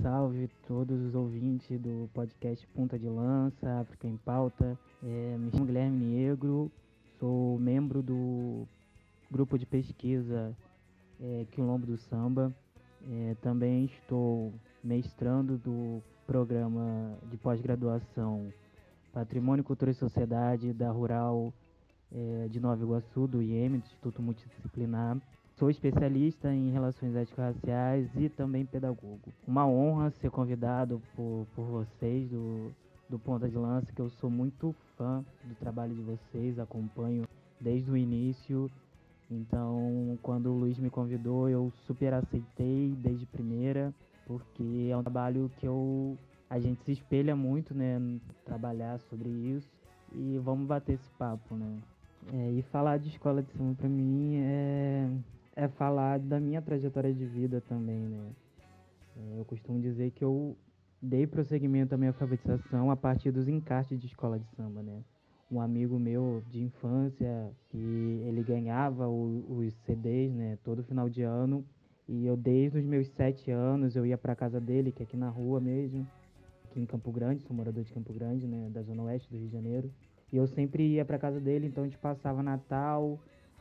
[0.00, 4.78] Salve todos os ouvintes do podcast Punta de Lança, África em Pauta.
[5.02, 6.72] É, me chamo Guilherme Negro,
[7.20, 8.66] sou membro do
[9.30, 10.56] grupo de pesquisa
[11.20, 12.50] é, Quilombo do Samba.
[13.10, 18.52] É, também estou mestrando do programa de pós-graduação
[19.12, 21.52] Patrimônio, Cultura e Sociedade da Rural
[22.12, 25.18] é, de Nova Iguaçu, do IEM, do Instituto Multidisciplinar.
[25.56, 29.32] Sou especialista em relações étnico-raciais e também pedagogo.
[29.46, 32.72] Uma honra ser convidado por, por vocês do,
[33.08, 37.24] do Ponta de Lança, que eu sou muito fã do trabalho de vocês, acompanho
[37.60, 38.68] desde o início.
[39.30, 43.94] Então, quando o Luiz me convidou, eu super aceitei desde primeira
[44.26, 46.16] porque é um trabalho que eu
[46.48, 47.98] a gente se espelha muito, né,
[48.44, 49.68] trabalhar sobre isso
[50.12, 51.78] e vamos bater esse papo, né?
[52.32, 55.08] É, e falar de escola de samba para mim é
[55.56, 58.30] é falar da minha trajetória de vida também, né?
[59.16, 60.56] É, eu costumo dizer que eu
[61.00, 65.02] dei prosseguimento à minha alfabetização a partir dos encartes de escola de samba, né?
[65.50, 67.78] Um amigo meu de infância que
[68.26, 71.64] ele ganhava o, os CDs, né, todo final de ano
[72.08, 75.16] e eu, desde os meus sete anos, eu ia para casa dele, que é aqui
[75.16, 76.06] na rua mesmo,
[76.64, 79.46] aqui em Campo Grande, sou morador de Campo Grande, né, da zona oeste do Rio
[79.46, 79.90] de Janeiro.
[80.30, 83.18] E eu sempre ia para casa dele, então a gente passava Natal,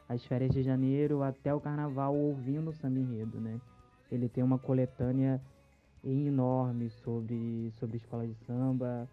[0.10, 3.62] as férias de janeiro, até o carnaval ouvindo o samba enredo, né.
[4.12, 5.42] Ele tem uma coletânea
[6.04, 9.08] enorme sobre, sobre escola de samba,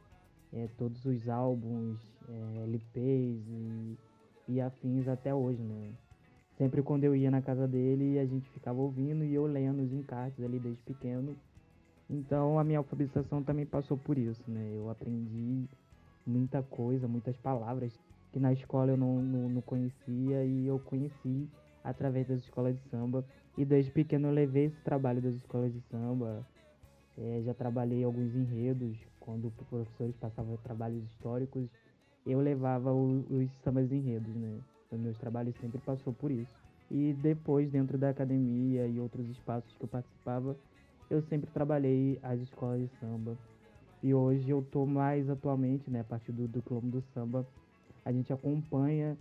[0.52, 3.98] é, todos os álbuns, é, LPs e,
[4.48, 5.92] e afins até hoje, né.
[6.60, 9.94] Sempre quando eu ia na casa dele, a gente ficava ouvindo e eu lendo os
[9.94, 11.34] encartes ali desde pequeno.
[12.10, 14.70] Então a minha alfabetização também passou por isso, né?
[14.76, 15.64] Eu aprendi
[16.26, 17.98] muita coisa, muitas palavras
[18.30, 21.48] que na escola eu não, não, não conhecia e eu conheci
[21.82, 23.24] através das escolas de samba.
[23.56, 26.46] E desde pequeno eu levei esse trabalho das escolas de samba
[27.16, 31.70] É, já trabalhei alguns enredos, quando professores passavam trabalhos históricos,
[32.26, 34.60] eu levava o, os sambas enredos, né?
[34.96, 36.54] Meus trabalhos sempre passou por isso.
[36.90, 40.56] E depois, dentro da academia e outros espaços que eu participava,
[41.08, 43.36] eu sempre trabalhei as escolas de samba.
[44.02, 47.46] E hoje eu tô mais atualmente, né, a partir do, do Quilombo do Samba,
[48.04, 49.16] a gente acompanha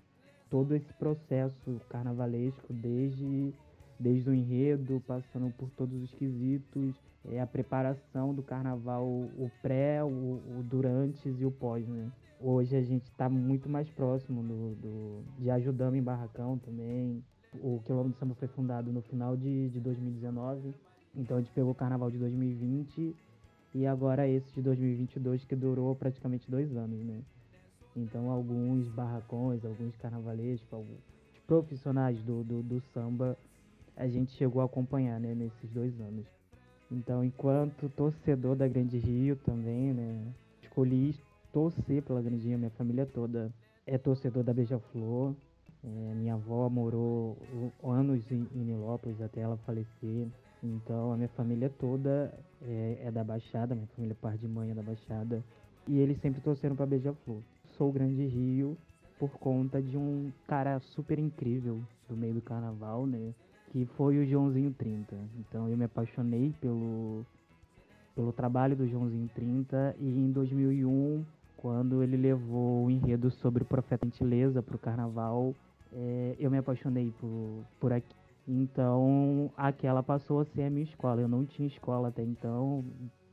[0.49, 3.53] todo esse processo carnavalesco, desde,
[3.99, 10.03] desde o enredo, passando por todos os quesitos, é, a preparação do carnaval, o pré,
[10.03, 12.09] o, o durante e o pós, né?
[12.39, 17.23] Hoje a gente está muito mais próximo do, do, de ajudando em barracão também.
[17.61, 20.73] O Quilombo do Samba foi fundado no final de, de 2019
[21.15, 23.15] então a gente pegou o carnaval de 2020
[23.75, 27.21] e agora esse de 2022 que durou praticamente dois anos, né?
[27.95, 30.99] Então alguns barracões, alguns carnavalescos, alguns
[31.47, 33.37] profissionais do, do, do samba
[33.97, 36.25] a gente chegou a acompanhar, né, nesses dois anos.
[36.89, 40.25] Então, enquanto torcedor da Grande Rio também, né,
[40.63, 41.13] escolhi
[41.51, 43.51] torcer pela Grande Rio, minha família toda
[43.85, 45.33] é torcedor da Beija-Flor.
[45.83, 47.37] É, minha avó morou
[47.83, 50.27] anos em, Nilópolis até ela falecer.
[50.61, 54.73] Então a minha família toda é, é da Baixada, minha família par de mãe é
[54.73, 55.43] da Baixada.
[55.87, 57.41] E eles sempre torceram para Beija-Flor.
[57.77, 58.77] Sou o Grande Rio
[59.17, 63.33] por conta de um cara super incrível do meio do carnaval, né?
[63.71, 65.15] Que foi o Joãozinho 30.
[65.39, 67.25] Então eu me apaixonei pelo,
[68.15, 71.25] pelo trabalho do Joãozinho 30 e em 2001,
[71.61, 75.53] quando ele levou o enredo sobre o Profeta Gentileza para o carnaval,
[75.91, 78.15] é, eu me apaixonei por, por, aqui,
[78.47, 81.21] então, aquela passou a ser a minha escola.
[81.21, 82.85] Eu não tinha escola até então,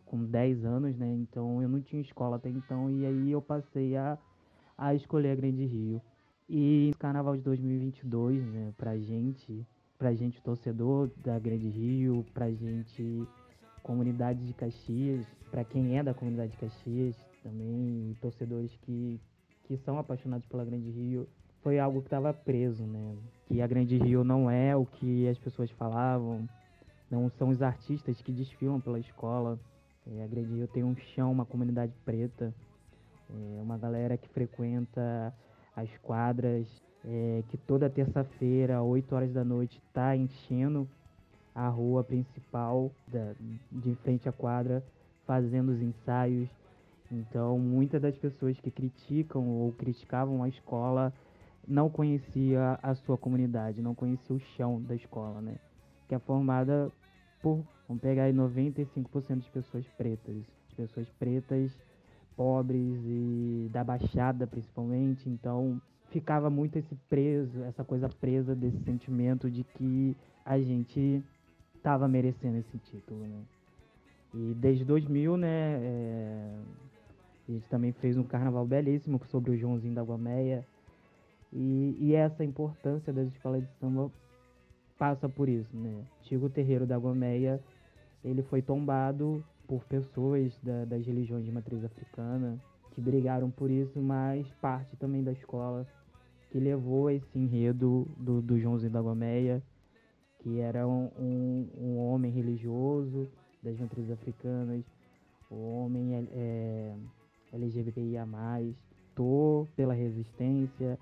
[0.04, 1.06] com 10 anos, né?
[1.14, 2.90] Então, eu não tinha escola até então.
[2.90, 4.18] E aí eu passei a,
[4.76, 6.02] a escolher a Grande Rio.
[6.48, 8.74] E Carnaval de 2022, né?
[8.76, 9.64] Pra gente,
[9.96, 13.26] pra gente torcedor da Grande Rio, pra gente
[13.82, 19.20] comunidade de Caxias, para quem é da comunidade de Caxias também, torcedores que,
[19.64, 21.28] que são apaixonados pela Grande Rio,
[21.62, 23.16] foi algo que estava preso, né?
[23.46, 26.48] Que a Grande Rio não é o que as pessoas falavam,
[27.08, 29.58] não são os artistas que desfilam pela escola.
[30.06, 32.52] É, a Grande Rio tem um chão, uma comunidade preta,
[33.30, 35.32] é, uma galera que frequenta
[35.74, 36.66] as quadras,
[37.04, 40.88] é, que toda terça-feira, 8 horas da noite, está enchendo
[41.54, 43.34] a rua principal da,
[43.70, 44.84] de frente à quadra,
[45.24, 46.48] fazendo os ensaios.
[47.10, 51.12] Então, muitas das pessoas que criticam ou criticavam a escola
[51.66, 55.56] não conhecia a sua comunidade, não conhecia o chão da escola, né?
[56.08, 56.90] Que é formada
[57.42, 60.36] por, vamos pegar aí 95% de pessoas pretas,
[60.68, 61.76] de pessoas pretas,
[62.36, 65.80] pobres e da baixada principalmente, então
[66.10, 71.22] ficava muito esse preso, essa coisa presa desse sentimento de que a gente
[71.74, 73.42] estava merecendo esse título, né?
[74.34, 76.58] E desde 2000, né, é,
[77.48, 80.64] a gente também fez um carnaval belíssimo sobre o Joãozinho da Guameia,
[81.52, 84.10] e, e essa importância das escolas de samba
[84.98, 86.04] passa por isso, né?
[86.20, 87.60] Antigo terreiro da Gomeia,
[88.24, 92.58] ele foi tombado por pessoas da, das religiões de matriz africana
[92.92, 95.86] que brigaram por isso, mas parte também da escola
[96.50, 99.62] que levou esse enredo do, do Joãozinho da Gomeia,
[100.38, 103.28] que era um, um, um homem religioso
[103.62, 104.82] das matrizes africanas,
[105.50, 106.94] o homem é, é,
[107.52, 108.26] LGBTIA+,
[109.14, 110.98] tô pela resistência,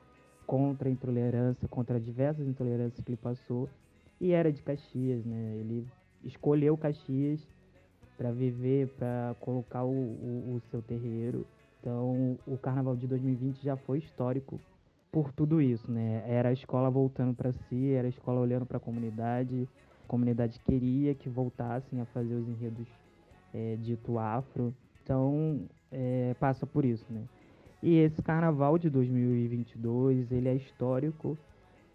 [0.47, 3.69] contra a intolerância, contra diversas intolerâncias que ele passou.
[4.21, 5.57] E era de Caxias, né?
[5.57, 5.87] Ele
[6.23, 7.41] escolheu Caxias
[8.17, 11.47] para viver, para colocar o, o, o, seu terreiro.
[11.81, 14.61] Então, o carnaval de 2020 já foi histórico
[15.11, 16.25] por tudo isso, né?
[16.27, 19.69] Era a escola voltando para si, era a escola olhando para a comunidade.
[20.05, 22.87] A comunidade queria que voltassem a fazer os enredos
[23.53, 24.75] é, dito afro.
[25.03, 27.23] Então, é, passa por isso, né?
[27.81, 31.39] E esse carnaval de 2022, ele é histórico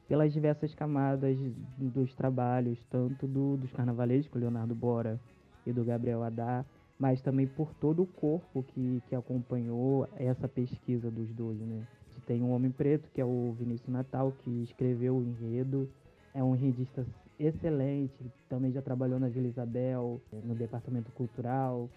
[0.08, 1.38] pelas diversas camadas
[1.78, 5.20] dos trabalhos, tanto do, dos carnavalescos, Leonardo Bora
[5.66, 6.64] e do Gabriel Adá,
[6.98, 11.86] mas também por todo o corpo que, que acompanhou essa pesquisa dos dois, né?
[12.26, 15.90] Tem um homem preto, que é o Vinícius Natal, que escreveu o enredo,
[16.34, 17.06] é um enredista
[17.40, 21.90] excelente, também já trabalhou na Vila Isabel, no Departamento Cultural,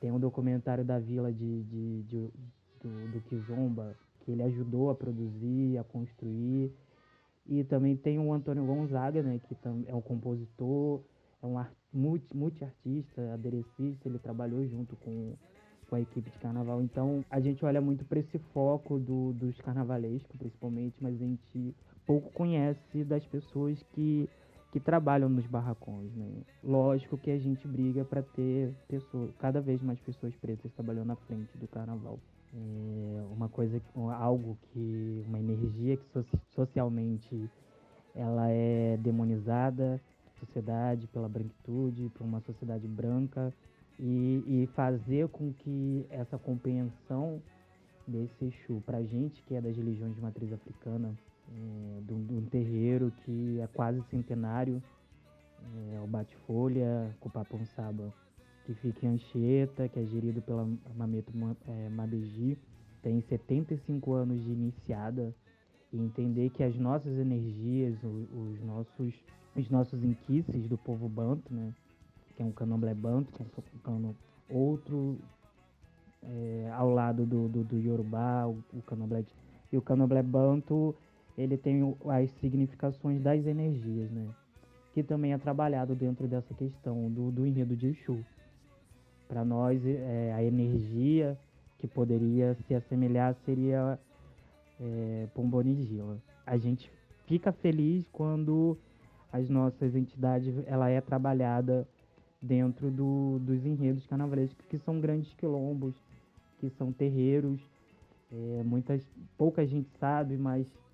[0.00, 2.30] tem um documentário da Vila de, de, de,
[2.82, 6.72] do, do Kizomba, que ele ajudou a produzir, a construir.
[7.48, 9.56] E também tem o Antônio Gonzaga, né, que
[9.86, 11.00] é um compositor,
[11.42, 11.56] é um
[12.34, 15.34] multi-artista, aderecista, ele trabalhou junto com,
[15.88, 16.82] com a equipe de carnaval.
[16.82, 21.74] Então a gente olha muito para esse foco do, dos carnavalescos, principalmente, mas a gente
[22.04, 24.28] pouco conhece das pessoas que,
[24.76, 26.42] que trabalham nos barracões, né?
[26.62, 31.16] Lógico que a gente briga para ter pessoas, cada vez mais pessoas pretas trabalhando na
[31.16, 32.18] frente do carnaval.
[32.52, 33.80] É uma coisa,
[34.18, 36.04] algo que, uma energia que
[36.54, 37.50] socialmente
[38.14, 39.98] ela é demonizada,
[40.40, 43.54] sociedade pela branquitude, por uma sociedade branca
[43.98, 47.40] e, e fazer com que essa compreensão
[48.06, 51.14] desse Exu para gente que é das religiões de matriz africana,
[51.52, 54.82] é, de, um, terreiro que é quase centenário,
[55.92, 58.12] é, o Bate-Folha, Cupaponsaba,
[58.64, 61.32] que fica em Anchieta, que é gerido pela Mameto
[61.68, 62.58] é, Mabeji,
[63.02, 65.34] tem 75 anos de iniciada,
[65.92, 69.14] e entender que as nossas energias, os, os nossos,
[69.54, 71.72] os nossos inquices do povo banto, né,
[72.36, 74.16] que é um candomblé banto, que é um cano
[74.48, 75.18] outro
[76.22, 79.32] é, ao lado do, do, do Yorubá, o, o candomblé de,
[79.72, 80.94] e o candomblé banto
[81.36, 84.26] ele tem as significações das energias, né?
[84.92, 88.24] Que também é trabalhado dentro dessa questão do, do enredo de Exu.
[89.28, 91.36] Para nós, é, a energia
[91.78, 93.98] que poderia se assemelhar seria
[94.80, 96.16] é, Pombonigila.
[96.46, 96.90] A gente
[97.26, 98.78] fica feliz quando
[99.32, 101.86] as nossas entidades ela é trabalhada
[102.40, 105.94] dentro do, dos enredos carnavalescos, que são grandes quilombos,
[106.58, 107.60] que são terreiros.
[108.32, 109.06] É, muitas,
[109.36, 110.85] pouca gente sabe, mas é,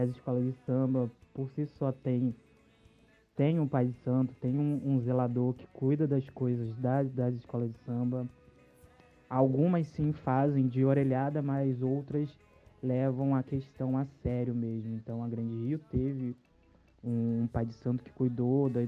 [0.00, 2.34] as escolas de samba por si só tem
[3.36, 7.34] tem um pai de santo, tem um, um zelador que cuida das coisas das, das
[7.34, 8.28] escolas de samba.
[9.28, 12.28] Algumas sim fazem de orelhada, mas outras
[12.80, 14.94] levam a questão a sério mesmo.
[14.94, 16.36] Então a Grande Rio teve
[17.02, 18.80] um pai de santo que cuidou da,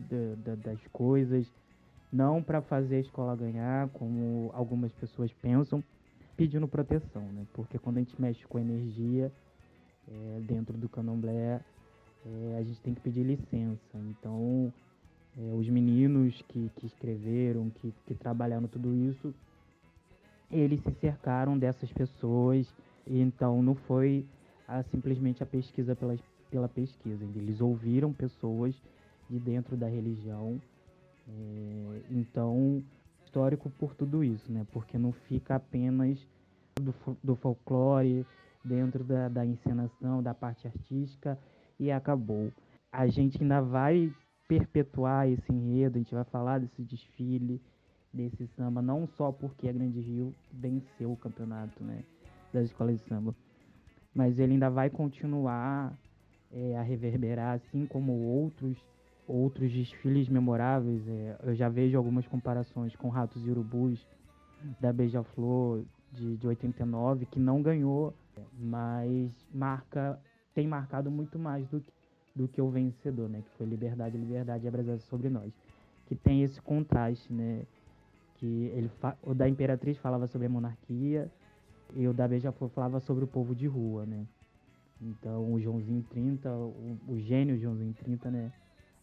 [0.44, 1.52] da, das coisas,
[2.12, 5.82] não para fazer a escola ganhar, como algumas pessoas pensam,
[6.36, 7.44] pedindo proteção, né?
[7.52, 9.32] Porque quando a gente mexe com energia,
[10.08, 11.60] é, dentro do candomblé,
[12.24, 13.98] é, a gente tem que pedir licença.
[14.10, 14.72] Então,
[15.38, 19.34] é, os meninos que, que escreveram, que, que trabalharam tudo isso,
[20.50, 22.66] eles se cercaram dessas pessoas.
[23.06, 24.24] Então, não foi
[24.66, 26.16] a, simplesmente a pesquisa pela,
[26.50, 27.24] pela pesquisa.
[27.34, 28.74] Eles ouviram pessoas
[29.28, 30.60] de dentro da religião.
[31.28, 32.82] É, então,
[33.24, 34.66] histórico por tudo isso, né?
[34.72, 36.18] Porque não fica apenas
[36.80, 38.24] do, do folclore,
[38.66, 41.38] dentro da, da encenação, da parte artística
[41.78, 42.52] e acabou.
[42.93, 44.12] A gente ainda vai
[44.48, 47.60] perpetuar esse enredo, a gente vai falar desse desfile,
[48.12, 52.02] desse samba, não só porque a Grande Rio venceu o campeonato né,
[52.52, 53.34] das escolas de samba,
[54.14, 55.93] mas ele ainda vai continuar
[56.52, 58.76] é, a reverberar, assim como outros
[59.28, 61.06] outros desfiles memoráveis.
[61.09, 64.06] É, eu já vejo algumas comparações com Ratos e Urubus
[64.80, 68.14] da Beija-Flor de, de 89, que não ganhou
[68.58, 70.18] mas marca
[70.54, 71.92] tem marcado muito mais do que,
[72.34, 73.42] do que o vencedor, né?
[73.42, 75.52] Que foi liberdade, liberdade e brasileira sobre nós.
[76.06, 77.62] Que tem esse contraste, né?
[78.36, 78.90] Que ele
[79.22, 81.30] o da Imperatriz falava sobre a monarquia
[81.94, 84.26] e o da Beija-Flor falava sobre o povo de rua, né?
[85.00, 88.52] Então o Joãozinho 30, o, o gênio Joãozinho 30, né?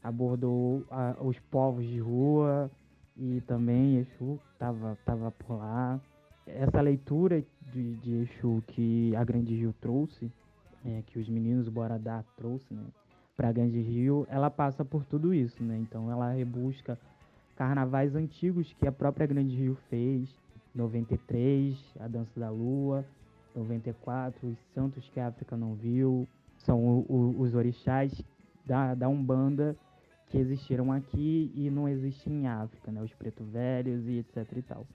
[0.03, 2.69] Abordou a, os povos de rua
[3.15, 6.01] e também Exu tava, tava por lá
[6.45, 10.32] essa leitura de, de Exu que a Grande Rio trouxe,
[10.86, 12.84] é, que os meninos Boradá trouxe, né,
[13.36, 15.78] para a Grande Rio, ela passa por tudo isso, né?
[15.78, 16.99] Então ela rebusca
[17.56, 20.30] carnavais antigos que a própria Grande Rio fez,
[20.76, 23.03] 93, a Dança da Lua,
[23.56, 28.24] 94, os santos que a África não viu, são o, o, os orixás
[28.65, 29.76] da, da Umbanda
[30.28, 33.02] que existiram aqui e não existem em África, né?
[33.02, 34.86] Os preto velhos e etc e tal.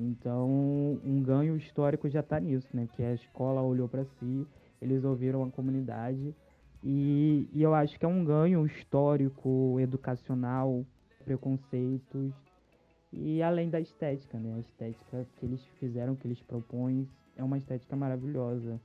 [0.00, 0.48] Então,
[1.04, 2.88] um ganho histórico já está nisso, né?
[2.94, 4.46] Que a escola olhou para si,
[4.80, 6.32] eles ouviram a comunidade
[6.84, 10.84] e, e, eu acho que é um ganho histórico, educacional,
[11.24, 12.32] preconceitos
[13.12, 14.54] e além da estética, né?
[14.54, 18.80] A estética que eles fizeram, que eles propõem, é uma estética maravilhosa.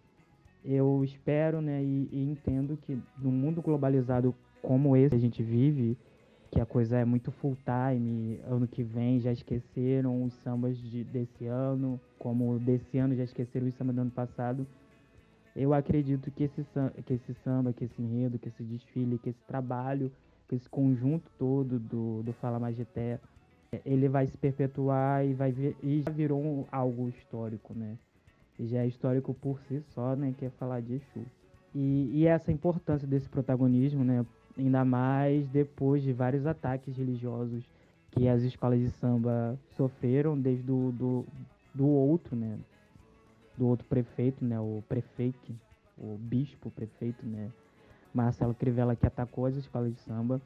[0.65, 5.43] Eu espero, né, e, e entendo que no mundo globalizado como esse que a gente
[5.43, 5.97] vive,
[6.53, 8.39] que a coisa é muito full time.
[8.45, 13.67] Ano que vem já esqueceram os sambas de, desse ano, como desse ano já esqueceram
[13.67, 14.67] os sambas do ano passado.
[15.55, 16.63] Eu acredito que esse,
[17.05, 20.11] que esse samba, que esse enredo, que esse desfile, que esse trabalho,
[20.47, 23.19] que esse conjunto todo do, do Fala Magité,
[23.83, 27.97] ele vai se perpetuar e vai vir, e já virou um, algo histórico, né?
[28.59, 30.35] E já é histórico por si só, né?
[30.37, 31.25] Que é falar de Exu.
[31.73, 34.23] E, e essa importância desse protagonismo, né?
[34.57, 37.63] Ainda mais depois de vários ataques religiosos
[38.11, 41.25] que as escolas de samba sofreram desde do, do,
[41.73, 42.59] do outro, né?
[43.57, 44.59] Do outro prefeito, né?
[44.59, 45.53] O prefeito,
[45.97, 47.51] o bispo, prefeito, né?
[48.13, 50.39] Marcelo Crivella que atacou as escolas de samba.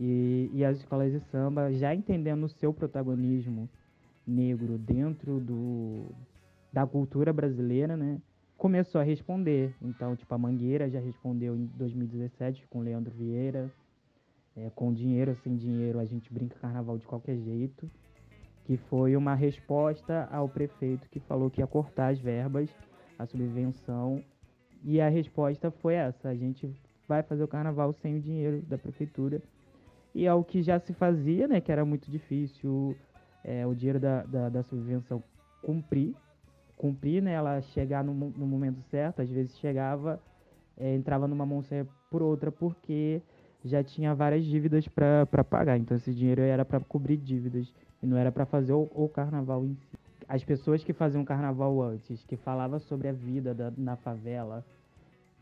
[0.00, 3.68] E, e as escolas de samba, já entendendo o seu protagonismo
[4.26, 6.06] negro dentro do,
[6.72, 8.18] da cultura brasileira, né?
[8.58, 9.74] Começou a responder.
[9.80, 13.72] Então, tipo, a Mangueira já respondeu em 2017 com Leandro Vieira.
[14.56, 17.88] É, com dinheiro ou sem dinheiro, a gente brinca carnaval de qualquer jeito.
[18.64, 22.68] Que foi uma resposta ao prefeito que falou que ia cortar as verbas,
[23.16, 24.22] a subvenção.
[24.82, 26.68] E a resposta foi essa: a gente
[27.06, 29.40] vai fazer o carnaval sem o dinheiro da prefeitura.
[30.12, 32.96] E ao que já se fazia, né, que era muito difícil
[33.44, 35.22] é, o dinheiro da, da, da, subvenção
[35.62, 36.14] cumprir,
[36.78, 40.20] cumprir, né, ela chegar no, no momento certo, às vezes chegava,
[40.76, 41.62] é, entrava numa mão
[42.08, 43.20] por outra, porque
[43.64, 45.76] já tinha várias dívidas para pagar.
[45.76, 47.72] Então esse dinheiro era para cobrir dívidas
[48.02, 49.98] e não era para fazer o, o, carnaval em si.
[50.28, 54.64] As pessoas que faziam carnaval antes, que falava sobre a vida da, na favela,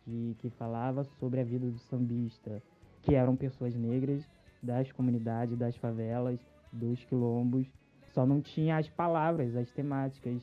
[0.05, 2.63] que, que falava sobre a vida do sambista,
[3.03, 4.23] que eram pessoas negras
[4.63, 6.39] das comunidades, das favelas,
[6.73, 7.67] dos quilombos,
[8.15, 10.41] só não tinha as palavras, as temáticas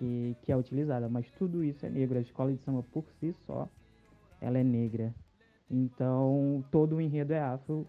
[0.00, 2.18] que, que é utilizada, mas tudo isso é negro.
[2.18, 3.68] A escola de samba por si só,
[4.40, 5.14] ela é negra.
[5.70, 7.86] Então, todo o enredo é afro,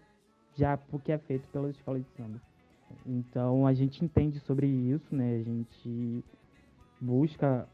[0.54, 2.40] já porque é feito pela escola de samba.
[3.06, 5.36] Então, a gente entende sobre isso, né?
[5.36, 6.24] A gente
[7.00, 7.66] busca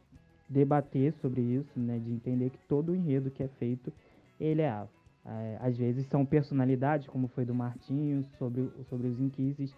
[0.49, 1.99] debater sobre isso, né?
[1.99, 3.93] De entender que todo o enredo que é feito,
[4.41, 4.97] ele é afro.
[5.27, 9.75] É, às vezes são personalidades, como foi do Martinho, sobre, sobre os inquises,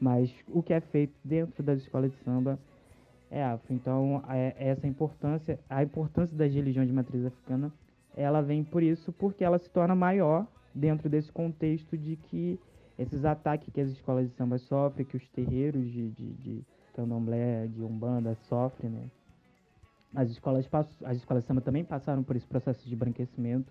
[0.00, 2.58] mas o que é feito dentro das escolas de samba
[3.30, 3.58] é.
[3.70, 7.72] Então, é, essa importância, a importância das religiões de matriz africana,
[8.16, 12.58] ela vem por isso, porque ela se torna maior dentro desse contexto de que
[12.98, 17.66] esses ataques que as escolas de samba sofrem, que os terreiros de, de, de candomblé,
[17.66, 19.10] de umbanda sofrem, né?
[20.14, 20.66] As escolas,
[21.04, 23.70] as escolas de samba também passaram por esse processo de branquecimento,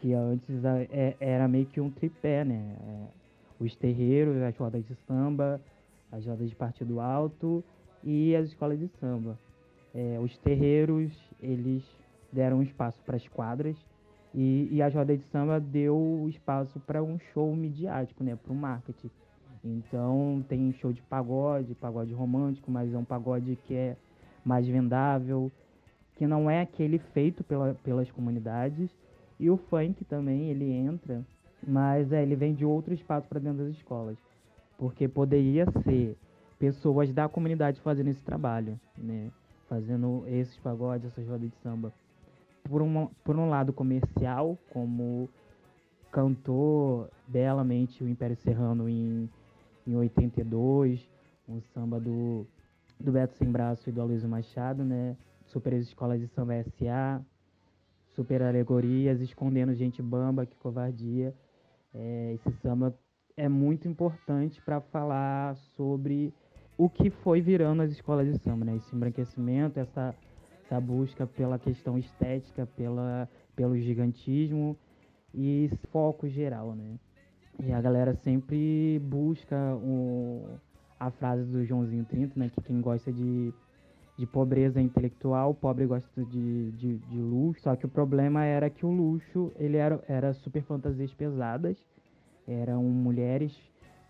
[0.00, 2.76] que antes é, era meio que um tripé, né?
[2.80, 3.06] É,
[3.58, 5.58] os terreiros, as rodas de samba,
[6.12, 7.64] as rodas de partido alto
[8.04, 9.38] e as escolas de samba.
[9.94, 11.82] É, os terreiros, eles
[12.32, 13.76] deram espaço para as quadras
[14.34, 18.56] e, e as rodas de samba deu espaço para um show midiático, né, para o
[18.56, 19.10] marketing.
[19.64, 23.96] Então tem show de pagode, pagode romântico, mas é um pagode que é
[24.44, 25.50] mais vendável,
[26.16, 28.90] que não é aquele feito pela, pelas comunidades.
[29.40, 31.24] E o funk também, ele entra
[31.66, 34.16] mas é, ele vem de outro espaço para dentro das escolas.
[34.76, 36.16] Porque poderia ser
[36.58, 39.30] pessoas da comunidade fazendo esse trabalho, né?
[39.68, 41.92] Fazendo esses pagodes, essas rodas de samba.
[42.64, 45.28] Por, uma, por um lado comercial, como
[46.10, 49.28] cantou belamente o Império Serrano em,
[49.86, 51.06] em 82,
[51.48, 52.46] um samba do,
[53.00, 55.16] do Beto Sem Braço e do Aloysio Machado, né?
[55.46, 57.20] Super Escolas de Samba SA,
[58.14, 61.34] Super Alegorias, Escondendo Gente Bamba, Que Covardia.
[61.92, 62.96] É, esse samba
[63.36, 66.32] é muito importante para falar sobre
[66.76, 68.76] o que foi virando as escolas de samba, né?
[68.76, 70.14] Esse embranquecimento, essa,
[70.64, 74.76] essa busca pela questão estética, pela, pelo gigantismo
[75.32, 76.98] e foco geral, né?
[77.62, 80.58] E a galera sempre busca o,
[80.98, 82.50] a frase do Joãozinho 30, né?
[82.52, 83.52] Que quem gosta de,
[84.18, 87.62] de pobreza intelectual, pobre gosta de, de, de, luxo.
[87.62, 91.76] Só que o problema era que o luxo, ele era, era super fantasias pesadas.
[92.46, 93.56] Eram mulheres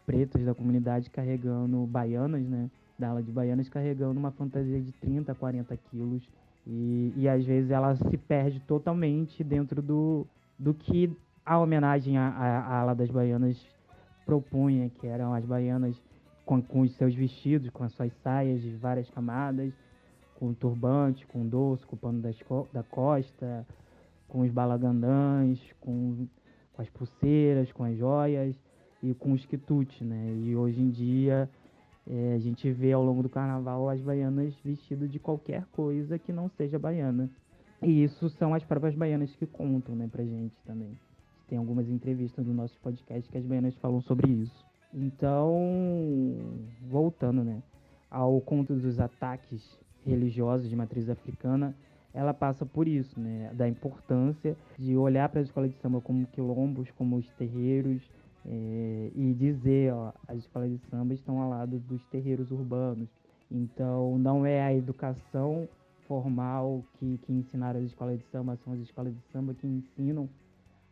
[0.06, 2.70] pretas da comunidade carregando baianas, né?
[2.98, 6.22] Da ala de baianas carregando uma fantasia de 30, 40 quilos.
[6.66, 10.26] E, e às vezes ela se perde totalmente dentro do,
[10.58, 11.14] do que
[11.44, 13.58] a homenagem à, à ala das baianas
[14.24, 16.00] propunha, que eram as baianas
[16.46, 19.72] com, com os seus vestidos, com as suas saias de várias camadas,
[20.38, 22.36] com o turbante, com o doce, com o pano das,
[22.72, 23.66] da costa,
[24.28, 26.26] com os balagandãs, com,
[26.72, 28.56] com as pulseiras, com as joias
[29.04, 30.34] e com os quitutes, né?
[30.44, 31.48] E hoje em dia
[32.06, 36.32] é, a gente vê ao longo do carnaval as baianas vestidas de qualquer coisa que
[36.32, 37.30] não seja baiana.
[37.82, 40.98] E isso são as próprias baianas que contam, né, pra gente também.
[41.48, 44.64] Tem algumas entrevistas no nosso podcast que as baianas falam sobre isso.
[44.92, 45.58] Então,
[46.88, 47.62] voltando, né,
[48.10, 51.74] ao conto dos ataques religiosos de matriz africana,
[52.12, 53.50] ela passa por isso, né?
[53.54, 58.00] Da importância de olhar para as escolas de samba como quilombos, como os terreiros,
[58.46, 63.08] é, e dizer, ó, as escolas de samba estão ao lado dos terreiros urbanos.
[63.50, 65.68] Então, não é a educação
[66.06, 70.28] formal que, que ensinaram as escolas de samba, são as escolas de samba que ensinam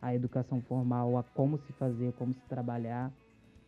[0.00, 3.12] a educação formal, a como se fazer, como se trabalhar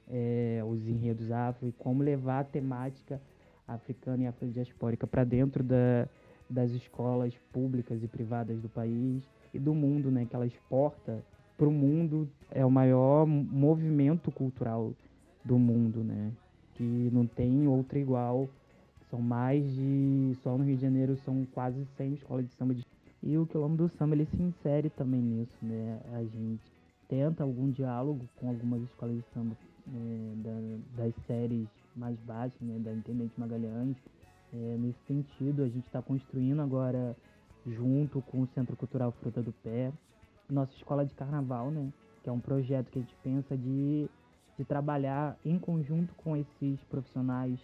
[0.08, 3.20] é, os enredos afro e como levar a temática
[3.66, 6.08] africana e afrodiaspórica para dentro da,
[6.48, 11.22] das escolas públicas e privadas do país e do mundo, né, que ela exporta
[11.56, 14.92] para o mundo, é o maior movimento cultural
[15.44, 16.32] do mundo, né?
[16.74, 18.48] Que não tem outra igual.
[19.10, 20.36] São mais de.
[20.42, 22.74] Só no Rio de Janeiro são quase 100 escolas de samba.
[22.74, 22.84] De...
[23.22, 26.00] E o Quilombo do Samba ele se insere também nisso, né?
[26.12, 26.62] A gente
[27.08, 29.56] tenta algum diálogo com algumas escolas de samba
[29.88, 32.78] é, da, das séries mais baixas, né?
[32.80, 33.96] Da Intendente Magalhães.
[34.52, 37.16] É, nesse sentido, a gente está construindo agora,
[37.66, 39.92] junto com o Centro Cultural Fruta do Pé,
[40.48, 41.92] nossa escola de carnaval, né?
[42.22, 44.08] Que é um projeto que a gente pensa de,
[44.58, 47.58] de trabalhar em conjunto com esses profissionais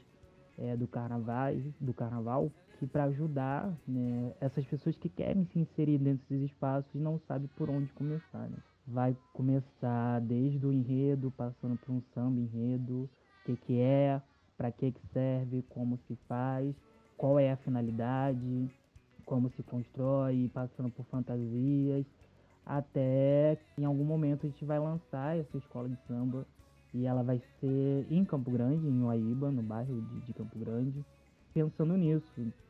[0.59, 5.99] é, do carnaval, do carnaval, que para ajudar né, essas pessoas que querem se inserir
[5.99, 8.49] dentro desses espaços e não sabem por onde começar.
[8.49, 8.59] Né?
[8.87, 14.21] Vai começar desde o enredo, passando por um samba enredo, o que, que é,
[14.57, 16.75] para que, que serve, como se faz,
[17.17, 18.71] qual é a finalidade,
[19.25, 22.05] como se constrói, passando por fantasias
[22.65, 26.47] até que em algum momento a gente vai lançar essa escola de samba
[26.93, 31.05] e ela vai ser em Campo Grande, em Uaíba, no bairro de, de Campo Grande.
[31.55, 32.25] Pensando nisso,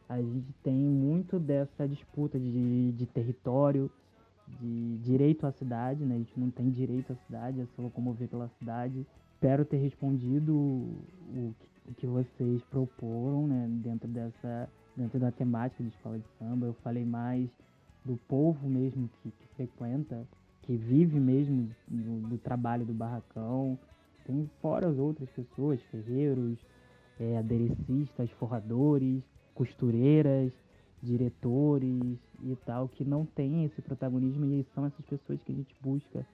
[0.08, 3.90] a gente tem muito dessa disputa de, de território,
[4.58, 6.16] de direito à cidade, né?
[6.16, 9.06] A gente não tem direito à cidade, é só locomover pela cidade.
[9.34, 11.54] Espero ter respondido o,
[11.86, 13.66] o que vocês proporam, né?
[13.82, 17.48] Dentro dessa, dentro da temática de escola de samba, eu falei mais
[18.04, 20.26] do povo mesmo que, que frequenta,
[20.62, 23.78] que vive mesmo do, do, trabalho do barracão.
[24.24, 26.58] Tem fora as outras pessoas, ferreiros,
[27.18, 29.22] é, aderecistas, forradores,
[29.54, 30.52] costureiras,
[31.02, 35.74] diretores e tal, que não têm esse protagonismo e são essas pessoas que a gente
[35.80, 36.26] busca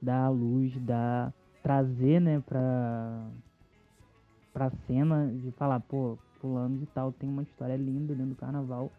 [0.00, 1.32] dar a luz, dar,
[1.62, 3.28] trazer, né, pra,
[4.52, 8.90] pra cena de falar, pô, fulano de tal tem uma história linda dentro do carnaval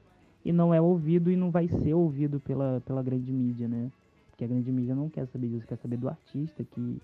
[0.44, 3.92] e não é ouvido e não vai ser ouvido pela, pela grande mídia, né?
[4.30, 7.02] Porque a grande mídia não quer saber disso, quer saber do artista que,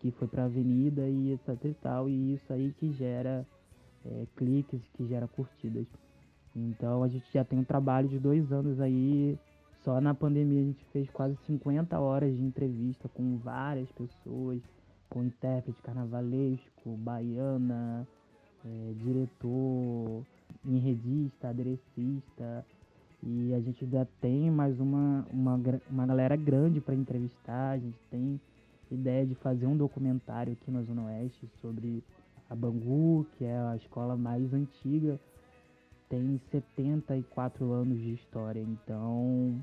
[0.00, 3.46] que foi pra avenida e etc e tal, e isso aí que gera
[4.04, 5.86] é, cliques, que gera curtidas.
[6.54, 9.38] Então a gente já tem um trabalho de dois anos aí,
[9.84, 14.60] só na pandemia a gente fez quase 50 horas de entrevista com várias pessoas,
[15.08, 18.06] com intérprete carnavalesco, baiana,
[18.66, 20.24] é, diretor,
[20.64, 22.66] enredista, aderecista,
[23.22, 25.60] e a gente ainda tem mais uma, uma,
[25.90, 27.72] uma galera grande para entrevistar.
[27.72, 28.40] A gente tem
[28.90, 32.02] ideia de fazer um documentário aqui na Zona Oeste sobre
[32.48, 35.18] a Bangu, que é a escola mais antiga,
[36.08, 38.60] tem 74 anos de história.
[38.60, 39.60] Então,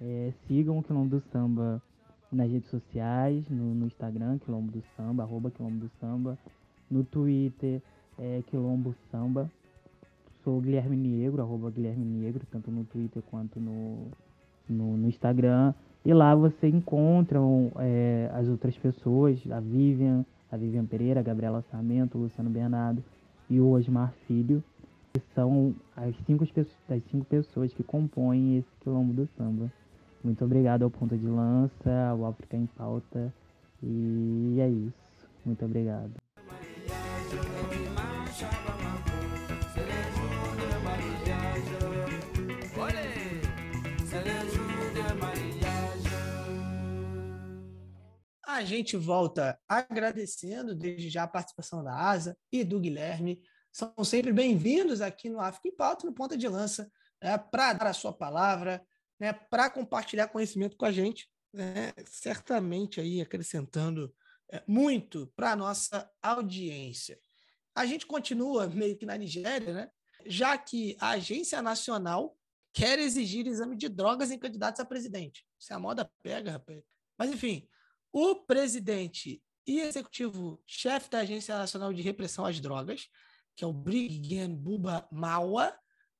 [0.00, 1.80] é, sigam o Quilombo do Samba
[2.30, 6.38] nas redes sociais, no, no, Instagram, Quilombo do Samba, arroba Quilombo do Samba,
[6.90, 7.80] no Twitter,
[8.18, 9.50] é, Quilombo Samba
[10.44, 14.06] sou Guilherme Negro, arroba Guilherme Negro, tanto no Twitter quanto no,
[14.68, 15.74] no, no Instagram.
[16.04, 17.38] E lá você encontra
[17.78, 23.02] é, as outras pessoas, a Vivian, a Vivian Pereira, a Gabriela Sarmento, Luciano Bernardo
[23.48, 24.62] e o Osmar Filho,
[25.12, 29.70] que são as cinco, as cinco pessoas que compõem esse quilombo do samba.
[30.24, 33.32] Muito obrigado ao Ponta de Lança, ao África em Pauta.
[33.82, 35.28] E é isso.
[35.44, 36.21] Muito obrigado.
[48.62, 53.42] A gente volta agradecendo desde já a participação da Asa e do Guilherme.
[53.72, 56.88] São sempre bem-vindos aqui no África em Pauta, no Ponta de Lança,
[57.20, 58.80] né, para dar a sua palavra,
[59.18, 64.14] né, para compartilhar conhecimento com a gente, né, certamente aí acrescentando
[64.52, 67.18] é, muito para a nossa audiência.
[67.74, 69.90] A gente continua meio que na Nigéria, né,
[70.24, 72.38] já que a Agência Nacional
[72.72, 75.44] quer exigir exame de drogas em candidatos a presidente.
[75.58, 76.80] Se a moda pega, rapaz.
[77.18, 77.68] Mas, enfim,
[78.12, 83.08] o presidente e executivo-chefe da Agência Nacional de Repressão às Drogas,
[83.56, 85.74] que é o Brigadier Buba Mawa,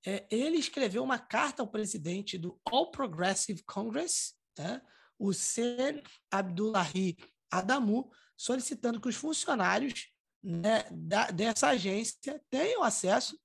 [0.04, 4.80] é, ele escreveu uma carta ao presidente do All Progressive Congress, né,
[5.18, 7.16] o Sen Abdullahi
[7.50, 10.08] Adamu, solicitando que os funcionários
[10.42, 13.38] né, da, dessa agência tenham acesso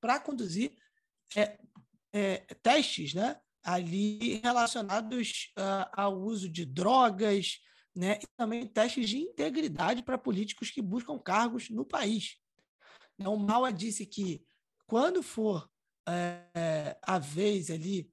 [0.00, 0.76] para conduzir
[1.34, 1.58] é,
[2.12, 7.58] é, testes né, ali relacionados uh, ao uso de drogas,
[7.94, 8.18] né?
[8.22, 12.36] e também testes de integridade para políticos que buscam cargos no país.
[13.18, 14.44] Né, o Maua disse que
[14.86, 15.68] quando for
[16.06, 18.10] é, a vez ali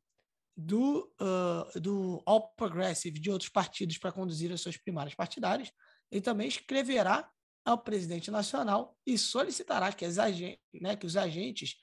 [0.55, 5.71] do, uh, do All Progressive de outros partidos para conduzir as suas primárias partidárias,
[6.11, 7.29] ele também escreverá
[7.63, 11.75] ao presidente nacional e solicitará que, as né, que os agentes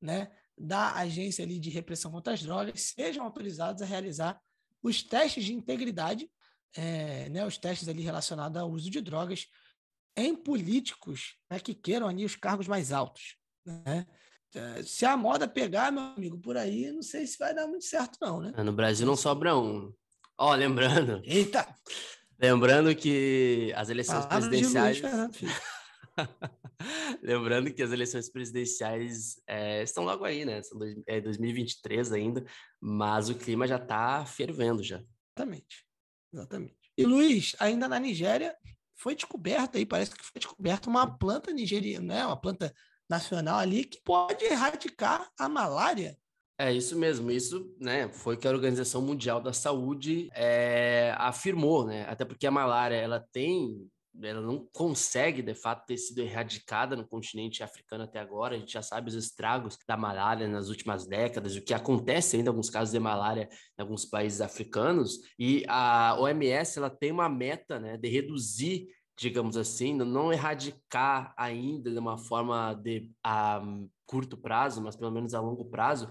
[0.00, 4.40] né, da agência ali de repressão contra as drogas sejam autorizados a realizar
[4.82, 6.30] os testes de integridade
[6.76, 9.46] é, né, os testes ali relacionados ao uso de drogas
[10.16, 13.36] em políticos né, que queiram ali os cargos mais altos.
[13.64, 14.06] Né?
[14.54, 17.84] É, se a moda pegar, meu amigo, por aí, não sei se vai dar muito
[17.84, 18.52] certo, não, né?
[18.62, 19.92] No Brasil não sobra um.
[20.36, 21.22] Ó, oh, lembrando.
[21.24, 21.66] Eita!
[22.38, 24.98] Lembrando que as eleições Palavra presidenciais.
[24.98, 25.36] Fernando,
[27.22, 30.62] lembrando que as eleições presidenciais é, estão logo aí, né?
[30.62, 32.44] São dois, é 2023 ainda,
[32.80, 35.02] mas o clima já está fervendo já.
[35.36, 35.86] Exatamente.
[36.32, 36.76] Exatamente.
[36.96, 38.54] E Luiz, ainda na Nigéria,
[38.94, 42.26] foi descoberta aí, parece que foi descoberta uma planta nigeriana, né?
[42.26, 42.74] Uma planta
[43.08, 46.16] nacional ali que pode erradicar a malária.
[46.58, 52.04] É isso mesmo, isso né, foi que a Organização Mundial da Saúde é, afirmou, né?
[52.06, 53.90] Até porque a malária ela tem
[54.22, 58.56] ela não consegue, de fato, ter sido erradicada no continente africano até agora.
[58.56, 62.48] A gente já sabe os estragos da malária nas últimas décadas, o que acontece ainda
[62.48, 65.20] em alguns casos de malária em alguns países africanos.
[65.38, 68.88] E a OMS ela tem uma meta né, de reduzir
[69.20, 73.62] digamos assim, não erradicar ainda de uma forma de a
[74.06, 76.08] curto prazo, mas pelo menos a longo prazo,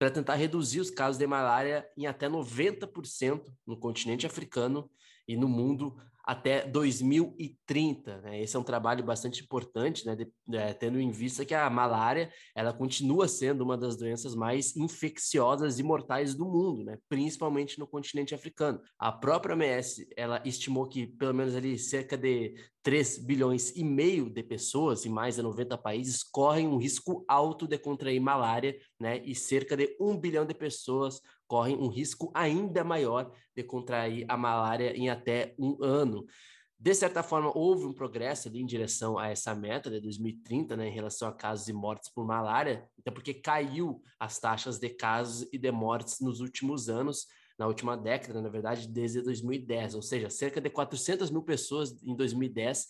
[0.00, 4.90] para tentar reduzir os casos de malária em até 90% no continente africano
[5.28, 5.96] e no mundo
[6.30, 8.20] até 2030.
[8.20, 8.40] Né?
[8.40, 10.14] Esse é um trabalho bastante importante, né?
[10.14, 14.76] De, é, tendo em vista que a malária ela continua sendo uma das doenças mais
[14.76, 16.96] infecciosas e mortais do mundo, né?
[17.08, 18.80] principalmente no continente africano.
[18.96, 24.30] A própria OMS ela estimou que pelo menos ali cerca de 3 bilhões e meio
[24.30, 29.22] de pessoas em mais de 90 países correm um risco alto de contrair malária, né?
[29.24, 34.36] E cerca de 1 bilhão de pessoas correm um risco ainda maior de contrair a
[34.36, 36.24] malária em até um ano.
[36.82, 40.88] De certa forma, houve um progresso ali em direção a essa meta de 2030, né,
[40.88, 45.46] em relação a casos e mortes por malária, até porque caiu as taxas de casos
[45.52, 47.26] e de mortes nos últimos anos,
[47.60, 52.16] na última década, na verdade, desde 2010, ou seja, cerca de 400 mil pessoas em
[52.16, 52.88] 2010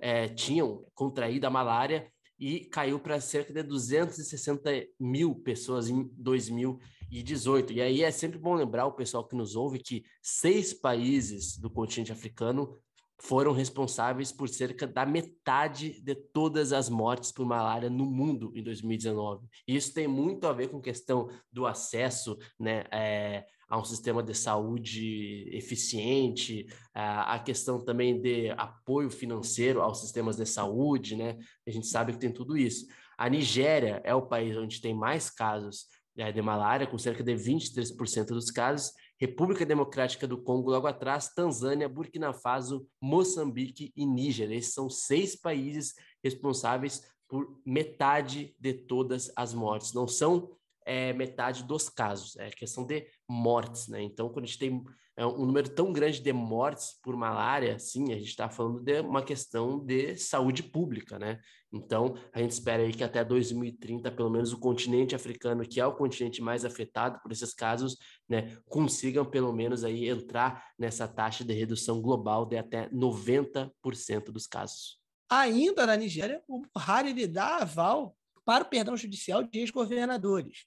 [0.00, 6.10] é, eh, tinham contraído a malária e caiu para cerca de 260 mil pessoas em
[6.16, 7.72] 2018.
[7.72, 11.70] E aí é sempre bom lembrar o pessoal que nos ouve que seis países do
[11.70, 12.76] continente africano
[13.20, 18.64] foram responsáveis por cerca da metade de todas as mortes por malária no mundo em
[18.64, 19.46] 2019.
[19.66, 24.22] E isso tem muito a ver com questão do acesso né, é, a um sistema
[24.22, 31.36] de saúde eficiente, a questão também de apoio financeiro aos sistemas de saúde, né?
[31.66, 32.86] A gente sabe que tem tudo isso.
[33.18, 35.86] A Nigéria é o país onde tem mais casos
[36.16, 38.92] né, de malária, com cerca de 23% dos casos.
[39.20, 44.50] República Democrática do Congo logo atrás, Tanzânia, Burkina Faso, Moçambique e Níger.
[44.50, 49.92] Esses são seis países responsáveis por metade de todas as mortes.
[49.92, 50.56] Não são
[50.88, 54.02] é, metade dos casos, é questão de mortes, né?
[54.02, 54.82] Então, quando a gente tem
[55.16, 59.00] é, um número tão grande de mortes por malária, sim, a gente está falando de
[59.00, 61.40] uma questão de saúde pública, né?
[61.72, 65.86] Então, a gente espera aí que até 2030, pelo menos o continente africano, que é
[65.86, 67.98] o continente mais afetado por esses casos,
[68.28, 74.46] né, consigam pelo menos aí entrar nessa taxa de redução global de até 90% dos
[74.46, 74.98] casos.
[75.28, 80.64] Ainda na Nigéria, o Buhari lhe dá aval para o perdão judicial de ex-governadores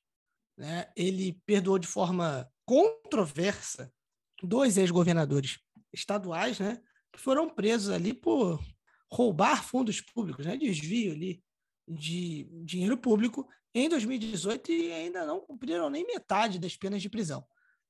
[0.58, 3.92] né, ele perdoou de forma controversa
[4.44, 5.60] dois ex-governadores
[5.94, 8.60] estaduais, né, que foram presos ali por
[9.12, 11.44] roubar fundos públicos, né, desvio ali
[11.88, 17.46] de dinheiro público em 2018 e ainda não cumpriram nem metade das penas de prisão.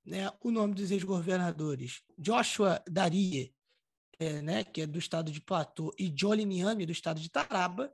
[0.06, 0.32] Né?
[0.42, 3.54] O nome dos ex-governadores Joshua Darie,
[4.20, 7.92] é, né, que é do estado de Plateau, e Joli Niami, do estado de Taraba,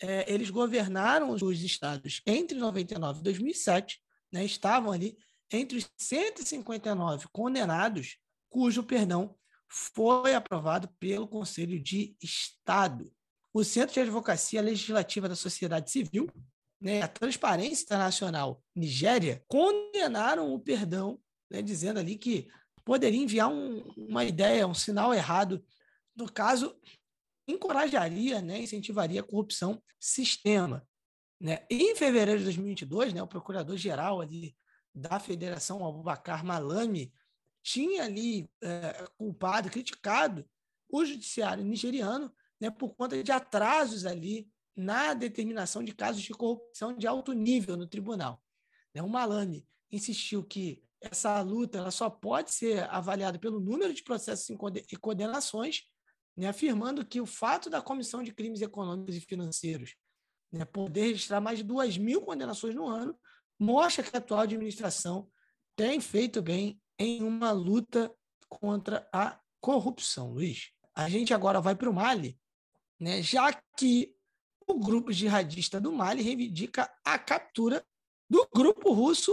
[0.00, 4.00] é, eles governaram os estados entre 99 e 2007
[4.32, 5.16] né, estavam ali
[5.50, 8.18] entre os 159 condenados,
[8.50, 9.34] cujo perdão
[9.68, 13.12] foi aprovado pelo Conselho de Estado.
[13.52, 16.30] O Centro de Advocacia Legislativa da Sociedade Civil,
[16.80, 22.48] né, a Transparência Internacional Nigéria, condenaram o perdão, né, dizendo ali que
[22.84, 25.62] poderia enviar um, uma ideia, um sinal errado.
[26.16, 26.74] No caso,
[27.46, 30.87] encorajaria, né, incentivaria a corrupção sistema.
[31.40, 31.64] Né?
[31.70, 34.56] Em fevereiro de 2022, né, o procurador-geral ali
[34.94, 37.12] da Federação, Abubacar Malami,
[37.62, 40.44] tinha ali é, culpado, criticado
[40.88, 46.96] o judiciário nigeriano né, por conta de atrasos ali na determinação de casos de corrupção
[46.96, 48.42] de alto nível no tribunal.
[48.94, 49.02] Né?
[49.02, 54.48] O Malami insistiu que essa luta ela só pode ser avaliada pelo número de processos
[54.90, 55.84] e condenações,
[56.36, 59.94] né, afirmando que o fato da Comissão de Crimes Econômicos e Financeiros
[60.52, 63.18] né, poder registrar mais de 2 mil condenações no ano,
[63.58, 65.28] mostra que a atual administração
[65.76, 68.12] tem feito bem em uma luta
[68.48, 70.70] contra a corrupção, Luiz.
[70.94, 72.38] A gente agora vai para o Mali,
[72.98, 74.14] né, já que
[74.66, 77.84] o grupo jihadista do Mali reivindica a captura
[78.28, 79.32] do grupo russo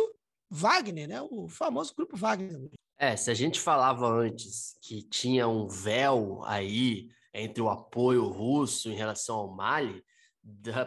[0.50, 2.70] Wagner, né, o famoso grupo Wagner.
[2.98, 8.90] É, se a gente falava antes que tinha um véu aí entre o apoio russo
[8.90, 10.02] em relação ao Mali,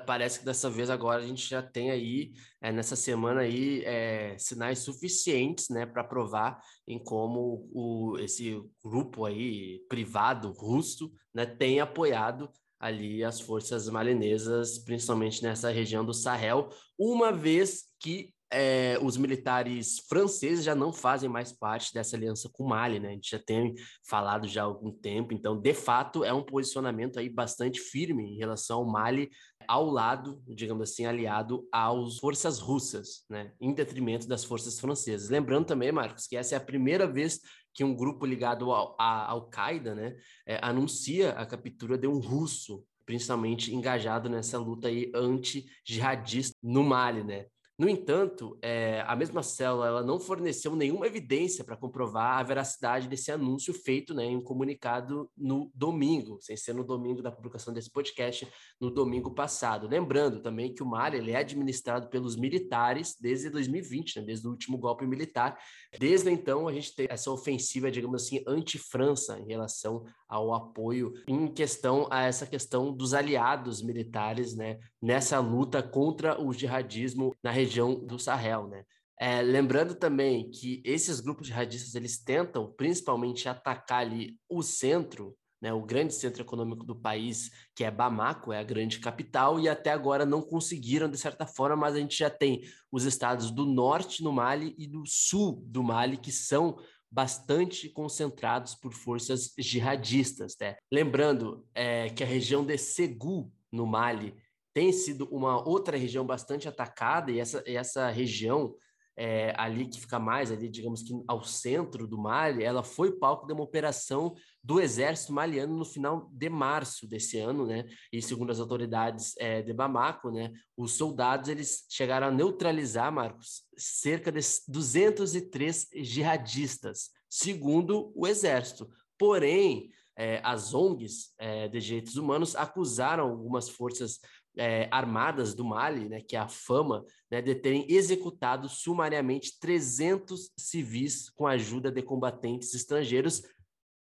[0.07, 4.37] parece que dessa vez agora a gente já tem aí é, nessa semana aí é,
[4.39, 11.81] sinais suficientes né para provar em como o, esse grupo aí privado russo né tem
[11.81, 12.49] apoiado
[12.79, 19.99] ali as forças malinesas principalmente nessa região do Sahel uma vez que é, os militares
[20.09, 23.09] franceses já não fazem mais parte dessa aliança com o Mali, né?
[23.09, 23.75] A gente já tem
[24.09, 28.39] falado já há algum tempo, então, de fato, é um posicionamento aí bastante firme em
[28.39, 29.31] relação ao Mali,
[29.67, 33.53] ao lado, digamos assim, aliado às forças russas, né?
[33.61, 35.29] Em detrimento das forças francesas.
[35.29, 37.41] Lembrando também, Marcos, que essa é a primeira vez
[37.75, 42.85] que um grupo ligado ao, à Al-Qaeda, né, é, anuncia a captura de um russo,
[43.07, 47.47] principalmente engajado nessa luta aí anti-jihadista no Mali, né?
[47.79, 53.31] No entanto, é, a mesma célula não forneceu nenhuma evidência para comprovar a veracidade desse
[53.31, 57.89] anúncio feito né, em um comunicado no domingo, sem ser no domingo da publicação desse
[57.89, 58.49] podcast,
[58.81, 59.87] no domingo passado.
[59.87, 64.51] Lembrando também que o Mali ele é administrado pelos militares desde 2020, né, desde o
[64.51, 65.57] último golpe militar.
[66.01, 71.49] Desde então, a gente tem essa ofensiva, digamos assim, anti-França em relação ao apoio em
[71.49, 77.95] questão a essa questão dos aliados militares né, nessa luta contra o jihadismo na região
[77.95, 78.85] do Sahel, né?
[79.21, 85.73] É, lembrando também que esses grupos jihadistas eles tentam principalmente atacar ali o centro, né,
[85.73, 89.91] o grande centro econômico do país, que é Bamako, é a grande capital, e até
[89.91, 94.23] agora não conseguiram de certa forma, mas a gente já tem os estados do norte
[94.23, 96.79] no Mali e do sul do Mali que são
[97.11, 100.57] bastante concentrados por forças jihadistas.
[100.61, 100.77] Né?
[100.93, 104.35] Lembrando é, que a região de Segu, no Mali,
[104.75, 108.75] tem sido uma outra região bastante atacada, e essa, essa região
[109.17, 113.47] é, ali que fica mais ali, digamos que ao centro do Mali, ela foi palco
[113.47, 114.35] de uma operação
[114.69, 117.87] do exército maliano no final de março desse ano, né?
[118.13, 123.63] E segundo as autoridades é, de Bamako, né, os soldados eles chegaram a neutralizar, Marcos,
[123.79, 128.87] cerca de 203 jihadistas, segundo o exército.
[129.17, 134.21] Porém, é, as ONGs é, de direitos humanos acusaram algumas forças
[134.55, 140.53] é, armadas do Mali, né, que é a fama, né, de terem executado sumariamente 300
[140.59, 143.43] civis com a ajuda de combatentes estrangeiros,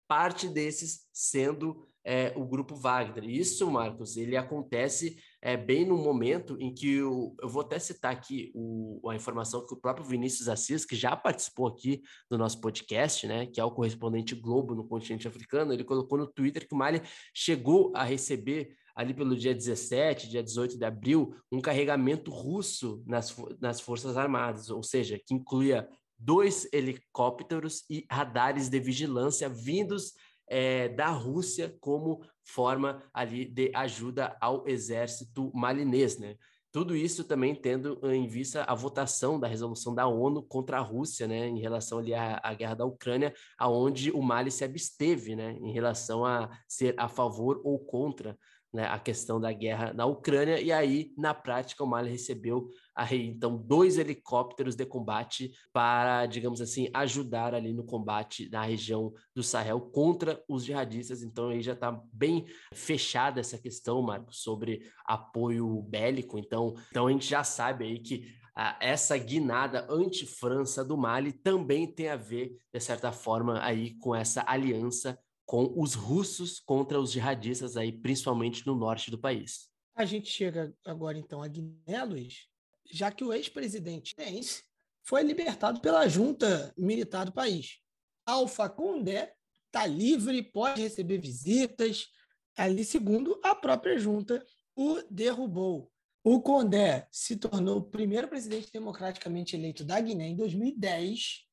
[0.09, 3.23] parte desses sendo é, o grupo Wagner.
[3.29, 8.11] Isso, Marcos, ele acontece é, bem no momento em que o, eu vou até citar
[8.11, 12.59] aqui o, a informação que o próprio Vinícius Assis, que já participou aqui do nosso
[12.59, 16.73] podcast, né, que é o correspondente Globo no continente africano, ele colocou no Twitter que
[16.73, 22.31] o Mali chegou a receber ali pelo dia 17, dia 18 de abril, um carregamento
[22.31, 25.87] russo nas, nas Forças Armadas, ou seja, que incluía
[26.19, 30.13] dois helicópteros e radares de vigilância vindos
[30.47, 36.35] é, da Rússia como forma ali de ajuda ao exército malinês, né?
[36.71, 41.27] Tudo isso também tendo em vista a votação da resolução da ONU contra a Rússia,
[41.27, 45.57] né, em relação ali à, à guerra da Ucrânia, aonde o Mali se absteve, né,
[45.59, 48.37] em relação a ser a favor ou contra
[48.71, 52.69] né, a questão da guerra na Ucrânia, e aí, na prática, o Mali recebeu
[53.11, 59.43] então dois helicópteros de combate para, digamos assim, ajudar ali no combate na região do
[59.43, 61.21] Sahel contra os jihadistas.
[61.23, 66.37] Então aí já está bem fechada essa questão, Marcos, sobre apoio bélico.
[66.37, 71.87] Então, então a gente já sabe aí que ah, essa guinada anti-França do Mali também
[71.87, 75.17] tem a ver, de certa forma, aí com essa aliança
[75.49, 79.67] com os russos contra os jihadistas aí, principalmente no norte do país.
[79.95, 82.47] A gente chega agora então a Guiné, Luiz,
[82.91, 84.63] já que o ex-presidente Tense
[85.03, 87.79] foi libertado pela junta militar do país.
[88.25, 89.33] Alfa Condé
[89.65, 92.07] está livre, pode receber visitas.
[92.55, 94.45] Ali, segundo a própria junta,
[94.75, 95.91] o derrubou.
[96.23, 101.45] O Condé se tornou o primeiro presidente democraticamente eleito da Guiné em 2010.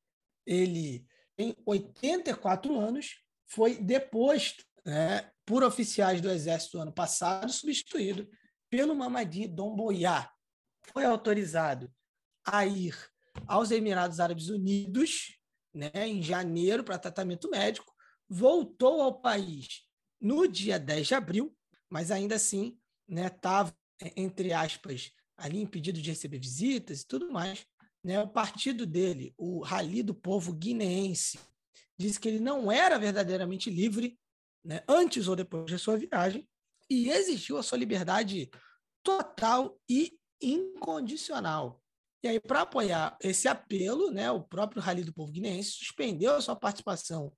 [0.45, 1.07] Ele
[1.37, 8.29] tem 84 anos foi deposto né, por oficiais do Exército ano passado, substituído
[8.69, 10.29] pelo Mamadi Domboya.
[10.93, 11.93] Foi autorizado
[12.45, 12.97] a ir
[13.47, 15.37] aos Emirados Árabes Unidos
[15.77, 17.93] né, em janeiro para tratamento médico,
[18.29, 19.83] voltou ao país
[20.21, 21.55] no dia 10 de abril,
[21.91, 27.67] mas ainda assim estava, né, entre aspas, ali impedido de receber visitas e tudo mais.
[28.03, 31.39] Né, o partido dele, o Rally do Povo Guineense,
[31.99, 34.19] disse que ele não era verdadeiramente livre,
[34.65, 36.49] né, antes ou depois da sua viagem,
[36.89, 38.49] e exigiu a sua liberdade
[39.03, 41.83] total e incondicional.
[42.23, 46.41] E aí, para apoiar esse apelo, né, o próprio Rally do Povo Guineense suspendeu a
[46.41, 47.33] sua participação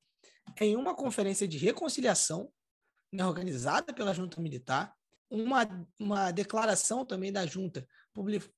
[0.60, 2.50] em uma conferência de reconciliação
[3.12, 4.94] né, organizada pela junta militar,
[5.30, 7.86] uma, uma declaração também da junta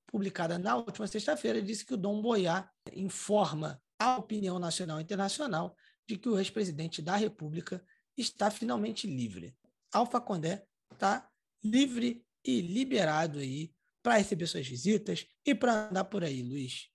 [0.07, 5.77] publicada na última sexta-feira disse que o Dom Boiá informa a opinião nacional e internacional
[6.09, 7.85] de que o ex-presidente da República
[8.17, 9.55] está finalmente livre.
[9.93, 11.29] Alfa Condé está
[11.63, 13.73] livre e liberado aí
[14.03, 16.89] para receber suas visitas e para andar por aí, Luiz.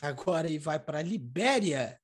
[0.00, 2.00] Agora ele vai para a Libéria,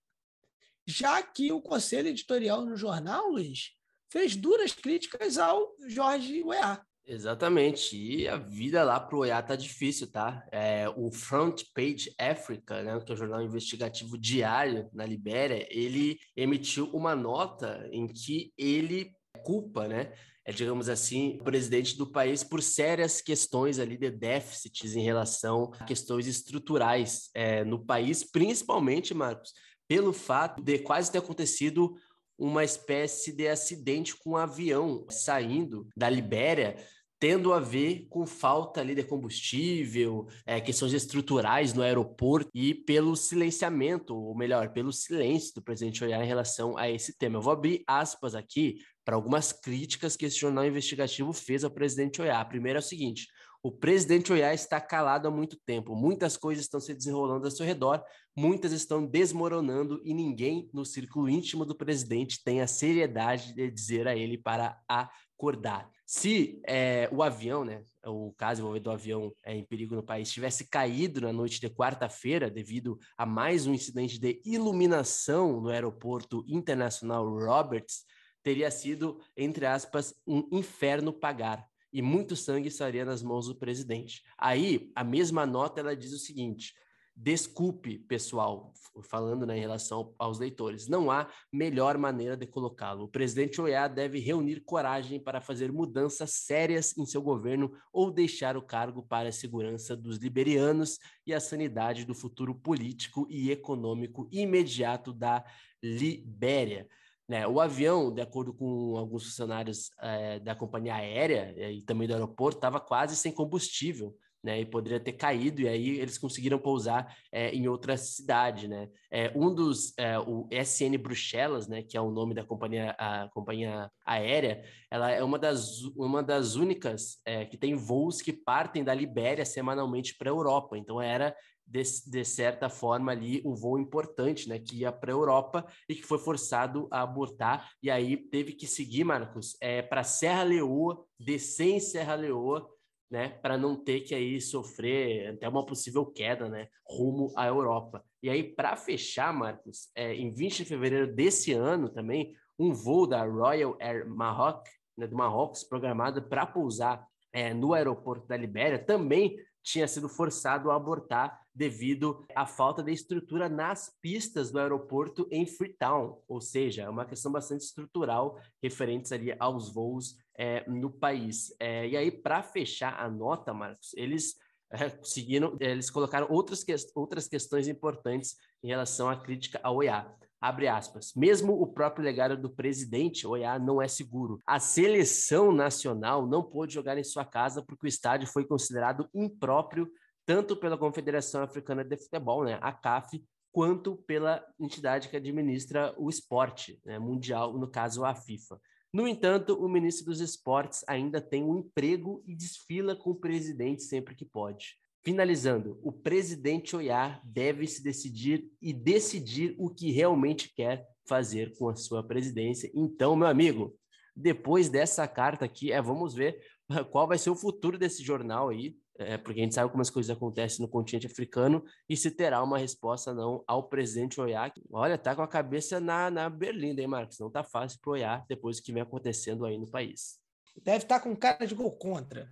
[0.87, 3.73] já que o conselho editorial no jornal, Luiz,
[4.11, 6.85] fez duras críticas ao Jorge Weah.
[7.09, 10.45] Exatamente, e a vida lá pro Oiá tá difícil, tá?
[10.51, 16.19] É, o Front Page Africa, né, que é o jornal investigativo diário na Libéria, ele
[16.35, 19.13] emitiu uma nota em que ele
[19.45, 20.13] culpa, né,
[20.47, 25.85] é, digamos assim, presidente do país por sérias questões ali de déficits em relação a
[25.85, 29.53] questões estruturais é, no país, principalmente, Marcos,
[29.89, 31.95] pelo fato de quase ter acontecido
[32.39, 36.77] uma espécie de acidente com um avião saindo da Libéria
[37.19, 43.17] tendo a ver com falta ali de combustível, é, questões estruturais no aeroporto e pelo
[43.17, 47.39] silenciamento, ou melhor, pelo silêncio do presidente Oiá em relação a esse tema.
[47.39, 48.77] Eu vou abrir aspas aqui
[49.07, 52.41] para algumas críticas que esse jornal investigativo fez ao presidente Oiá.
[52.41, 53.29] A primeira é o seguinte:
[53.63, 57.65] o presidente Oiá está calado há muito tempo, muitas coisas estão se desenrolando ao seu
[57.65, 58.03] redor,
[58.37, 64.09] muitas estão desmoronando e ninguém no círculo íntimo do presidente tem a seriedade de dizer
[64.09, 65.89] a ele para acordar.
[66.05, 70.33] Se é, o avião, né, o caso envolvendo do avião é, em perigo no país,
[70.33, 76.45] tivesse caído na noite de quarta-feira devido a mais um incidente de iluminação no aeroporto
[76.49, 78.05] internacional Roberts,
[78.47, 84.23] teria sido, entre aspas, um inferno pagar e muito sangue estaria nas mãos do presidente.
[84.39, 86.73] Aí, a mesma nota ela diz o seguinte:
[87.13, 93.07] Desculpe, pessoal, falando né, em relação aos leitores, não há melhor maneira de colocá-lo.
[93.07, 98.57] O presidente Oiá deve reunir coragem para fazer mudanças sérias em seu governo ou deixar
[98.57, 104.29] o cargo para a segurança dos liberianos e a sanidade do futuro político e econômico
[104.31, 105.45] imediato da
[105.83, 106.87] Libéria.
[107.29, 112.07] Né, o avião, de acordo com alguns funcionários é, da companhia aérea eh, e também
[112.07, 114.17] do aeroporto, estava quase sem combustível
[114.47, 114.61] né?
[114.61, 118.89] E poderia ter caído, e aí eles conseguiram pousar é, em outra cidade, né?
[119.11, 121.83] É, um dos, é, o SN Bruxelas, né?
[121.83, 126.55] Que é o nome da companhia, a companhia aérea, ela é uma das, uma das
[126.55, 127.19] únicas
[127.51, 130.79] que tem voos que partem da Libéria semanalmente para a Europa.
[130.79, 131.35] Então era
[131.67, 135.95] de, de, certa forma ali um voo importante, né, que ia para a Europa e
[135.95, 141.05] que foi forçado a abortar e aí teve que seguir, Marcos, é, para Serra Leoa,
[141.19, 142.69] descer em Serra Leoa
[143.11, 148.05] né, para não ter que aí sofrer até uma possível queda, né, rumo à Europa.
[148.23, 153.07] E aí, para fechar, Marcos, é, em 20 de fevereiro desse ano também, um voo
[153.07, 154.67] da Royal Air Maroc,
[154.97, 159.37] né, do Marrocos, programado para pousar é, no aeroporto da Libéria, também
[159.67, 165.45] tinha sido forçado a abortar devido à falta de estrutura nas pistas do aeroporto em
[165.45, 171.53] Freetown, ou seja, é uma questão bastante estrutural referentes ali aos voos é, no país.
[171.59, 174.37] É, e aí, para fechar a nota, Marcos, eles
[174.71, 180.07] é, conseguiram, eles colocaram outras, que, outras questões importantes em relação à crítica ao OEA.
[180.41, 181.13] Abre aspas.
[181.15, 184.39] Mesmo o próprio legado do presidente, OEA, não é seguro.
[184.47, 189.91] A seleção nacional não pôde jogar em sua casa porque o estádio foi considerado impróprio
[190.27, 196.11] tanto pela Confederação Africana de Futebol, né, a CAF, quanto pela entidade que administra o
[196.11, 198.61] esporte né, mundial, no caso a FIFA.
[198.93, 203.83] No entanto, o ministro dos Esportes ainda tem um emprego e desfila com o presidente
[203.83, 204.79] sempre que pode.
[205.07, 211.69] Finalizando, o presidente Oyar deve se decidir e decidir o que realmente quer fazer com
[211.69, 212.69] a sua presidência.
[212.75, 213.79] Então, meu amigo,
[214.17, 216.45] depois dessa carta aqui, é, vamos ver
[216.91, 219.91] qual vai ser o futuro desse jornal aí, é, porque a gente sabe como as
[219.91, 224.53] coisas acontecem no continente africano e se terá uma resposta não ao presidente Oiá.
[224.73, 227.21] Olha, tá com a cabeça na, na Berlim, hein, Marcos?
[227.21, 230.19] Não tá fácil pro Oiá depois do que vem acontecendo aí no país.
[230.65, 232.29] Deve estar tá com cara de gol contra.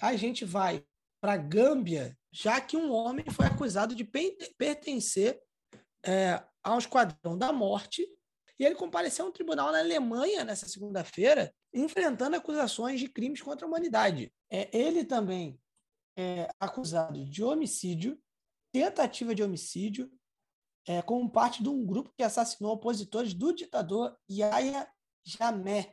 [0.00, 0.84] A gente vai
[1.24, 5.40] para Gâmbia, já que um homem foi acusado de pertencer
[6.04, 8.06] é, a um esquadrão da morte
[8.58, 13.64] e ele compareceu a um tribunal na Alemanha nessa segunda-feira, enfrentando acusações de crimes contra
[13.64, 14.30] a humanidade.
[14.52, 15.58] É, ele também
[16.14, 18.22] é acusado de homicídio,
[18.70, 20.12] tentativa de homicídio,
[20.86, 24.86] é, como parte de um grupo que assassinou opositores do ditador Yahya
[25.24, 25.90] Jammeh.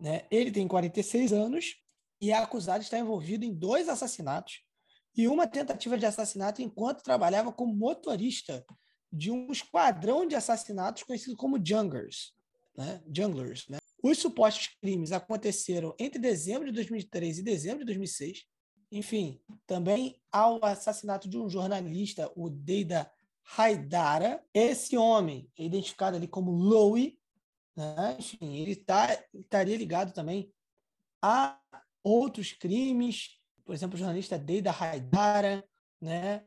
[0.00, 0.24] Né?
[0.30, 1.82] Ele tem 46 anos
[2.20, 4.67] e é acusado de estar envolvido em dois assassinatos
[5.18, 8.64] e uma tentativa de assassinato enquanto trabalhava como motorista
[9.12, 12.32] de um esquadrão de assassinatos conhecido como Junglers.
[12.76, 13.02] Né?
[13.12, 13.78] Junglers né?
[14.00, 18.44] Os supostos crimes aconteceram entre dezembro de 2003 e dezembro de 2006.
[18.92, 23.10] Enfim, também há o assassinato de um jornalista, o Deida
[23.56, 24.40] Haidara.
[24.54, 27.18] Esse homem é identificado ali como Louie.
[27.74, 28.16] Né?
[28.20, 30.52] Enfim, ele tá, estaria ligado também
[31.20, 31.58] a
[32.04, 33.37] outros crimes,
[33.68, 35.62] por exemplo, o jornalista Deida Haidara.
[36.00, 36.42] Né?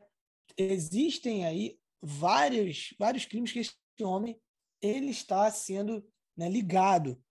[0.58, 4.36] Existem aí vários, vários crimes que esse homem
[4.80, 6.04] ele está sendo
[6.36, 7.22] né, ligado.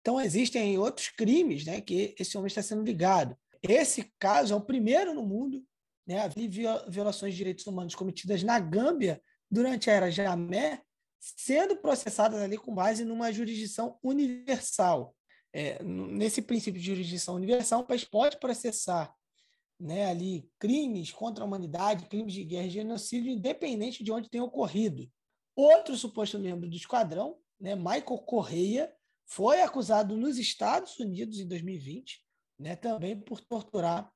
[0.00, 3.38] Então, existem outros crimes né, que esse homem está sendo ligado.
[3.62, 5.64] Esse caso é o primeiro no mundo.
[6.04, 10.82] Né, havia violações de direitos humanos cometidas na Gâmbia durante a era Jamé,
[11.20, 15.14] sendo processadas ali com base numa jurisdição universal.
[15.52, 19.14] É, nesse princípio de jurisdição universal, o país pode processar
[19.78, 24.44] né, ali crimes contra a humanidade, crimes de guerra e genocídio, independente de onde tenha
[24.44, 25.10] ocorrido.
[25.54, 28.92] Outro suposto membro do esquadrão, né, Michael Correia,
[29.26, 32.22] foi acusado nos Estados Unidos em 2020,
[32.58, 34.10] né, também por torturar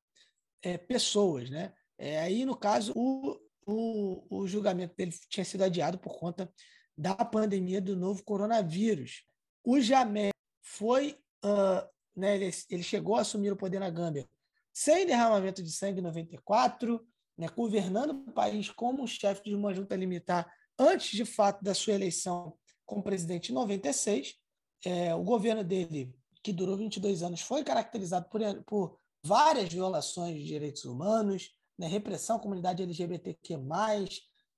[0.63, 1.51] é, pessoas.
[1.51, 1.73] Né?
[1.99, 6.53] É, aí, no caso, o, o, o julgamento dele tinha sido adiado por conta
[6.97, 9.25] da pandemia do novo coronavírus.
[9.65, 10.31] O Jamé
[10.63, 14.29] foi, uh, né, ele, ele, chegou a assumir o poder na Gâmbia
[14.73, 17.05] sem derramamento de sangue em 94,
[17.37, 21.95] né, governando o país como chefe de uma junta limitar antes de fato da sua
[21.95, 22.55] eleição
[22.87, 24.35] como presidente em 96.
[24.85, 30.45] É, o governo dele, que durou 22 anos, foi caracterizado por, por várias violações de
[30.45, 33.59] direitos humanos, né, repressão à comunidade LGBTQ+,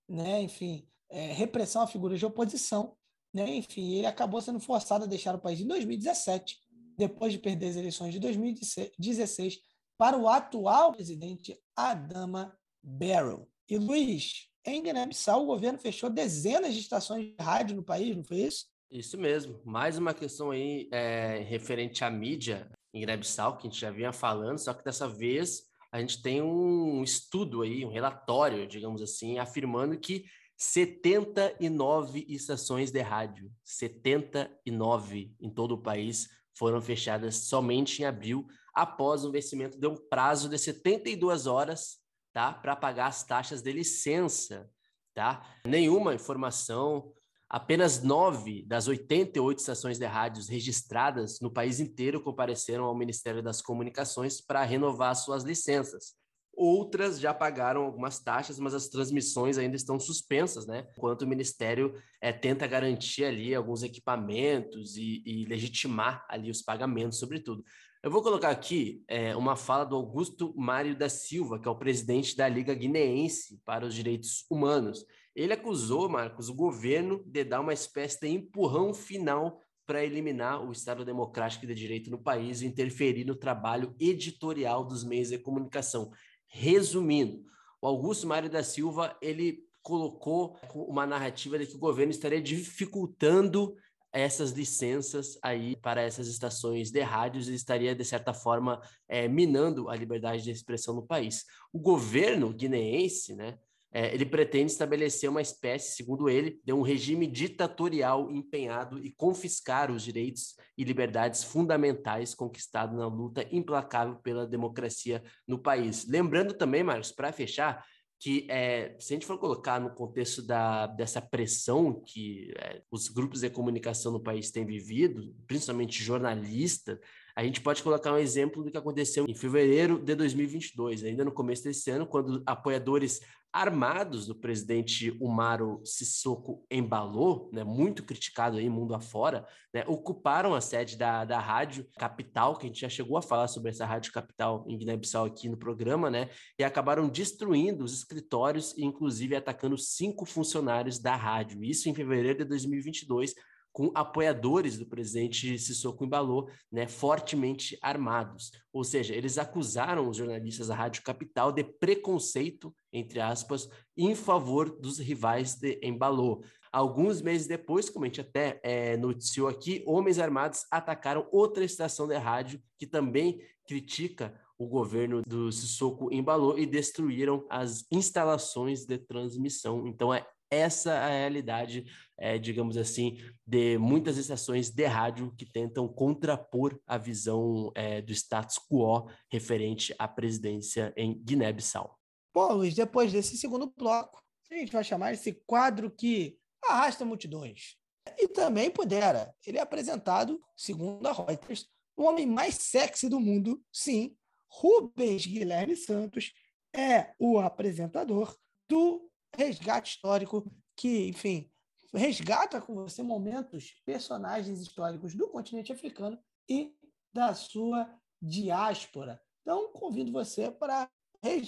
[0.08, 2.96] né, enfim, é, repressão a figuras de oposição.
[3.32, 6.58] Né, enfim, ele acabou sendo forçado a deixar o país em 2017,
[6.98, 9.58] depois de perder as eleições de 2016
[10.02, 12.52] para o atual presidente Adama
[12.82, 13.48] Barrow.
[13.70, 18.24] E Luiz, em Guiné-Bissau, o governo fechou dezenas de estações de rádio no país, não
[18.24, 18.66] foi isso?
[18.90, 19.60] Isso mesmo.
[19.64, 24.12] Mais uma questão aí é, referente à mídia em Guiné-Bissau, que a gente já vinha
[24.12, 25.62] falando, só que dessa vez
[25.92, 30.24] a gente tem um estudo aí, um relatório, digamos assim, afirmando que
[30.56, 36.26] 79 estações de rádio, 79 em todo o país,
[36.58, 41.98] foram fechadas somente em abril, após o vencimento de um prazo de 72 horas
[42.32, 44.70] tá, para pagar as taxas de licença.
[45.14, 45.44] Tá?
[45.66, 47.12] Nenhuma informação
[47.52, 53.60] Apenas nove das 88 estações de rádios registradas no país inteiro compareceram ao Ministério das
[53.60, 56.14] Comunicações para renovar suas licenças.
[56.54, 60.88] Outras já pagaram algumas taxas, mas as transmissões ainda estão suspensas, né?
[60.96, 67.18] Enquanto o Ministério é, tenta garantir ali alguns equipamentos e, e legitimar ali os pagamentos,
[67.18, 67.62] sobretudo.
[68.02, 71.78] Eu vou colocar aqui é, uma fala do Augusto Mário da Silva, que é o
[71.78, 75.06] presidente da Liga Guineense para os Direitos Humanos.
[75.36, 80.72] Ele acusou, Marcos, o governo de dar uma espécie de empurrão final para eliminar o
[80.72, 86.10] Estado Democrático de Direito no país e interferir no trabalho editorial dos meios de comunicação.
[86.48, 87.44] Resumindo,
[87.80, 93.76] o Augusto Mário da Silva ele colocou uma narrativa de que o governo estaria dificultando
[94.12, 99.88] essas licenças aí para essas estações de rádios e estaria, de certa forma, é, minando
[99.88, 101.44] a liberdade de expressão no país.
[101.72, 103.58] O governo guineense, né,
[103.94, 109.90] é, ele pretende estabelecer uma espécie, segundo ele, de um regime ditatorial empenhado e confiscar
[109.90, 116.06] os direitos e liberdades fundamentais conquistados na luta implacável pela democracia no país.
[116.06, 117.84] Lembrando também, Marcos, para fechar,
[118.22, 123.08] que é, se a gente for colocar no contexto da, dessa pressão que é, os
[123.08, 127.00] grupos de comunicação no país têm vivido, principalmente jornalistas,
[127.34, 131.32] a gente pode colocar um exemplo do que aconteceu em fevereiro de 2022, ainda no
[131.32, 133.20] começo desse ano, quando apoiadores
[133.52, 140.60] armados do presidente Umaro Sissoko Embalou, né, muito criticado aí mundo afora, né, ocuparam a
[140.60, 144.12] sede da, da Rádio Capital, que a gente já chegou a falar sobre essa Rádio
[144.12, 149.76] Capital em Guiné-Bissau aqui no programa, né, e acabaram destruindo os escritórios e inclusive atacando
[149.76, 153.34] cinco funcionários da rádio, isso em fevereiro de 2022,
[153.72, 158.52] com apoiadores do presidente Sissoko Embalou, né, fortemente armados.
[158.72, 164.70] Ou seja, eles acusaram os jornalistas da Rádio Capital de preconceito, entre aspas, em favor
[164.78, 166.44] dos rivais de Embalou.
[166.70, 172.06] Alguns meses depois, como a gente até é, noticiou aqui, homens armados atacaram outra estação
[172.06, 178.96] de rádio que também critica o governo do Sissoko Embalou e destruíram as instalações de
[178.96, 179.86] transmissão.
[179.86, 181.86] Então é essa é a realidade,
[182.22, 188.12] é, digamos assim, de muitas estações de rádio que tentam contrapor a visão é, do
[188.12, 191.98] status quo referente à presidência em Guiné-Bissau.
[192.32, 197.76] Bom, Luiz, depois desse segundo bloco, a gente vai chamar esse quadro que arrasta multidões.
[198.16, 199.34] E também pudera.
[199.44, 201.66] Ele é apresentado, segundo a Reuters,
[201.96, 204.16] o homem mais sexy do mundo, sim,
[204.48, 206.32] Rubens Guilherme Santos,
[206.74, 208.36] é o apresentador
[208.68, 211.51] do resgate histórico que, enfim,
[211.92, 216.74] resgata com você momentos, personagens históricos do continente africano e
[217.12, 217.88] da sua
[218.20, 219.20] diáspora.
[219.42, 220.88] Então, convido você para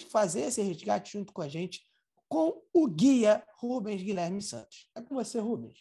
[0.08, 1.82] fazer esse resgate junto com a gente
[2.28, 4.88] com o guia Rubens Guilherme Santos.
[4.94, 5.78] É com você, Rubens.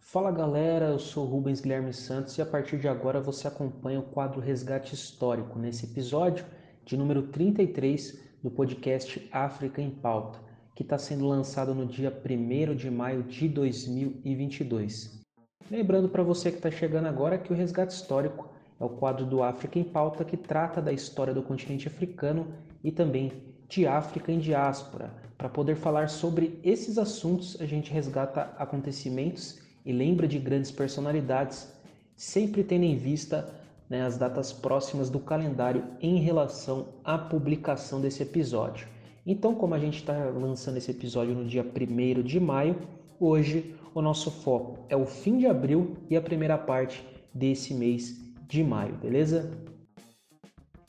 [0.00, 4.10] Fala galera, eu sou Rubens Guilherme Santos e a partir de agora você acompanha o
[4.10, 6.46] quadro Resgate Histórico nesse episódio
[6.86, 10.38] de número 33 do podcast África em Pauta,
[10.72, 15.20] que está sendo lançado no dia 1 de maio de 2022.
[15.68, 18.48] Lembrando para você que está chegando agora que o Resgate Histórico
[18.78, 22.54] é o quadro do África em Pauta que trata da história do continente africano
[22.84, 23.32] e também
[23.68, 25.12] de África em diáspora.
[25.36, 31.68] Para poder falar sobre esses assuntos, a gente resgata acontecimentos e lembra de grandes personalidades,
[32.14, 33.52] sempre tendo em vista
[33.88, 38.88] né, as datas próximas do calendário em relação à publicação desse episódio.
[39.24, 42.76] Então, como a gente está lançando esse episódio no dia 1 de maio,
[43.18, 47.04] hoje o nosso foco é o fim de abril e a primeira parte
[47.34, 49.50] desse mês de maio, beleza?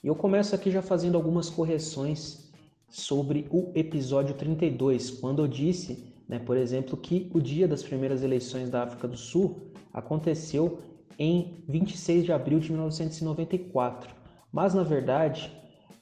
[0.03, 2.51] Eu começo aqui já fazendo algumas correções
[2.89, 6.39] sobre o episódio 32, quando eu disse né?
[6.39, 10.79] Por exemplo, que o dia das primeiras eleições da África do Sul aconteceu
[11.17, 14.13] em 26 de abril de 1994,
[14.51, 15.51] mas na verdade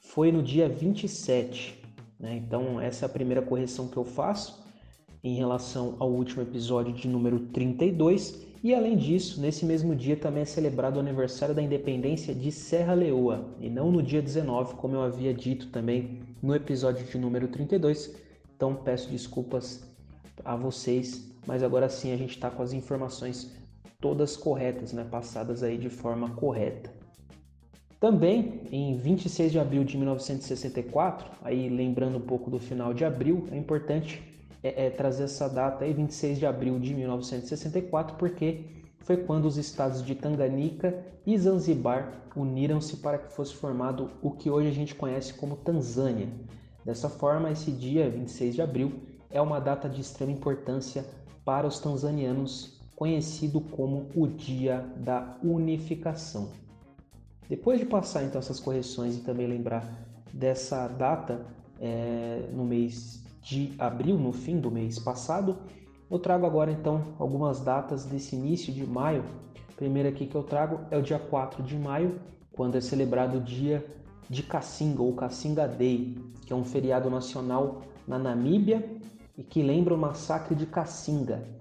[0.00, 1.82] foi no dia 27.
[2.18, 2.36] Né?
[2.36, 4.64] Então, essa é a primeira correção que eu faço
[5.22, 8.46] em relação ao último episódio de número 32.
[8.62, 12.94] E além disso, nesse mesmo dia também é celebrado o aniversário da independência de Serra
[12.94, 17.48] Leoa, e não no dia 19, como eu havia dito também no episódio de número
[17.48, 18.14] 32.
[18.56, 19.86] Então peço desculpas
[20.44, 23.54] a vocês, mas agora sim a gente está com as informações
[24.06, 26.88] todas corretas, né, passadas aí de forma correta.
[27.98, 33.48] Também em 26 de abril de 1964, aí lembrando um pouco do final de abril,
[33.50, 34.22] é importante
[34.62, 38.66] é, é, trazer essa data aí, 26 de abril de 1964, porque
[39.00, 44.48] foi quando os estados de Tanganica e Zanzibar uniram-se para que fosse formado o que
[44.48, 46.28] hoje a gente conhece como Tanzânia.
[46.84, 48.92] Dessa forma, esse dia, 26 de abril,
[49.30, 51.04] é uma data de extrema importância
[51.44, 56.48] para os tanzanianos, conhecido como o Dia da Unificação.
[57.48, 59.86] Depois de passar então essas correções e também lembrar
[60.32, 61.46] dessa data
[61.78, 65.58] é, no mês de abril, no fim do mês passado,
[66.10, 69.24] eu trago agora então algumas datas desse início de maio.
[69.68, 72.18] A primeira aqui que eu trago é o dia 4 de maio,
[72.50, 73.86] quando é celebrado o dia
[74.28, 76.16] de Cassinga ou Cassinga Day,
[76.46, 78.88] que é um feriado nacional na Namíbia
[79.36, 81.55] e que lembra o massacre de Cassinga.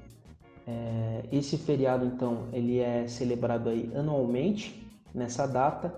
[0.68, 5.94] É, esse feriado, então, ele é celebrado aí anualmente nessa data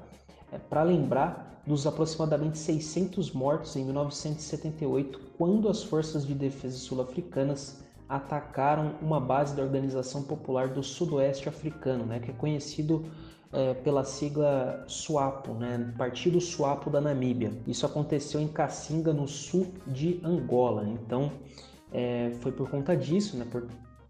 [0.51, 7.83] é, para lembrar dos aproximadamente 600 mortos em 1978, quando as forças de defesa sul-africanas
[8.07, 13.05] atacaram uma base da Organização Popular do Sudoeste Africano, né, que é conhecido
[13.51, 17.51] é, pela sigla SWAPO, né, Partido SWAPO da Namíbia.
[17.67, 20.87] Isso aconteceu em Cassinga, no sul de Angola.
[20.87, 21.31] Então,
[21.91, 23.67] é, foi por conta disso, né, por,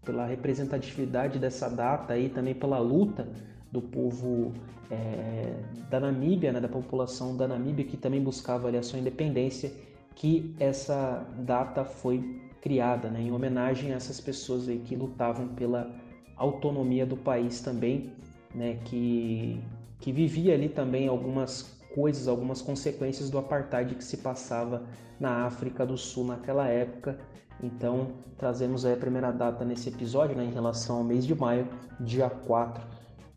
[0.08, 3.28] pela representatividade dessa data e também pela luta
[3.70, 4.54] do povo
[4.90, 5.52] é,
[5.90, 9.70] da Namíbia, né, da população da Namíbia que também buscava ali, a sua independência,
[10.14, 15.94] que essa data foi criada, né, em homenagem a essas pessoas aí que lutavam pela
[16.36, 18.10] autonomia do país também,
[18.54, 19.60] né, que,
[20.00, 24.84] que vivia ali também algumas coisas, algumas consequências do apartheid que se passava
[25.20, 27.18] na África do Sul naquela época
[27.62, 31.66] então, trazemos aí a primeira data nesse episódio, né, em relação ao mês de maio,
[32.00, 32.84] dia 4,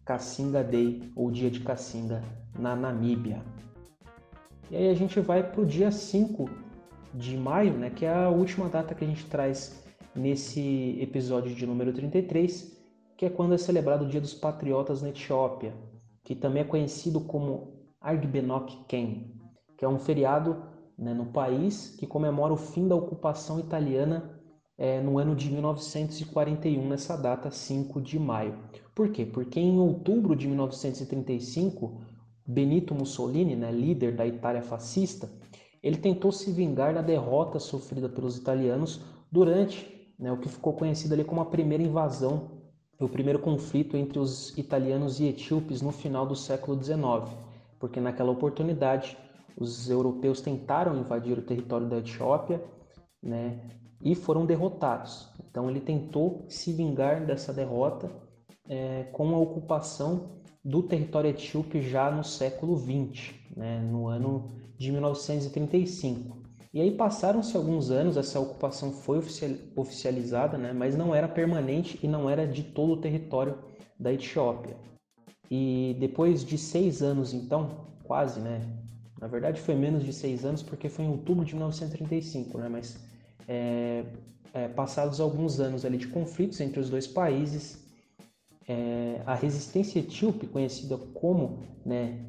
[0.05, 2.23] Cassinga Day, ou Dia de Cassinga,
[2.57, 3.41] na Namíbia.
[4.69, 6.49] E aí a gente vai para o dia 5
[7.13, 9.83] de maio, né, que é a última data que a gente traz
[10.15, 12.79] nesse episódio de número 33,
[13.17, 15.73] que é quando é celebrado o Dia dos Patriotas na Etiópia,
[16.23, 19.31] que também é conhecido como Argbenok Ken,
[19.77, 20.70] que é um feriado
[21.01, 24.39] né, no país que comemora o fim da ocupação italiana
[24.77, 28.57] é, no ano de 1941, nessa data 5 de maio.
[28.93, 29.25] Por quê?
[29.25, 31.99] Porque em outubro de 1935,
[32.45, 35.27] Benito Mussolini, né, líder da Itália fascista,
[35.81, 39.01] ele tentou se vingar da derrota sofrida pelos italianos
[39.31, 42.61] durante né, o que ficou conhecido ali como a primeira invasão,
[42.99, 47.35] o primeiro conflito entre os italianos e etíopes no final do século XIX,
[47.79, 49.17] porque naquela oportunidade
[49.57, 52.63] os europeus tentaram invadir o território da Etiópia
[53.21, 53.59] né,
[54.03, 55.29] e foram derrotados.
[55.49, 58.09] Então ele tentou se vingar dessa derrota
[58.67, 64.47] é, com a ocupação do território etíope já no século XX, né, no ano
[64.77, 66.41] de 1935.
[66.73, 69.21] E aí passaram-se alguns anos, essa ocupação foi
[69.75, 73.57] oficializada, né, mas não era permanente e não era de todo o território
[73.99, 74.77] da Etiópia.
[75.49, 78.61] E depois de seis anos, então, quase, né?
[79.21, 82.67] Na verdade foi menos de seis anos porque foi em outubro de 1935, né?
[82.67, 82.99] Mas
[83.47, 84.03] é,
[84.53, 87.85] é, passados alguns anos ali de conflitos entre os dois países,
[88.67, 92.19] é, a resistência etíope, conhecida como né,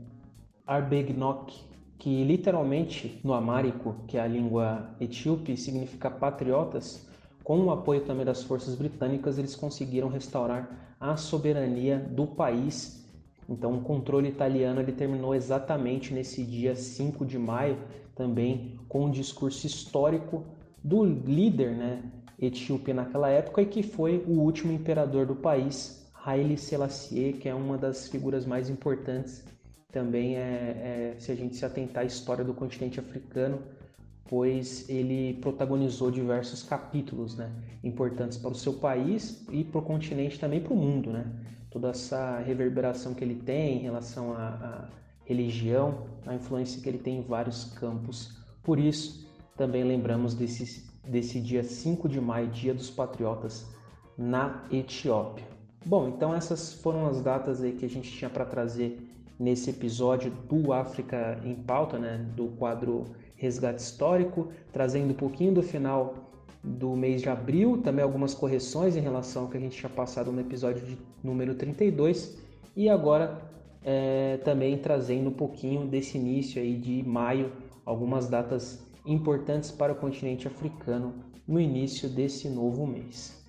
[0.67, 1.65] Arbegnok,
[1.99, 7.07] que literalmente no amárico, que é a língua etíope, significa patriotas,
[7.43, 13.02] com o apoio também das forças britânicas, eles conseguiram restaurar a soberania do país.
[13.49, 17.79] Então, o controle italiano ele terminou exatamente nesse dia 5 de maio,
[18.15, 20.45] também com um discurso histórico
[20.83, 22.03] do líder né,
[22.41, 27.55] etíope naquela época e que foi o último imperador do país, Haile Selassie, que é
[27.55, 29.45] uma das figuras mais importantes
[29.93, 33.61] também é, é, se a gente se atentar à história do continente africano,
[34.25, 37.53] pois ele protagonizou diversos capítulos né,
[37.85, 41.13] importantes para o seu país e para o continente também para o mundo.
[41.13, 41.27] Né?
[41.73, 44.89] Toda essa reverberação que ele tem em relação à, à
[45.25, 48.37] religião, a influência que ele tem em vários campos.
[48.63, 49.27] Por isso,
[49.57, 53.67] também lembramos desse, desse dia 5 de maio, Dia dos Patriotas,
[54.17, 55.47] na Etiópia.
[55.85, 59.09] Bom, então essas foram as datas aí que a gente tinha para trazer
[59.39, 65.63] nesse episódio do África em Pauta, né, do quadro Resgate Histórico, trazendo um pouquinho do
[65.63, 66.32] final
[66.63, 70.31] do mês de abril, também algumas correções em relação ao que a gente tinha passado
[70.31, 72.39] no episódio de número 32,
[72.77, 73.41] e agora
[73.85, 77.53] é, também trazendo um pouquinho desse início aí de maio,
[77.85, 81.15] algumas datas importantes para o continente africano
[81.47, 83.43] no início desse novo mês.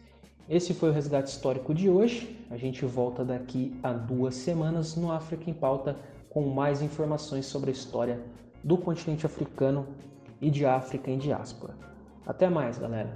[0.49, 2.37] Esse foi o resgate histórico de hoje.
[2.49, 5.95] A gente volta daqui a duas semanas no África em Pauta
[6.29, 8.19] com mais informações sobre a história
[8.63, 9.87] do continente africano
[10.41, 11.92] e de África em diáspora.
[12.25, 13.11] Até mais, galera!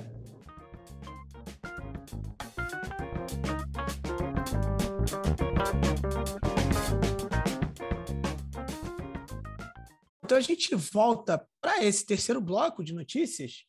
[10.23, 13.63] Então a gente volta para esse terceiro bloco de notícias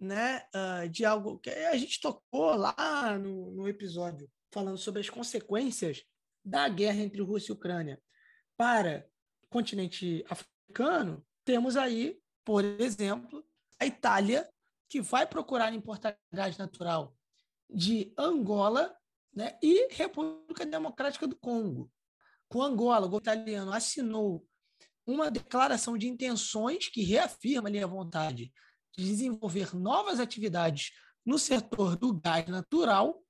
[0.00, 5.10] né, uh, de algo que a gente tocou lá no, no episódio, falando sobre as
[5.10, 6.02] consequências
[6.44, 8.00] da guerra entre Rússia e Ucrânia
[8.56, 9.06] para
[9.44, 13.44] o continente africano, temos aí, por exemplo,
[13.78, 14.48] a Itália,
[14.90, 17.16] que vai procurar importar gás natural
[17.72, 18.92] de Angola
[19.32, 21.88] né, e República Democrática do Congo.
[22.48, 24.44] Com Angola, o governo italiano assinou
[25.06, 28.52] uma declaração de intenções que reafirma ali a vontade
[28.96, 30.90] desenvolver novas atividades
[31.24, 33.22] no setor do gás natural,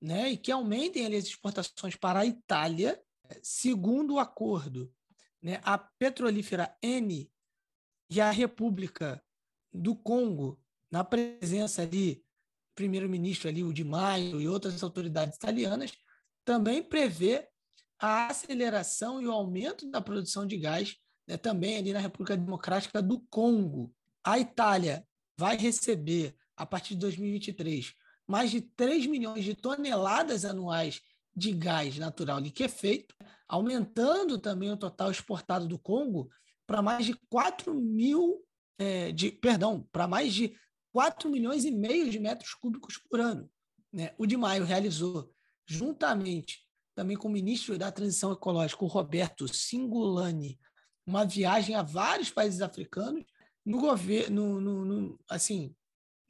[0.00, 3.00] né, e que aumentem ali, as exportações para a Itália,
[3.42, 4.92] segundo o acordo.
[5.42, 7.30] Né, a petrolífera N
[8.08, 9.22] e a República
[9.72, 10.61] do Congo,
[10.92, 12.22] na presença ali,
[12.74, 15.92] primeiro-ministro ali, o de Maio e outras autoridades italianas,
[16.44, 17.48] também prevê
[17.98, 20.96] a aceleração e o aumento da produção de gás
[21.26, 23.94] né, também ali na República Democrática do Congo.
[24.22, 25.06] A Itália
[25.38, 27.94] vai receber, a partir de 2023,
[28.26, 31.00] mais de 3 milhões de toneladas anuais
[31.34, 33.14] de gás natural liquefeito,
[33.48, 36.28] aumentando também o total exportado do Congo
[36.66, 38.44] para mais de 4 mil,
[38.78, 40.54] é, de, perdão, para mais de
[40.92, 43.50] 4 milhões e meio de metros cúbicos por ano.
[43.92, 44.14] Né?
[44.18, 45.32] O de maio realizou,
[45.66, 50.58] juntamente também com o ministro da Transição Ecológica, o Roberto Singulani,
[51.06, 53.24] uma viagem a vários países africanos
[53.64, 55.74] no governo, no, no, assim,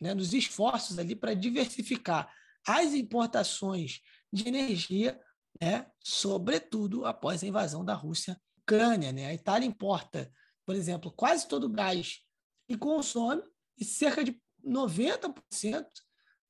[0.00, 2.32] né, nos esforços ali para diversificar
[2.66, 4.00] as importações
[4.32, 5.20] de energia,
[5.60, 9.12] né, sobretudo após a invasão da Rússia à Ucrânia.
[9.12, 9.26] Né?
[9.26, 10.30] A Itália importa,
[10.64, 12.20] por exemplo, quase todo o gás
[12.68, 13.42] que consome
[13.78, 15.86] e cerca de 90%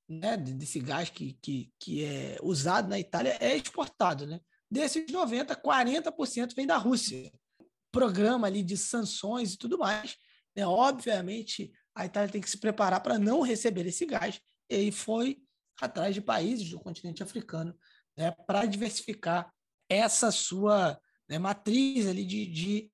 [0.08, 4.26] né, desse gás que, que, que é usado na Itália é exportado.
[4.26, 4.40] Né?
[4.70, 7.32] Desses 90%, 40% vem da Rússia.
[7.90, 10.16] Programa ali de sanções e tudo mais
[10.54, 10.66] né?
[10.66, 14.40] Obviamente, a Itália tem que se preparar para não receber esse gás,
[14.70, 15.38] e aí foi
[15.80, 17.76] atrás de países do continente africano
[18.16, 19.52] né, para diversificar
[19.88, 20.98] essa sua
[21.28, 22.90] né, matriz ali de, de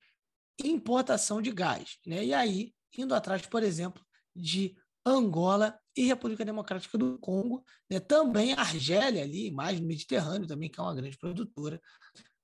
[0.63, 1.97] importação de gás.
[2.05, 2.25] Né?
[2.25, 4.03] E aí, indo atrás, por exemplo,
[4.35, 4.75] de
[5.05, 7.99] Angola e República Democrática do Congo, né?
[7.99, 11.81] também a Argélia ali, mais no Mediterrâneo também, que é uma grande produtora,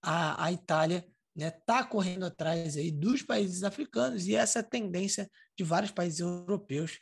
[0.01, 4.63] a, a Itália está né, tá correndo atrás aí dos países africanos e essa é
[4.63, 6.99] tendência de vários países europeus,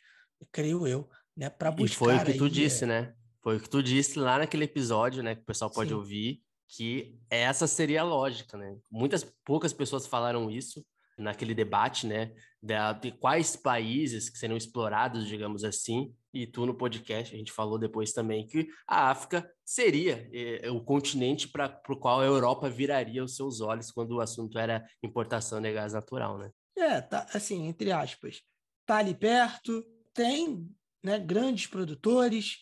[0.51, 1.93] creio eu, né, para buscar.
[1.93, 2.88] E foi o que tu aí, disse, é...
[2.88, 3.13] né?
[3.41, 5.95] Foi o que tu disse lá naquele episódio, né, que o pessoal pode Sim.
[5.95, 8.75] ouvir, que essa seria a lógica, né?
[8.89, 10.84] Muitas poucas pessoas falaram isso
[11.18, 12.34] naquele debate, né,
[13.02, 17.77] de quais países que seriam explorados, digamos assim, e tu no podcast, a gente falou
[17.77, 23.23] depois também que a África seria é, o continente para o qual a Europa viraria
[23.23, 26.49] os seus olhos quando o assunto era importação de gás natural, né?
[26.76, 28.41] É, tá, assim, entre aspas,
[28.85, 30.68] tá ali perto, tem
[31.03, 32.57] né, grandes produtores,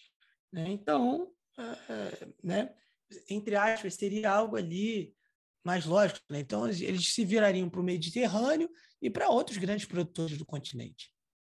[0.52, 2.73] né, então, é, né,
[3.30, 5.15] entre aspas, seria algo ali
[5.63, 6.21] mais lógico.
[6.29, 6.39] Né?
[6.39, 8.69] Então, eles se virariam para o Mediterrâneo
[9.01, 11.11] e para outros grandes produtores do continente.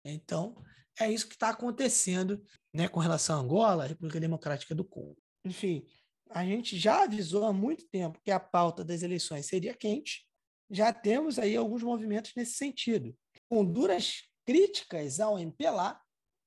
[0.06, 0.56] Então,
[1.00, 5.18] é isso que está acontecendo né, com relação a Angola, República Democrática do Congo.
[5.46, 5.86] Enfim,
[6.30, 10.26] a gente já avisou há muito tempo que a pauta das eleições seria quente.
[10.70, 13.16] Já temos aí alguns movimentos nesse sentido.
[13.50, 16.00] Com duras críticas ao MPLA,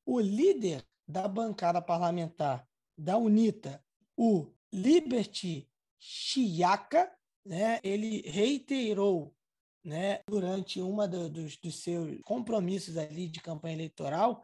[0.07, 2.67] o líder da bancada parlamentar
[2.97, 3.85] da UNITA,
[4.17, 5.69] o Liberty
[5.99, 7.13] Chiaca,
[7.45, 9.35] né, ele reiterou
[9.85, 14.43] né, durante uma do, dos, dos, seus compromissos ali de campanha eleitoral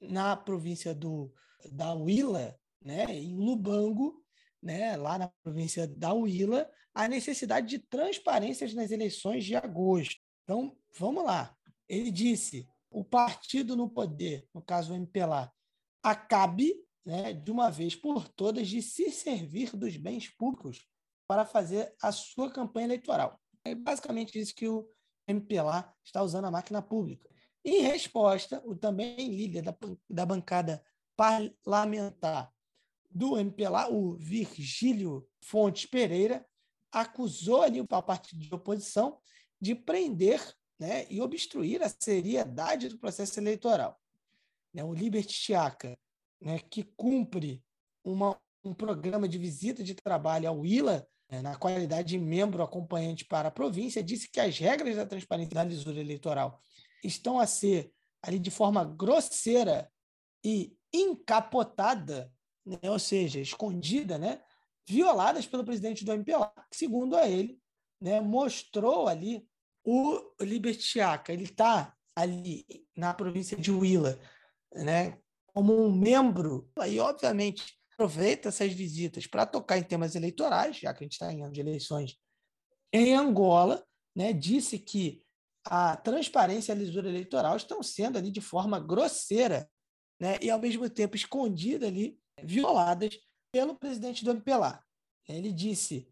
[0.00, 1.32] na província do,
[1.72, 4.22] da Huila, né, em Lubango,
[4.62, 10.16] né, lá na província da Huila, a necessidade de transparência nas eleições de agosto.
[10.44, 11.54] Então, vamos lá.
[11.88, 15.52] Ele disse: o partido no poder, no caso o MPLA,
[16.02, 16.74] acabe
[17.04, 20.86] né, de uma vez por todas de se servir dos bens públicos
[21.26, 23.40] para fazer a sua campanha eleitoral.
[23.64, 24.88] É basicamente isso que o
[25.26, 27.28] MPLA está usando a máquina pública.
[27.64, 29.76] Em resposta, o também líder da,
[30.08, 30.84] da bancada
[31.16, 32.52] parlamentar
[33.10, 36.46] do MPLA, o Virgílio Fontes Pereira,
[36.92, 39.18] acusou ali o partido de oposição
[39.60, 40.40] de prender
[40.78, 43.98] né, e obstruir a seriedade do processo eleitoral.
[44.72, 45.98] Né, o Liberty Chiaca,
[46.40, 47.64] né, que cumpre
[48.04, 53.48] uma, um programa de visita de trabalho ao ILA, na qualidade de membro acompanhante para
[53.48, 56.60] a província, disse que as regras da transparência da lisura eleitoral
[57.02, 57.92] estão a ser
[58.22, 59.90] ali de forma grosseira
[60.44, 62.32] e encapotada,
[62.64, 64.40] né, ou seja, escondida, né,
[64.88, 67.60] violadas pelo presidente do MPLA, que, segundo a ele,
[68.00, 69.46] né, mostrou ali
[69.84, 71.32] o Libertiaca.
[71.32, 72.64] Ele está ali
[72.96, 74.18] na província de Huila,
[74.72, 80.92] né, como um membro, e obviamente aproveita essas visitas para tocar em temas eleitorais, já
[80.92, 82.16] que a gente está em ano de eleições
[82.92, 83.84] em Angola,
[84.14, 85.22] né, disse que
[85.64, 89.68] a transparência e a lisura eleitoral estão sendo ali de forma grosseira
[90.20, 93.18] né, e, ao mesmo tempo, escondida ali, violadas
[93.52, 94.82] pelo presidente do MPLA.
[95.28, 96.08] Ele disse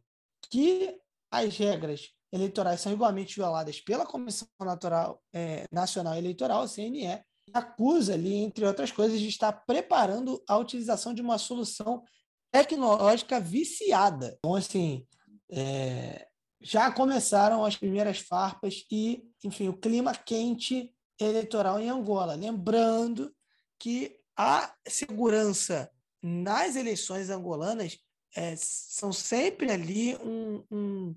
[0.51, 0.99] que
[1.31, 7.23] as regras eleitorais são igualmente violadas pela Comissão Natural, é, Nacional Eleitoral, CNE,
[7.53, 12.03] acusa ali, entre outras coisas, de estar preparando a utilização de uma solução
[12.51, 14.37] tecnológica viciada.
[14.39, 15.07] Então, assim,
[15.51, 16.27] é,
[16.61, 20.91] já começaram as primeiras farpas e, enfim, o clima quente
[21.21, 22.35] eleitoral em Angola.
[22.35, 23.35] Lembrando
[23.79, 25.91] que a segurança
[26.23, 27.99] nas eleições angolanas
[28.35, 31.17] é, são sempre ali um, um,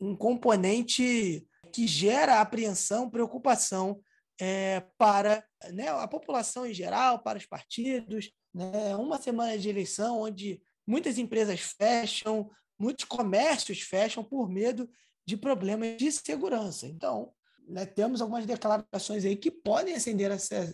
[0.00, 4.00] um, componente que gera apreensão, preocupação
[4.40, 8.30] é, para né, a população em geral, para os partidos.
[8.54, 14.88] Né, uma semana de eleição onde muitas empresas fecham, muitos comércios fecham por medo
[15.26, 16.86] de problemas de segurança.
[16.86, 17.32] Então,
[17.68, 20.30] né, temos algumas declarações aí que podem acender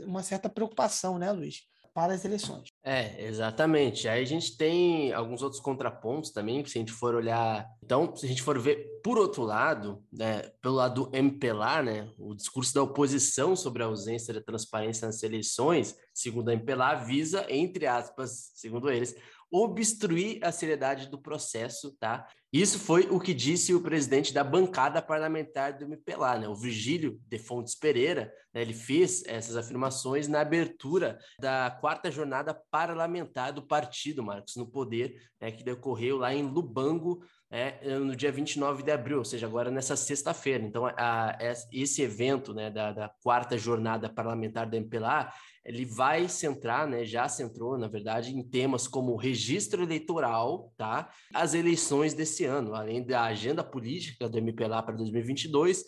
[0.07, 1.63] uma certa preocupação, né, Luiz?
[1.95, 2.71] Para as eleições.
[2.83, 4.09] É, exatamente.
[4.09, 7.67] Aí a gente tem alguns outros contrapontos também, se a gente for olhar.
[7.85, 12.11] Então, se a gente for ver por outro lado, né, pelo lado do MPLA, né,
[12.19, 17.47] o discurso da oposição sobre a ausência de transparência nas eleições, segundo a MPLA, visa,
[17.49, 19.15] entre aspas, segundo eles,
[19.51, 22.27] obstruir a seriedade do processo, tá?
[22.53, 26.49] Isso foi o que disse o presidente da bancada parlamentar do MPLA, né?
[26.49, 28.63] O Virgílio de Fontes Pereira, né?
[28.63, 35.21] ele fez essas afirmações na abertura da quarta jornada parlamentar do partido, Marcos, no poder,
[35.41, 35.51] né?
[35.51, 37.25] que decorreu lá em Lubango,
[37.55, 40.65] é, no dia 29 de abril, ou seja, agora nessa sexta-feira.
[40.65, 41.37] Então, a, a,
[41.73, 45.33] esse evento né, da, da, quarta jornada parlamentar da MPLA,
[45.65, 51.09] ele vai centrar, né, já centrou, na verdade, em temas como registro eleitoral, tá?
[51.33, 55.85] as eleições desse ano, além da agenda política do MPLA para 2022,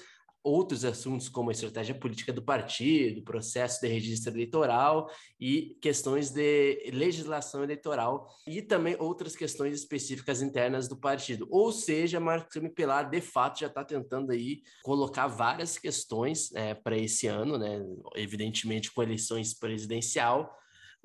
[0.47, 5.11] outros assuntos como a estratégia política do partido, processo de registro eleitoral
[5.41, 11.49] e questões de legislação eleitoral e também outras questões específicas internas do partido.
[11.51, 16.97] Ou seja, Marcos MPLA de fato já está tentando aí colocar várias questões é, para
[16.97, 17.85] esse ano, né?
[18.15, 20.57] Evidentemente com eleições presidencial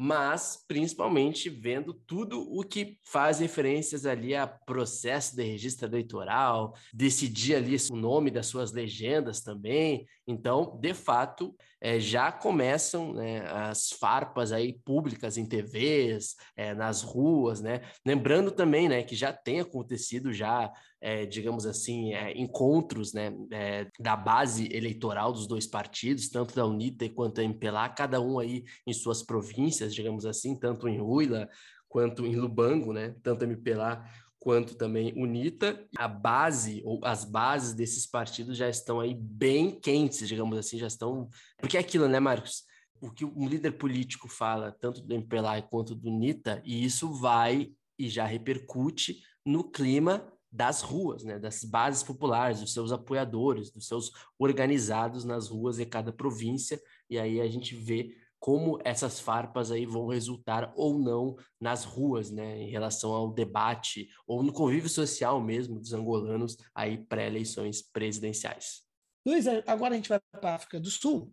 [0.04, 7.54] mas principalmente vendo tudo o que faz referências ali a processo de registro eleitoral, decidir
[7.54, 10.08] ali o nome das suas legendas também.
[10.32, 17.02] Então, de fato, é, já começam né, as farpas aí públicas em TVs, é, nas
[17.02, 17.82] ruas, né?
[18.06, 23.88] Lembrando também, né, que já tem acontecido já é, digamos assim, é, encontros né, é,
[24.00, 28.64] da base eleitoral dos dois partidos, tanto da UNITA quanto da MPLA, cada um aí
[28.86, 31.50] em suas províncias, digamos assim, tanto em Huila
[31.90, 34.06] quanto em Lubango, né, tanto a MPLA
[34.42, 40.28] quanto também UNITA, a base ou as bases desses partidos já estão aí bem quentes,
[40.28, 41.30] digamos assim, já estão.
[41.60, 42.64] Porque é aquilo, né, Marcos?
[43.00, 47.72] O que um líder político fala, tanto do MPLA quanto do UNITA, e isso vai
[48.00, 53.88] e já repercute no clima das ruas, né, das bases populares, dos seus apoiadores, dos
[53.88, 59.72] seus organizados nas ruas de cada província, e aí a gente vê como essas farpas
[59.72, 64.90] aí vão resultar ou não nas ruas, né, em relação ao debate ou no convívio
[64.90, 68.82] social mesmo dos angolanos aí pré-eleições presidenciais.
[69.24, 71.32] Luiz, agora a gente vai para a África do Sul,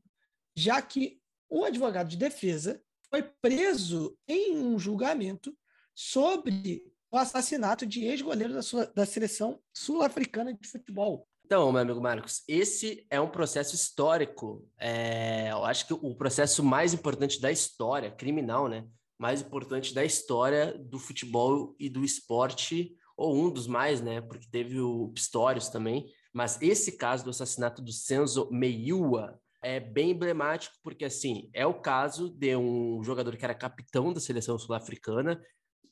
[0.55, 1.19] já que
[1.51, 2.79] um advogado de defesa
[3.09, 5.57] foi preso em um julgamento
[5.95, 8.61] sobre o assassinato de ex-goleiro da,
[8.95, 11.27] da seleção sul-africana de futebol.
[11.49, 14.69] Então, meu amigo Marcos, esse é um processo histórico.
[14.79, 18.85] É, eu acho que o processo mais importante da história, criminal, né?
[19.19, 24.21] Mais importante da história do futebol e do esporte, ou um dos mais, né?
[24.21, 26.05] Porque teve o Pistorius também.
[26.35, 31.81] Mas esse caso do assassinato do Senzo Meiua é bem emblemático, porque assim, é o
[31.81, 35.41] caso de um jogador que era capitão da seleção sul-africana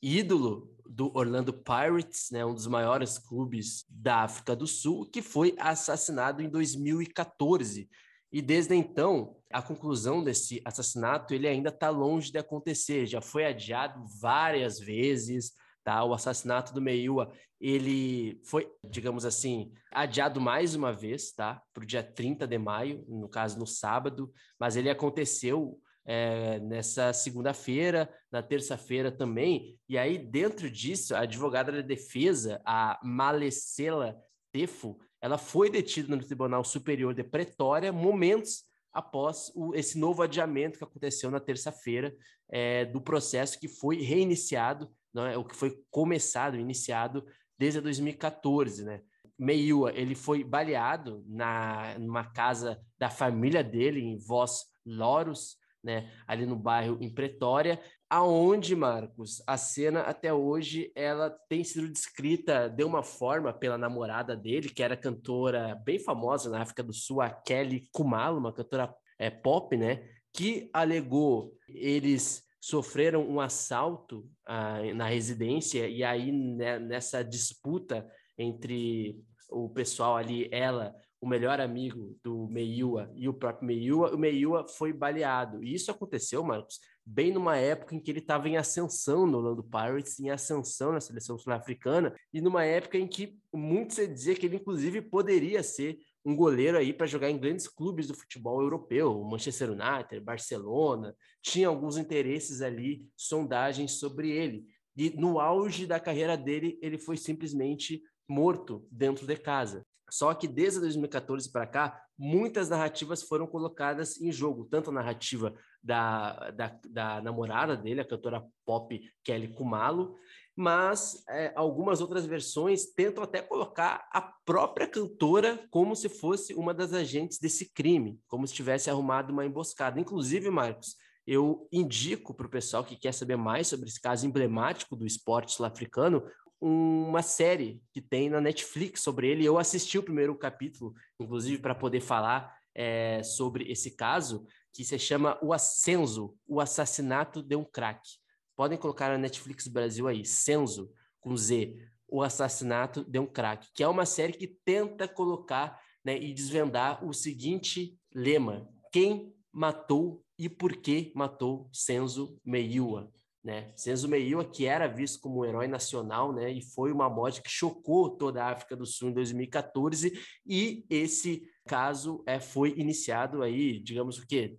[0.01, 5.55] ídolo do Orlando Pirates, né, um dos maiores clubes da África do Sul, que foi
[5.59, 7.89] assassinado em 2014.
[8.31, 13.05] E desde então, a conclusão desse assassinato ele ainda está longe de acontecer.
[13.05, 15.53] Já foi adiado várias vezes.
[15.83, 16.03] Tá?
[16.03, 21.61] O assassinato do Meiua ele foi, digamos assim, adiado mais uma vez, tá?
[21.73, 27.11] Para o dia 30 de maio, no caso no sábado, mas ele aconteceu é, nessa
[27.11, 29.77] segunda-feira, na terça-feira também.
[29.89, 34.17] E aí, dentro disso, a advogada da defesa, a Malecela
[34.53, 38.63] Tefo, ela foi detida no Tribunal Superior de Pretória momentos
[38.93, 42.15] após o, esse novo adiamento que aconteceu na terça-feira
[42.49, 47.25] é, do processo que foi reiniciado, não é, o que foi começado, iniciado
[47.59, 49.01] desde 2014, né?
[49.37, 55.57] Meiua, ele foi baleado na numa casa da família dele em Voz Loros,
[55.87, 61.87] né, ali no bairro em Pretória, aonde, Marcos, a cena até hoje ela tem sido
[61.87, 66.93] descrita de uma forma pela namorada dele, que era cantora bem famosa na África do
[66.93, 74.29] Sul, a Kelly Kumalo, uma cantora é, pop, né, que alegou eles sofreram um assalto
[74.45, 78.05] ah, na residência e aí né, nessa disputa
[78.37, 84.17] entre o pessoal ali, ela o melhor amigo do Meiua e o próprio Meiua, o
[84.17, 85.63] Meiua foi baleado.
[85.63, 89.63] E isso aconteceu, Marcos, bem numa época em que ele estava em ascensão no Orlando
[89.63, 94.45] Pirates, em ascensão na seleção sul-africana, e numa época em que muito se dizia que
[94.45, 99.23] ele, inclusive, poderia ser um goleiro aí para jogar em grandes clubes do futebol europeu,
[99.23, 104.65] Manchester United, Barcelona, tinha alguns interesses ali, sondagens sobre ele.
[104.97, 109.86] E no auge da carreira dele, ele foi simplesmente morto dentro de casa.
[110.09, 115.53] Só que desde 2014 para cá, muitas narrativas foram colocadas em jogo, tanto a narrativa
[115.83, 120.15] da, da, da namorada dele, a cantora pop Kelly Kumalo,
[120.55, 126.73] mas é, algumas outras versões tentam até colocar a própria cantora como se fosse uma
[126.73, 129.99] das agentes desse crime, como se tivesse arrumado uma emboscada.
[129.99, 130.95] Inclusive, Marcos,
[131.27, 135.51] eu indico para o pessoal que quer saber mais sobre esse caso emblemático do esporte
[135.51, 136.23] sul-africano
[136.59, 139.45] uma série que tem na Netflix sobre ele.
[139.45, 144.97] Eu assisti o primeiro capítulo, inclusive, para poder falar é, sobre esse caso, que se
[144.99, 148.11] chama O Ascenso, o assassinato de um craque.
[148.55, 151.75] Podem colocar na Netflix Brasil aí, Censo, com Z.
[152.07, 157.03] o assassinato de um craque, que é uma série que tenta colocar né, e desvendar
[157.05, 163.11] o seguinte lema: quem matou e por que matou Senzo Meiua?
[163.47, 163.71] Né?
[163.77, 164.09] Senzo
[164.51, 166.51] que era visto como um herói nacional, né?
[166.51, 170.11] E foi uma morte que chocou toda a África do Sul em 2014.
[170.45, 174.57] E esse caso é, foi iniciado aí, digamos o quê?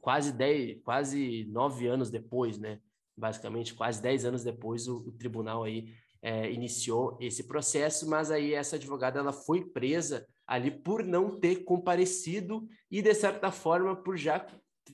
[0.00, 2.80] Quase dez, quase nove anos depois, né?
[3.14, 8.54] Basicamente, quase dez anos depois, o, o tribunal aí é, iniciou esse processo, mas aí
[8.54, 14.16] essa advogada ela foi presa ali por não ter comparecido e de certa forma por
[14.16, 14.46] já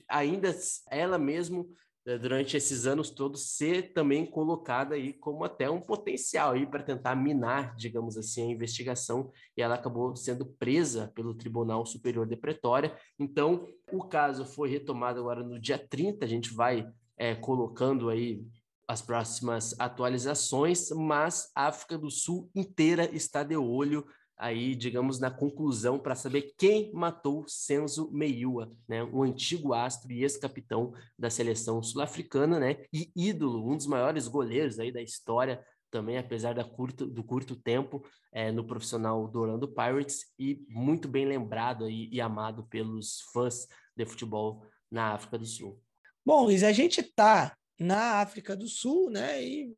[0.08, 0.52] ainda
[0.90, 1.72] ela mesmo
[2.20, 7.16] durante esses anos todos ser também colocada aí como até um potencial aí para tentar
[7.16, 12.96] minar, digamos assim, a investigação e ela acabou sendo presa pelo Tribunal Superior de Pretória.
[13.18, 18.40] Então, o caso foi retomado agora no dia 30, a gente vai é, colocando aí
[18.88, 25.30] as próximas atualizações, mas a África do Sul inteira está de olho aí, digamos, na
[25.30, 31.82] conclusão para saber quem matou Senzo Meiua, né, o antigo astro e ex-capitão da seleção
[31.82, 37.06] sul-africana, né, e ídolo, um dos maiores goleiros aí da história também, apesar da curto,
[37.06, 42.20] do curto tempo é, no profissional do Orlando Pirates e muito bem lembrado aí, e
[42.20, 43.66] amado pelos fãs
[43.96, 45.80] de futebol na África do Sul.
[46.24, 49.74] Bom, Luiz, a gente está na África do Sul, né, e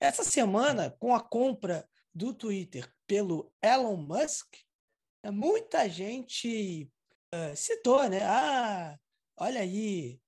[0.00, 1.86] essa semana, com a compra
[2.18, 4.56] do Twitter pelo Elon Musk,
[5.32, 6.90] muita gente
[7.32, 8.20] uh, citou, né?
[8.24, 8.98] Ah,
[9.36, 10.20] olha aí,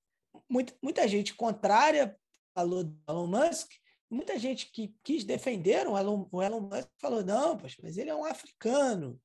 [0.49, 2.17] muita, muita gente contrária
[2.55, 3.69] falou do Elon Musk,
[4.09, 8.09] muita gente que quis defender o Elon, o Elon Musk falou, não, poxa, mas ele
[8.09, 9.21] é um africano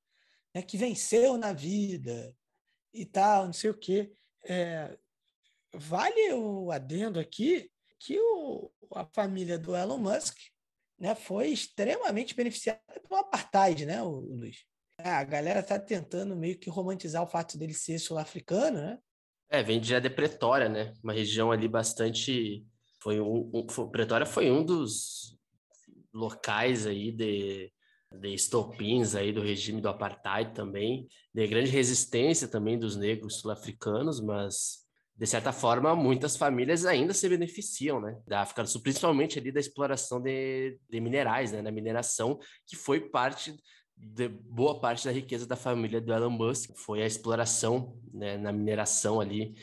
[0.53, 2.35] né, que venceu na vida
[2.93, 4.13] e tal, não sei o quê.
[4.45, 4.99] É,
[5.73, 7.71] vale o adendo aqui
[8.01, 10.37] que o, a família do Elon Musk
[10.99, 14.65] né, foi extremamente beneficiada pelo apartheid, né, o, Luiz?
[14.99, 18.99] É, a galera está tentando meio que romantizar o fato dele ser sul-africano, né?
[19.51, 20.95] É, vem de de Pretória, né?
[21.05, 22.65] Uma região ali bastante.
[23.03, 25.37] Foi um, um foi, Pretória foi um dos
[26.13, 27.71] locais aí de,
[28.11, 34.21] de estopins aí do regime do apartheid também, de grande resistência também dos negros sul-africanos,
[34.21, 34.86] mas
[35.19, 39.51] de certa forma, muitas famílias ainda se beneficiam, né, da África do Sul, principalmente ali
[39.51, 43.57] da exploração de, de minerais, né, da mineração, que foi parte
[43.97, 48.53] de boa parte da riqueza da família do Elon Musk, foi a exploração, né, na
[48.53, 49.55] mineração ali,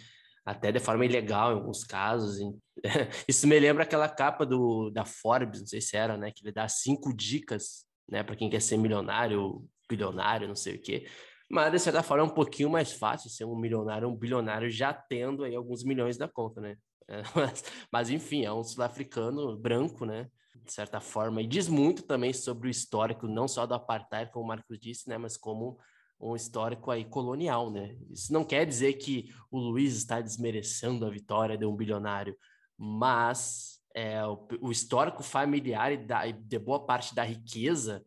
[0.44, 2.40] até de forma ilegal em alguns casos.
[3.28, 6.52] Isso me lembra aquela capa do, da Forbes, não sei se era, né, que ele
[6.52, 11.06] dá cinco dicas, né, para quem quer ser milionário, bilionário, não sei o quê.
[11.54, 14.92] Mas, de certa forma, é um pouquinho mais fácil ser um milionário, um bilionário já
[14.92, 16.76] tendo aí alguns milhões da conta, né?
[17.06, 20.30] É, mas, mas, enfim, é um sul-africano branco, né?
[20.56, 24.46] De certa forma, e diz muito também sobre o histórico, não só do apartheid, como
[24.46, 25.18] o Marcos disse, né?
[25.18, 25.78] Mas como
[26.18, 27.98] um histórico aí colonial, né?
[28.10, 32.38] Isso não quer dizer que o Luiz está desmerecendo a vitória de um bilionário,
[32.78, 38.02] mas é, o, o histórico familiar e, da, e de boa parte da riqueza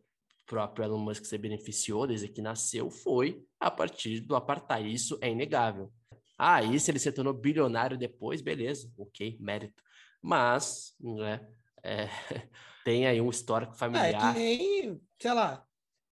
[0.47, 4.91] próprio Elon Musk se beneficiou desde que nasceu foi a partir do apartheid.
[4.91, 5.91] Isso é inegável.
[6.37, 9.83] Ah, e se ele se tornou bilionário depois, beleza, ok, mérito.
[10.21, 11.47] Mas, né,
[11.83, 12.07] é,
[12.85, 14.31] tem aí um histórico familiar.
[14.31, 15.65] É, que nem, sei lá,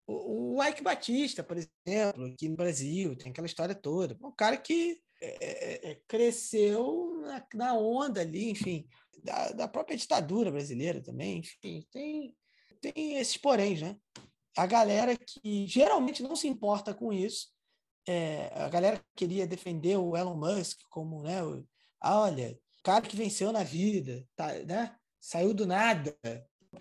[0.07, 4.17] o, o Ike Batista, por exemplo, aqui no Brasil, tem aquela história toda.
[4.21, 8.87] Um cara que é, é, é, cresceu na, na, onda ali, enfim,
[9.23, 12.37] da, da própria ditadura brasileira também, enfim, tem
[12.81, 13.97] tem esses poréns, né?
[14.57, 17.49] A galera que geralmente não se importa com isso,
[18.09, 21.65] é, a galera que queria defender o Elon Musk como, né, o,
[22.01, 24.97] ah, olha, cara que venceu na vida, tá, né?
[25.21, 26.17] Saiu do nada,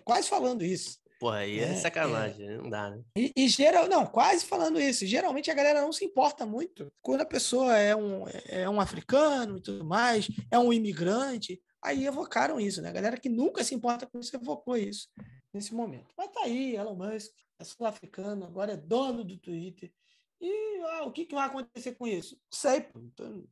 [0.04, 0.98] quase falando isso.
[1.20, 2.56] Porra, aí é, é sacanagem, é.
[2.56, 3.02] não dá, né?
[3.16, 5.04] E, e, geral, não, quase falando isso.
[5.04, 9.58] Geralmente a galera não se importa muito quando a pessoa é um, é um africano
[9.58, 11.60] e tudo mais, é um imigrante.
[11.82, 12.88] Aí evocaram isso, né?
[12.88, 15.08] A galera que nunca se importa com isso evocou isso
[15.52, 16.12] nesse momento.
[16.16, 19.92] Mas tá aí, Elon Musk, é sul-africano, agora é dono do Twitter.
[20.40, 22.40] E ah, o que, que vai acontecer com isso?
[22.50, 22.86] Sei.
[22.96, 23.44] Então,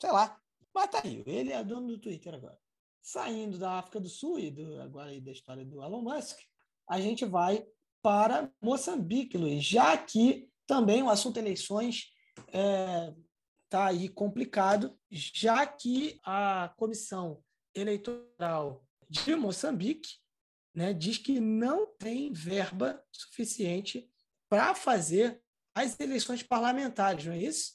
[0.00, 0.38] sei lá.
[0.74, 2.58] Mas tá aí, ele é dono do Twitter agora.
[3.02, 6.38] Saindo da África do Sul e do, agora aí da história do Elon Musk,
[6.88, 7.66] a gente vai
[8.02, 13.14] para Moçambique, Luiz, já que também o assunto eleições está é,
[13.68, 17.42] tá aí complicado, já que a comissão
[17.74, 20.19] eleitoral de Moçambique
[20.74, 24.08] né, diz que não tem verba suficiente
[24.48, 25.40] para fazer
[25.74, 27.72] as eleições parlamentares, não é isso?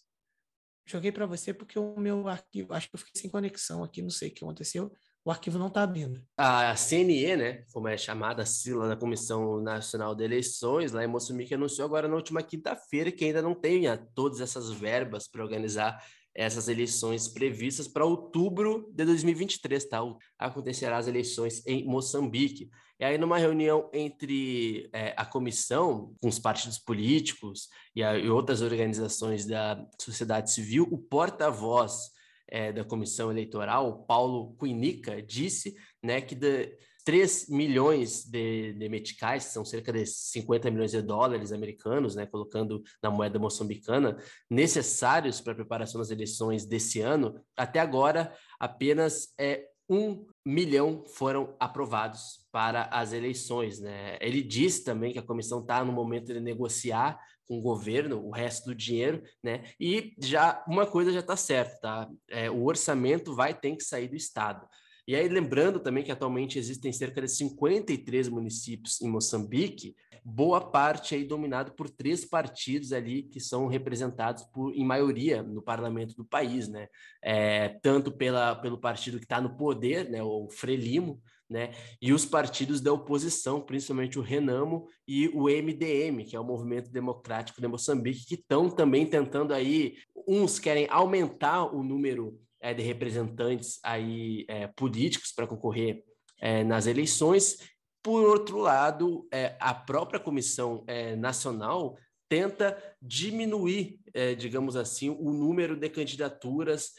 [0.85, 4.09] Joguei para você porque o meu arquivo, acho que eu fiquei sem conexão aqui, não
[4.09, 4.91] sei o que aconteceu,
[5.25, 6.24] o arquivo não está abrindo.
[6.38, 11.07] A CNE, né, como é chamada a sigla da Comissão Nacional de Eleições, lá em
[11.07, 13.83] Moçambique, anunciou agora na última quinta-feira que ainda não tem
[14.14, 15.99] todas essas verbas para organizar
[16.35, 20.01] essas eleições previstas para outubro de 2023, tá?
[20.38, 22.69] Acontecerá as eleições em Moçambique.
[22.99, 28.30] E aí, numa reunião entre é, a comissão, com os partidos políticos e, a, e
[28.30, 32.11] outras organizações da sociedade civil, o porta-voz
[32.48, 39.43] é, da comissão eleitoral, Paulo Cuinica, disse né, que de, 3 milhões de, de meticais,
[39.43, 44.17] são cerca de 50 milhões de dólares americanos, né, colocando na moeda moçambicana,
[44.49, 51.56] necessários para a preparação das eleições desse ano, até agora apenas é, um milhão foram
[51.59, 53.80] aprovados para as eleições.
[53.80, 54.17] Né?
[54.22, 58.32] Ele disse também que a comissão está no momento de negociar com o governo o
[58.32, 59.65] resto do dinheiro, né?
[59.80, 62.09] E já uma coisa já está certa, tá?
[62.27, 64.67] É, o orçamento vai ter que sair do Estado.
[65.07, 69.95] E aí, lembrando também que atualmente existem cerca de 53 municípios em Moçambique,
[70.27, 75.61] boa parte aí dominado por três partidos ali que são representados por, em maioria no
[75.61, 76.87] parlamento do país, né?
[77.23, 81.69] É, tanto pela, pelo partido que está no poder, né, o Frelimo, né?
[82.01, 86.89] E os partidos da oposição, principalmente o Renamo e o MDM, que é o Movimento
[86.89, 89.95] Democrático de Moçambique, que estão também tentando aí,
[90.27, 96.03] uns querem aumentar o número é, de representantes aí é, políticos para concorrer
[96.41, 97.57] é, nas eleições.
[98.06, 101.98] Por outro lado, é, a própria comissão é, nacional
[102.30, 106.93] tenta diminuir, é, digamos assim, o número de candidaturas,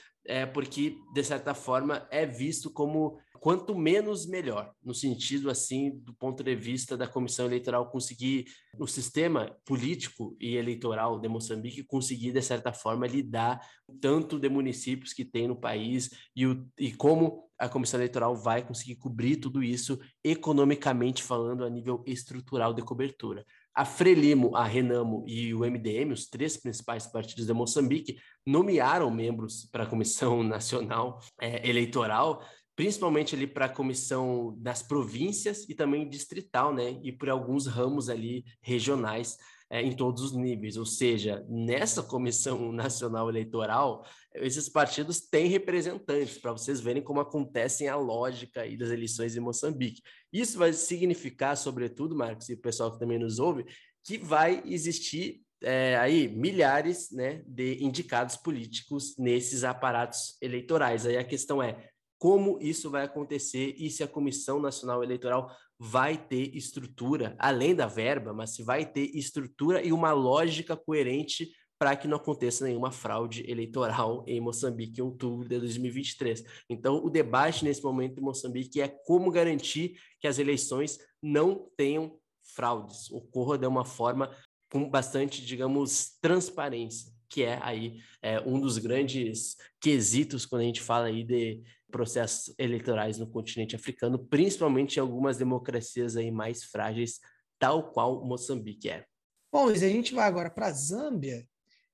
[0.52, 6.42] porque de certa forma é visto como quanto menos melhor, no sentido assim, do ponto
[6.42, 8.46] de vista da comissão eleitoral conseguir,
[8.78, 13.60] no sistema político e eleitoral de Moçambique, conseguir, de certa forma, lidar
[14.00, 18.66] tanto de municípios que tem no país e, o, e como a comissão eleitoral vai
[18.66, 23.44] conseguir cobrir tudo isso economicamente falando a nível estrutural de cobertura.
[23.74, 28.16] A Frelimo, a Renamo e o MDM, os três principais partidos de Moçambique,
[28.46, 32.42] nomearam membros para a Comissão Nacional é, Eleitoral
[32.76, 37.00] principalmente ali para a comissão das províncias e também distrital, né?
[37.02, 39.38] E por alguns ramos ali regionais
[39.70, 40.76] é, em todos os níveis.
[40.76, 47.88] Ou seja, nessa comissão nacional eleitoral, esses partidos têm representantes, para vocês verem como acontecem
[47.88, 50.02] a lógica aí das eleições em Moçambique.
[50.30, 53.64] Isso vai significar, sobretudo, Marcos, e o pessoal que também nos ouve,
[54.04, 61.06] que vai existir é, aí milhares né, de indicados políticos nesses aparatos eleitorais.
[61.06, 61.88] Aí a questão é
[62.18, 67.86] como isso vai acontecer e se a Comissão Nacional Eleitoral vai ter estrutura, além da
[67.86, 72.90] verba, mas se vai ter estrutura e uma lógica coerente para que não aconteça nenhuma
[72.90, 76.42] fraude eleitoral em Moçambique em outubro de 2023.
[76.70, 82.18] Então, o debate nesse momento em Moçambique é como garantir que as eleições não tenham
[82.54, 84.30] fraudes, ocorra de uma forma
[84.70, 90.80] com bastante, digamos, transparência, que é aí é, um dos grandes quesitos quando a gente
[90.80, 97.20] fala aí de processos eleitorais no continente africano, principalmente em algumas democracias aí mais frágeis,
[97.58, 99.06] tal qual Moçambique é.
[99.52, 101.48] Bom, Luiz, a gente vai agora para a Zâmbia,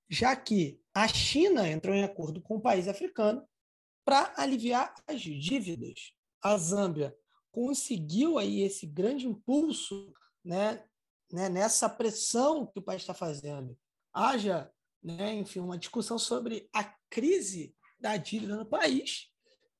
[0.08, 3.46] já que a China entrou em acordo com o país africano
[4.04, 6.12] para aliviar as dívidas.
[6.42, 7.14] A Zâmbia
[7.50, 10.12] conseguiu aí esse grande impulso
[10.44, 10.82] né,
[11.30, 13.78] né, nessa pressão que o país está fazendo.
[14.12, 14.70] Haja,
[15.02, 19.31] né, enfim, uma discussão sobre a crise da dívida no país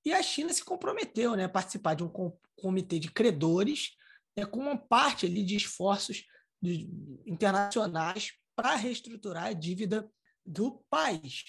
[0.05, 2.11] e a China se comprometeu né, a participar de um
[2.57, 3.97] comitê de credores
[4.37, 6.25] né, com uma parte ali de esforços
[6.61, 6.89] de,
[7.27, 10.11] internacionais para reestruturar a dívida
[10.45, 11.45] do país.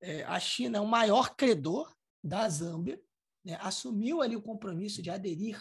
[0.00, 3.00] É, a China é o maior credor da Zâmbia,
[3.44, 5.58] né, assumiu ali o compromisso de aderir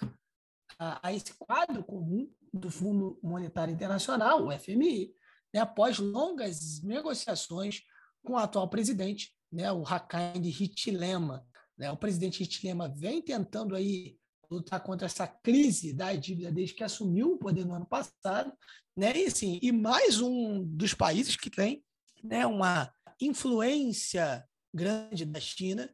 [0.77, 5.13] a, a, esse quadro comum do Fundo Monetário Internacional, o FMI,
[5.53, 7.81] né, após longas negociações
[8.23, 11.45] com o atual presidente, né, o Hakainde Hichilema,
[11.79, 11.89] né?
[11.89, 14.17] O presidente Hichilema vem tentando aí
[14.51, 18.51] lutar contra essa crise da dívida desde que assumiu o poder no ano passado,
[18.95, 19.15] né?
[19.15, 21.83] E assim, e mais um dos países que tem,
[22.21, 25.89] né, uma influência grande da China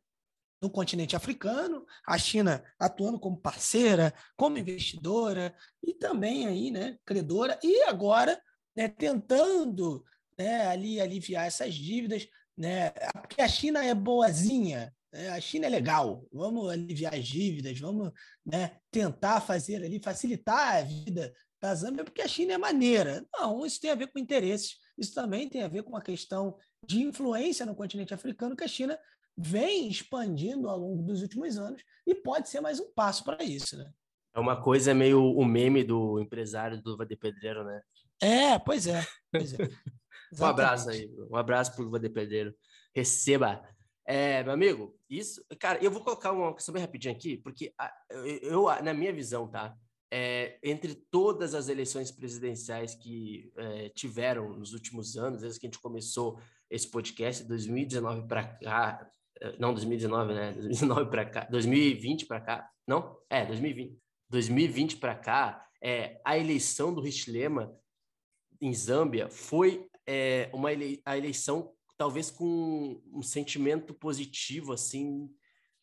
[0.61, 7.59] no continente africano, a China atuando como parceira, como investidora e também aí, né, credora
[7.61, 8.41] e agora,
[8.75, 10.03] né, tentando,
[10.38, 12.91] né, ali aliviar essas dívidas, né,
[13.22, 18.11] porque a China é boazinha, é, a China é legal, vamos aliviar as dívidas, vamos
[18.45, 23.26] né, tentar fazer ali, facilitar a vida da Zâmbia, porque a China é maneira.
[23.34, 26.58] Não, isso tem a ver com interesses, isso também tem a ver com a questão
[26.85, 29.00] de influência no continente africano, que a China
[29.38, 33.77] vem expandindo ao longo dos últimos anos e pode ser mais um passo para isso,
[33.77, 33.90] né?
[34.34, 37.82] É uma coisa meio o meme do empresário do Luva de Pedreiro, né?
[38.22, 39.06] É, pois é.
[39.32, 39.58] Pois é.
[40.40, 42.53] um abraço aí, um abraço para o Luva de Pedreiro.
[42.94, 43.64] Receba.
[44.08, 47.74] É, meu amigo, isso, cara, eu vou colocar uma questão bem rapidinho aqui, porque
[48.09, 48.25] eu,
[48.67, 49.75] eu na minha visão, tá?
[50.14, 55.69] É, entre todas as eleições presidenciais que é, tiveram nos últimos anos, desde que a
[55.69, 59.11] gente começou esse podcast, 2019 para cá,
[59.42, 60.51] é, não 2019, né?
[60.51, 63.17] 2019 para cá, 2020 para cá, não?
[63.27, 63.98] É, 2020.
[64.30, 67.75] 2020 para cá, é, a eleição do Hichilema
[68.61, 75.30] em Zâmbia foi é, uma ele a eleição talvez com um sentimento positivo assim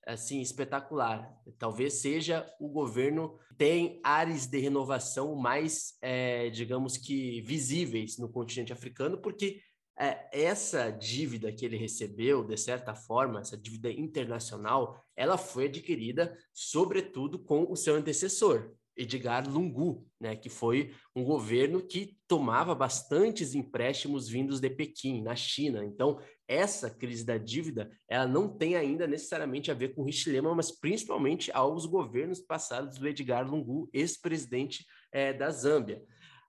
[0.04, 1.32] assim espetacular.
[1.58, 8.72] Talvez seja o governo tem áreas de renovação mais é, digamos que visíveis no continente
[8.72, 9.60] africano porque
[9.98, 16.36] é, essa dívida que ele recebeu, de certa forma, essa dívida internacional, ela foi adquirida,
[16.52, 23.54] sobretudo, com o seu antecessor, Edgar Lungu, né, que foi um governo que tomava bastantes
[23.54, 25.84] empréstimos vindos de Pequim, na China.
[25.84, 30.54] Então, essa crise da dívida, ela não tem ainda necessariamente a ver com o Hichilema,
[30.54, 36.02] mas principalmente aos governos passados do Edgar Lungu, ex-presidente é, da Zâmbia.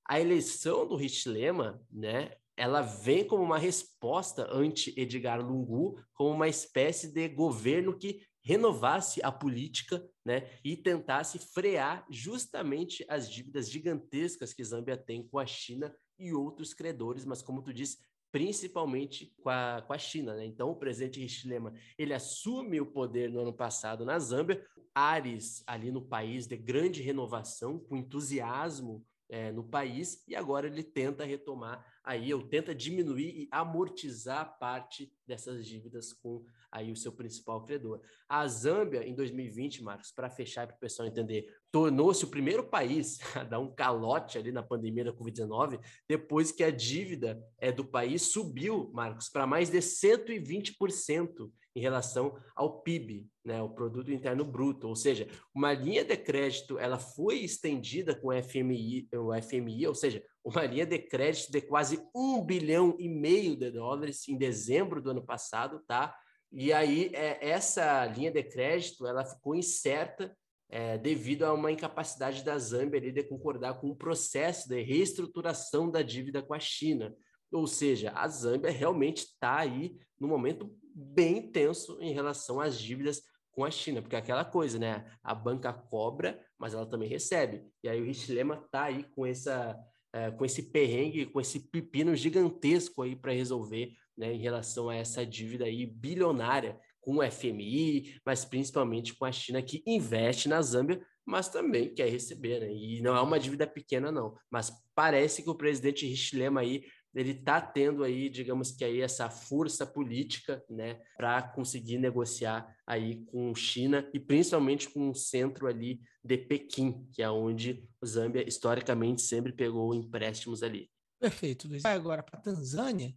[0.07, 6.47] A eleição do Hichilema, né, ela vem como uma resposta ante Edgar Lungu, como uma
[6.47, 14.53] espécie de governo que renovasse a política né, e tentasse frear justamente as dívidas gigantescas
[14.53, 17.97] que Zâmbia tem com a China e outros credores, mas como tu disse,
[18.31, 20.35] principalmente com a, com a China.
[20.35, 20.45] Né?
[20.45, 24.65] Então, o presidente Hichilema, ele assume o poder no ano passado na Zâmbia,
[24.95, 30.83] Ares ali no país de grande renovação, com entusiasmo é, no país e agora ele
[30.83, 37.11] tenta retomar aí, ou tenta diminuir e amortizar parte dessas dívidas com aí o seu
[37.11, 38.01] principal credor.
[38.27, 43.19] A Zâmbia, em 2020, Marcos, para fechar para o pessoal entender, tornou-se o primeiro país
[43.35, 47.85] a dar um calote ali na pandemia da Covid-19, depois que a dívida é, do
[47.85, 54.45] país subiu, Marcos, para mais de 120% em relação ao PIB, né, o produto interno
[54.45, 59.87] bruto, ou seja, uma linha de crédito ela foi estendida com o FMI, o FMI,
[59.87, 64.37] ou seja, uma linha de crédito de quase um bilhão e meio de dólares em
[64.37, 66.15] dezembro do ano passado, tá?
[66.51, 70.35] E aí é, essa linha de crédito ela ficou incerta
[70.69, 75.89] é, devido a uma incapacidade da Zâmbia ali de concordar com o processo de reestruturação
[75.89, 77.15] da dívida com a China.
[77.51, 83.21] Ou seja, a Zâmbia realmente está aí no momento bem tenso em relação às dívidas
[83.51, 85.05] com a China, porque é aquela coisa, né?
[85.23, 87.63] A banca cobra, mas ela também recebe.
[87.83, 89.79] E aí o Richlema está aí com essa
[90.13, 94.95] é, com esse perrengue, com esse pepino gigantesco aí para resolver, né, em relação a
[94.95, 100.61] essa dívida aí bilionária com o FMI, mas principalmente com a China que investe na
[100.61, 102.71] Zâmbia, mas também quer receber, né?
[102.71, 106.83] E não é uma dívida pequena não, mas parece que o presidente Richlema aí
[107.13, 113.23] ele está tendo aí, digamos que aí essa força política, né, para conseguir negociar aí
[113.25, 118.47] com China e principalmente com o centro ali de Pequim, que é onde o Zâmbia
[118.47, 120.89] historicamente sempre pegou empréstimos ali.
[121.19, 121.83] Perfeito, Luiz.
[121.83, 123.15] Vai agora para Tanzânia,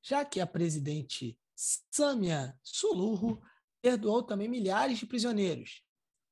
[0.00, 3.40] já que a presidente Samia Suluhu
[3.82, 5.82] perdoou também milhares de prisioneiros.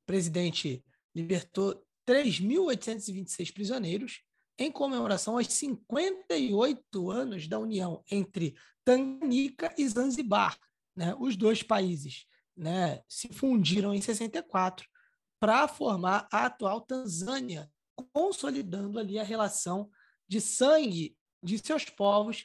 [0.03, 4.23] O presidente libertou 3.826 prisioneiros
[4.61, 10.59] em comemoração aos 58 anos da união entre Tanganyika e Zanzibar.
[10.95, 11.17] Né?
[11.19, 14.87] Os dois países né, se fundiram em 64
[15.41, 17.73] para formar a atual Tanzânia,
[18.13, 19.91] consolidando ali a relação
[20.29, 22.45] de sangue de seus povos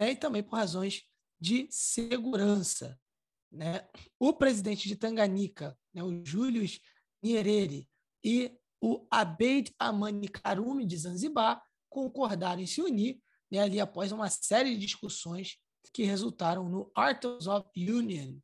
[0.00, 1.02] né, e também por razões
[1.38, 2.98] de segurança.
[3.50, 3.86] Né?
[4.18, 6.80] O presidente de Tanganyika, né, o Julius
[7.22, 7.86] Nyerere,
[8.24, 14.28] e o Abeid Amani Karume de Zanzibar concordaram em se unir né, ali após uma
[14.28, 15.56] série de discussões
[15.94, 18.38] que resultaram no Articles of Union.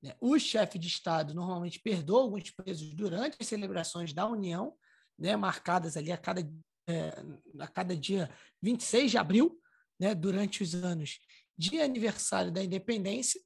[0.00, 0.14] Né?
[0.20, 4.76] O chefe de Estado normalmente perdoa alguns presos durante as celebrações da União,
[5.18, 6.48] né, marcadas ali a cada,
[6.88, 7.10] é,
[7.58, 8.30] a cada dia
[8.62, 9.60] 26 de abril,
[9.98, 11.18] né, durante os anos
[11.58, 13.40] de aniversário da independência,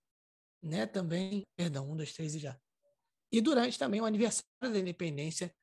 [0.63, 2.59] né, também, perdão, um, dois, três e já.
[3.33, 5.55] E durante também o aniversário da independência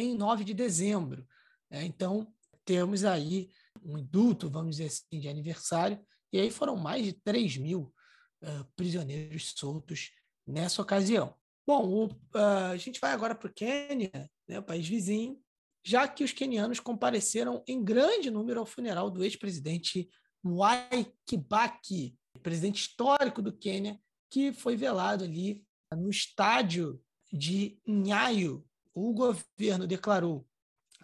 [0.00, 1.26] em 9 de dezembro.
[1.70, 1.84] Né?
[1.84, 2.32] Então,
[2.64, 3.50] temos aí
[3.82, 5.98] um indulto, vamos dizer assim, de aniversário,
[6.32, 7.94] e aí foram mais de 3 mil
[8.42, 10.10] uh, prisioneiros soltos
[10.46, 11.34] nessa ocasião.
[11.66, 15.38] Bom, o, uh, a gente vai agora para o Quênia, né, o país vizinho,
[15.84, 20.08] já que os quenianos compareceram em grande número ao funeral do ex-presidente
[20.42, 23.98] Mwai Kibaki, presidente histórico do Quênia,
[24.30, 27.02] que foi velado ali no estádio
[27.32, 28.67] de Nhaio.
[28.94, 30.46] O governo declarou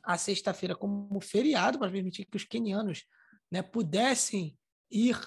[0.03, 3.05] a sexta-feira como feriado para permitir que os quenianos
[3.51, 4.59] né, pudessem
[4.91, 5.19] ir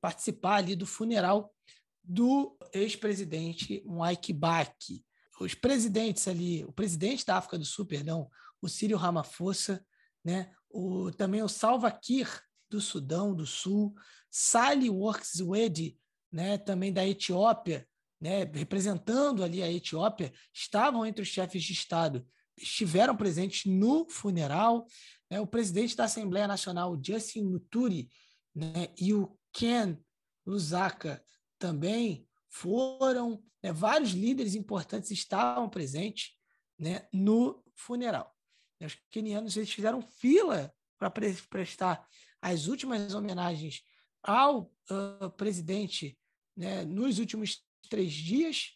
[0.00, 1.54] participar ali do funeral
[2.02, 5.04] do ex-presidente Mwai Kibaki.
[5.40, 8.28] Os presidentes ali, o presidente da África do Sul, perdão,
[8.60, 9.84] o Círio Ramaphosa,
[10.24, 12.28] né, o, também o Salva Kiir
[12.70, 13.94] do Sudão do Sul,
[14.30, 15.98] Sali Works Wedi,
[16.30, 17.86] né, também da Etiópia,
[18.22, 22.24] né, representando ali a Etiópia, estavam entre os chefes de Estado,
[22.56, 24.86] estiveram presentes no funeral.
[25.28, 28.08] Né, o presidente da Assembleia Nacional, Justin Muturi,
[28.54, 29.98] né, e o Ken
[30.46, 31.20] Lusaka
[31.58, 36.30] também foram, né, vários líderes importantes estavam presentes
[36.78, 38.32] né, no funeral.
[38.80, 42.06] Os quenianos eles fizeram fila para pre prestar
[42.40, 43.82] as últimas homenagens
[44.22, 46.16] ao uh, presidente
[46.56, 48.72] né, nos últimos três dias.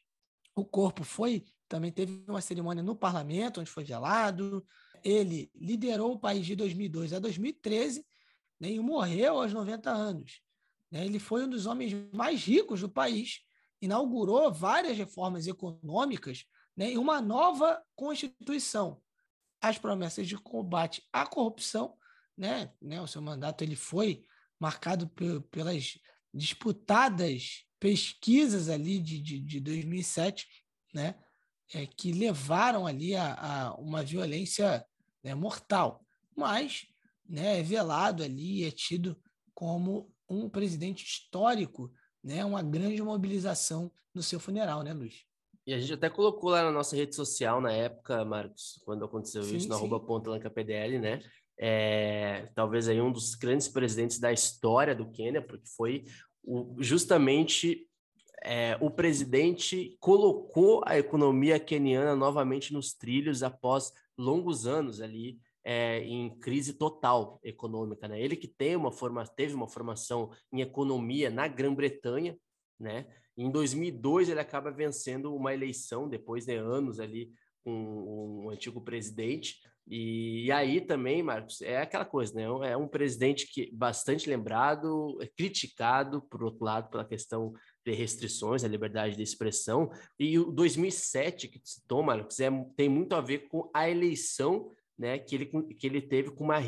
[0.54, 4.66] O corpo foi, também teve uma cerimônia no parlamento, onde foi velado.
[5.04, 8.04] Ele liderou o país de 2002 a 2013
[8.60, 10.40] né, e morreu aos 90 anos.
[10.90, 11.04] Né?
[11.04, 13.40] Ele foi um dos homens mais ricos do país,
[13.80, 16.44] inaugurou várias reformas econômicas
[16.76, 19.00] né, e uma nova Constituição.
[19.60, 21.96] As promessas de combate à corrupção,
[22.36, 24.24] né, né, o seu mandato ele foi
[24.58, 25.08] marcado
[25.50, 25.98] pelas
[26.32, 30.46] disputadas pesquisas ali de, de, de 2007,
[30.94, 31.14] né,
[31.74, 34.84] é, que levaram ali a, a uma violência
[35.22, 36.04] né, mortal,
[36.36, 36.86] mas
[37.28, 39.16] né, é velado ali, é tido
[39.54, 45.24] como um presidente histórico, né, uma grande mobilização no seu funeral, né, Luiz?
[45.66, 49.42] E a gente até colocou lá na nossa rede social na época, Marcos, quando aconteceu
[49.42, 51.20] sim, isso, na arroba ponta PDL, né?
[51.58, 56.04] É, talvez aí um dos grandes presidentes da história do Quênia, porque foi
[56.46, 57.86] o, justamente
[58.44, 65.98] é, o presidente colocou a economia queniana novamente nos trilhos após longos anos ali é,
[66.04, 68.20] em crise total econômica, né?
[68.20, 72.38] Ele que tem uma forma, teve uma formação em economia na Grã-Bretanha,
[72.78, 73.06] né?
[73.36, 77.32] Em 2002 ele acaba vencendo uma eleição depois de anos ali
[77.64, 79.58] com um, um antigo presidente.
[79.88, 82.70] E, aí também, Marcos, é aquela coisa, né?
[82.70, 87.52] É um presidente que bastante lembrado, é criticado, por outro lado, pela questão
[87.84, 89.88] de restrições à liberdade de expressão.
[90.18, 95.18] E o 2007 que citou, Marcos, é, tem muito a ver com a eleição né,
[95.18, 96.58] que, ele, que ele teve com uma,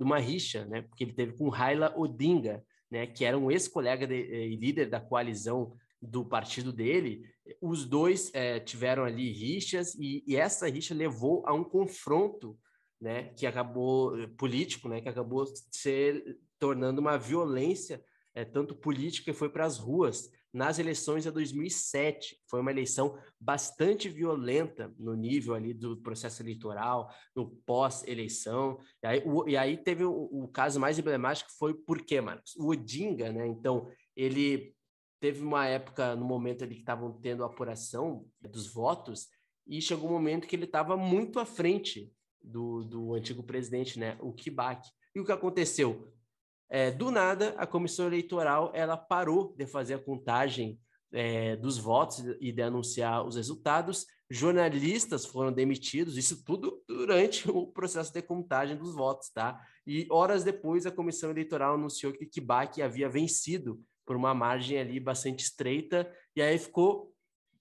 [0.00, 4.56] uma rixa, né, porque ele teve com Raila Odinga, né, que era um ex-colega e
[4.56, 7.28] líder da coalizão do partido dele.
[7.60, 12.58] Os dois é, tiveram ali rixas e, e, essa rixa levou a um confronto,
[13.00, 18.02] né, que acabou político, né, que acabou se tornando uma violência
[18.34, 22.36] é, tanto política que foi para as ruas nas eleições de 2007.
[22.48, 28.78] Foi uma eleição bastante violenta no nível ali do processo eleitoral, no pós-eleição.
[29.02, 32.54] E e aí teve o, o, caso mais emblemático foi por quê, Marcos?
[32.56, 33.46] O Odinga, né?
[33.46, 34.74] Então, ele
[35.20, 39.28] teve uma época, no momento ali que estavam tendo a apuração dos votos,
[39.66, 44.16] e chegou um momento que ele estava muito à frente do, do antigo presidente, né?
[44.20, 44.88] O Kibak.
[45.14, 46.12] E o que aconteceu?
[46.70, 50.78] É, do nada, a comissão eleitoral ela parou de fazer a contagem
[51.12, 54.06] é, dos votos e de anunciar os resultados.
[54.30, 59.58] Jornalistas foram demitidos, isso tudo durante o processo de contagem dos votos, tá?
[59.86, 64.98] E horas depois, a comissão eleitoral anunciou que Kibak havia vencido por uma margem ali
[64.98, 67.12] bastante estreita, e aí ficou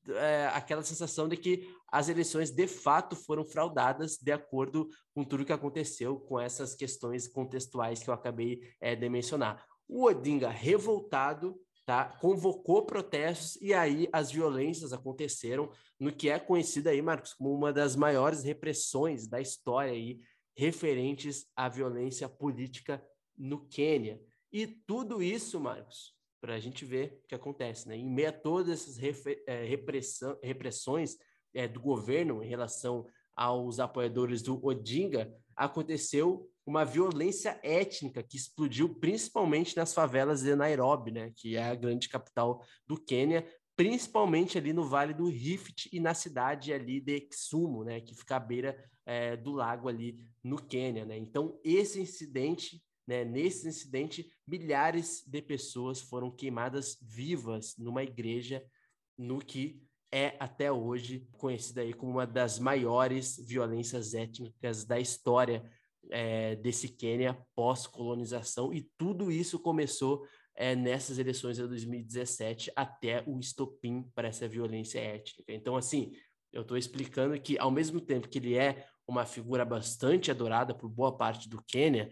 [0.07, 5.43] é, aquela sensação de que as eleições de fato foram fraudadas de acordo com tudo
[5.43, 9.61] que aconteceu com essas questões contextuais que eu acabei é, de mencionar.
[9.89, 15.69] O Odinga, revoltado, tá, convocou protestos e aí as violências aconteceram
[15.99, 20.21] no que é conhecido aí, Marcos, como uma das maiores repressões da história aí,
[20.55, 23.05] referentes à violência política
[23.37, 24.21] no Quênia.
[24.49, 26.16] E tudo isso, Marcos,
[26.47, 27.89] para a gente ver o que acontece.
[27.89, 27.97] Né?
[27.97, 28.97] Em meio a todas essas
[29.45, 29.65] é,
[30.41, 31.17] repressões
[31.53, 38.95] é, do governo em relação aos apoiadores do Odinga, aconteceu uma violência étnica que explodiu
[38.95, 43.45] principalmente nas favelas de Nairobi, né, que é a grande capital do Quênia,
[43.75, 48.37] principalmente ali no Vale do Rift e na cidade ali de Kisumu, né, que fica
[48.37, 51.17] à beira é, do lago ali no Quênia, né.
[51.17, 53.23] Então esse incidente né?
[53.23, 58.63] Nesse incidente, milhares de pessoas foram queimadas vivas numa igreja,
[59.17, 65.69] no que é até hoje conhecida aí como uma das maiores violências étnicas da história
[66.09, 73.39] é, desse Quênia pós-colonização, e tudo isso começou é, nessas eleições de 2017 até o
[73.39, 75.51] estopim para essa violência étnica.
[75.53, 76.13] Então, assim,
[76.51, 80.89] eu estou explicando que, ao mesmo tempo que ele é uma figura bastante adorada por
[80.89, 82.11] boa parte do Quênia,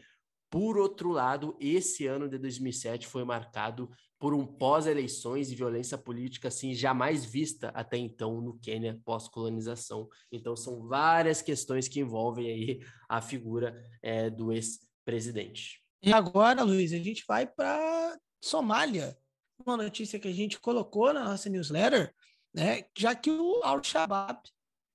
[0.49, 6.47] por outro lado, esse ano de 2007 foi marcado por um pós-eleições e violência política
[6.47, 10.07] assim jamais vista até então no Quênia pós-colonização.
[10.31, 15.83] Então são várias questões que envolvem aí a figura é, do ex-presidente.
[16.01, 19.17] E agora, Luiz, a gente vai para Somália.
[19.65, 22.13] Uma notícia que a gente colocou na nossa newsletter,
[22.53, 24.39] né, já que o Al-Shabaab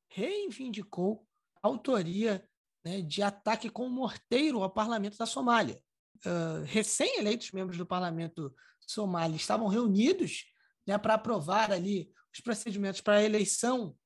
[0.09, 1.27] reivindicou
[1.63, 2.45] a autoria
[2.85, 5.81] né, de ataque com morteiro ao parlamento da Somália.
[6.25, 8.55] Uh, recém-eleitos membros do parlamento
[8.87, 10.45] somali estavam reunidos
[10.87, 13.97] né, para aprovar ali os procedimentos para a eleição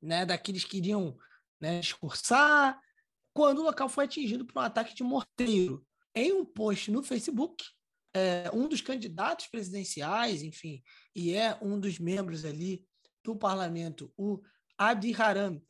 [0.00, 1.16] né, daqueles que iriam
[1.60, 2.80] né, discursar,
[3.32, 5.84] quando o local foi atingido por um ataque de morteiro.
[6.14, 7.64] Em um post no Facebook,
[8.14, 10.82] é, um dos candidatos presidenciais, enfim,
[11.14, 12.82] e é um dos membros ali
[13.22, 14.40] do parlamento, o
[14.78, 15.60] Abdi Haram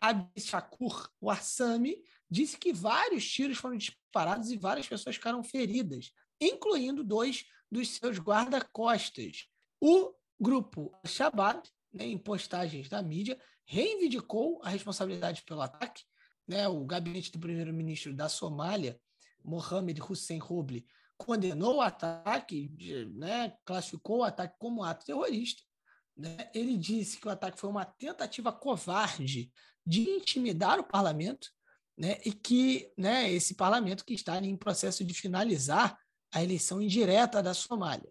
[0.00, 7.44] Abishakur Warsami, disse que vários tiros foram disparados e várias pessoas ficaram feridas, incluindo dois
[7.70, 9.48] dos seus guarda-costas.
[9.80, 11.62] O grupo Shabab,
[11.92, 16.04] né, em postagens da mídia, reivindicou a responsabilidade pelo ataque.
[16.48, 19.00] Né, o gabinete do primeiro-ministro da Somália,
[19.44, 20.84] Mohamed Hussein Roble,
[21.16, 22.74] condenou o ataque,
[23.14, 25.62] né, classificou o ataque como ato terrorista.
[26.20, 26.50] Né?
[26.54, 29.50] Ele disse que o ataque foi uma tentativa covarde
[29.86, 31.48] de intimidar o parlamento,
[31.96, 35.98] né, e que né, esse parlamento que está em processo de finalizar
[36.32, 38.10] a eleição indireta da Somália.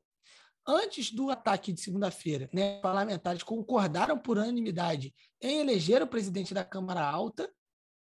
[0.67, 6.65] Antes do ataque de segunda-feira, né, parlamentares concordaram por unanimidade em eleger o presidente da
[6.65, 7.51] Câmara Alta,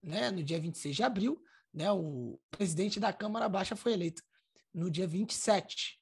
[0.03, 1.41] né, no dia 26 de abril.
[1.73, 4.21] Né, o presidente da Câmara Baixa foi eleito
[4.73, 5.99] no dia 27.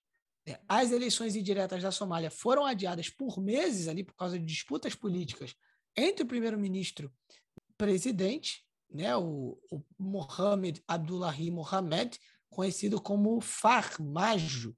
[0.47, 0.59] Né.
[0.67, 5.55] As eleições indiretas da Somália foram adiadas por meses ali por causa de disputas políticas
[5.95, 7.11] entre o primeiro-ministro
[7.77, 14.75] presidente, né, o, o Mohamed Abdullahi Mohamed, conhecido como Farmajo.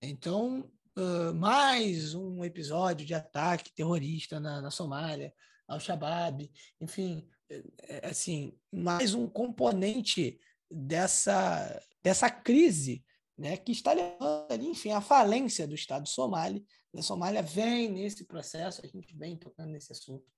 [0.00, 5.32] Então, uh, mais um episódio de ataque terrorista na, na Somália,
[5.66, 13.04] ao Shabaab, enfim, é, é, assim, mais um componente dessa, dessa crise
[13.40, 16.62] né, que está levando ali, enfim, à falência do Estado somali.
[16.94, 20.30] A Somália vem nesse processo, a gente vem tocando nesse assunto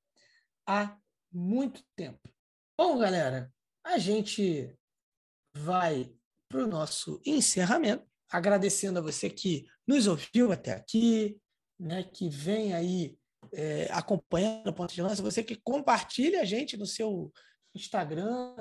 [0.64, 0.96] há
[1.32, 2.32] muito tempo.
[2.78, 3.52] Bom, galera,
[3.84, 4.72] a gente
[5.56, 6.14] vai
[6.48, 11.40] para o nosso encerramento, agradecendo a você que nos ouviu até aqui,
[11.80, 13.18] né, que vem aí
[13.52, 17.32] é, acompanhando o ponto de lança, você que compartilha a gente no seu
[17.74, 18.54] Instagram,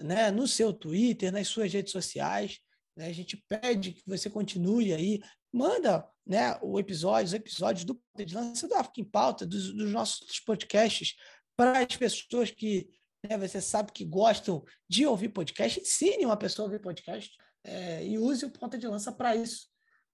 [0.00, 2.60] né, no seu Twitter, nas suas redes sociais.
[2.98, 7.94] Né, a gente pede que você continue aí, manda né, o episódio, os episódios do
[7.94, 11.14] ponto de lança do África em Pauta, dos, dos nossos podcasts
[11.56, 12.90] para as pessoas que
[13.24, 17.30] né, você sabe que gostam de ouvir podcast, ensine uma pessoa a ouvir podcast
[17.62, 19.68] é, e use o ponta de lança para isso.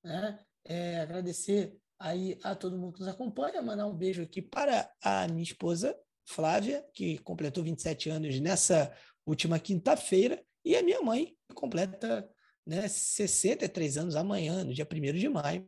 [0.04, 0.38] Né?
[0.66, 5.26] É, agradecer aí a todo mundo que nos acompanha, mandar um beijo aqui para a
[5.28, 11.54] minha esposa, Flávia, que completou 27 anos nessa última quinta-feira, e a minha mãe, que
[11.54, 12.28] completa
[12.66, 15.66] né, 63 anos amanhã, no dia 1 de maio.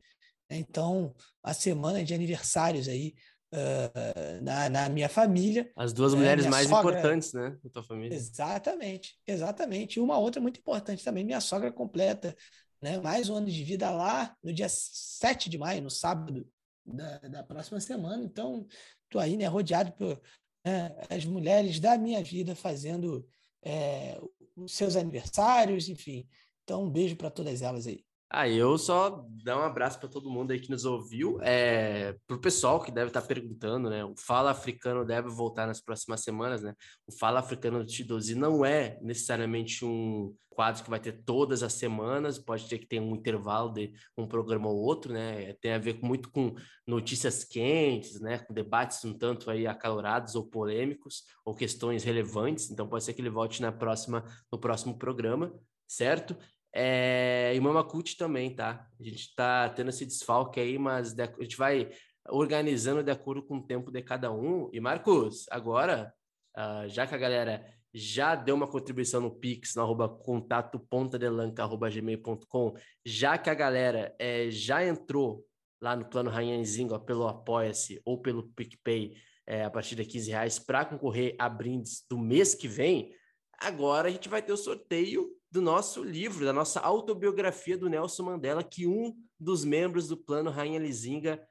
[0.48, 3.14] Então, a semana de aniversários aí
[3.52, 5.70] uh, na, na, minha família.
[5.76, 6.98] As duas é, mulheres mais sogra...
[6.98, 8.14] importantes, né, da tua família.
[8.14, 9.96] Exatamente, exatamente.
[9.96, 12.36] E uma outra muito importante também, minha sogra completa
[12.80, 16.46] né, mais um ano de vida lá no dia 7 de maio, no sábado
[16.84, 18.22] da, da próxima semana.
[18.22, 18.66] Então,
[19.04, 20.20] estou aí, né, rodeado por
[20.64, 23.26] né, as mulheres da minha vida fazendo
[23.62, 24.20] é,
[24.54, 26.28] os seus aniversários, enfim.
[26.66, 28.04] Então, um beijo para todas elas aí.
[28.28, 31.38] Ah, eu só dar um abraço para todo mundo aí que nos ouviu.
[31.42, 34.04] É, para o pessoal que deve estar tá perguntando, né?
[34.04, 36.74] O Fala Africano deve voltar nas próximas semanas, né?
[37.06, 41.74] O Fala Africano de T12 não é necessariamente um quadro que vai ter todas as
[41.74, 45.52] semanas, pode ter que ter um intervalo de um programa ou outro, né?
[45.60, 46.52] Tem a ver muito com
[46.84, 48.38] notícias quentes, né?
[48.40, 52.72] Com debates um tanto aí acalorados ou polêmicos, ou questões relevantes.
[52.72, 55.54] Então pode ser que ele volte na próxima, no próximo programa,
[55.86, 56.36] certo?
[56.78, 58.86] É, e Mamakute também, tá?
[59.00, 61.90] A gente tá tendo esse desfalque aí, mas a gente vai
[62.28, 64.68] organizando de acordo com o tempo de cada um.
[64.74, 66.12] E Marcos, agora,
[66.54, 67.64] uh, já que a galera
[67.94, 72.74] já deu uma contribuição no Pix, no arroba contato pontadelanca.gmail.com,
[73.06, 75.46] já que a galera é, já entrou
[75.80, 80.58] lá no plano Rainhanzinho pelo Apoia-se ou pelo PicPay é, a partir de 15 reais
[80.58, 83.14] para concorrer a brindes do mês que vem,
[83.58, 88.24] agora a gente vai ter o sorteio do nosso livro, da nossa autobiografia do Nelson
[88.24, 91.42] Mandela, que um dos membros do Plano Rainha Lizinga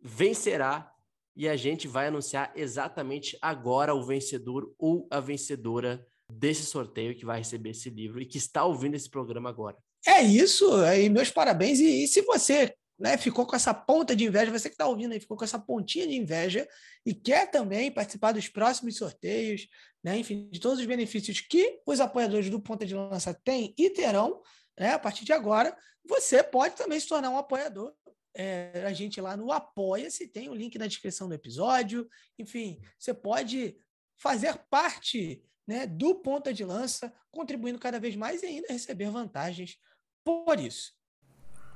[0.00, 0.88] vencerá
[1.34, 7.24] e a gente vai anunciar exatamente agora o vencedor ou a vencedora desse sorteio que
[7.24, 9.76] vai receber esse livro e que está ouvindo esse programa agora.
[10.06, 11.80] É isso, aí meus parabéns.
[11.80, 15.12] E, e se você né, ficou com essa ponta de inveja, você que está ouvindo
[15.12, 16.68] aí, ficou com essa pontinha de inveja
[17.04, 19.66] e quer também participar dos próximos sorteios,
[20.04, 23.88] né, enfim, de todos os benefícios que os apoiadores do Ponta de Lança têm e
[23.88, 24.42] terão,
[24.78, 27.94] né, a partir de agora, você pode também se tornar um apoiador.
[28.34, 32.08] É, a gente lá no Apoia-se, tem o link na descrição do episódio.
[32.38, 33.76] Enfim, você pode
[34.16, 39.76] fazer parte né, do Ponta de Lança, contribuindo cada vez mais e ainda receber vantagens
[40.24, 40.99] por isso.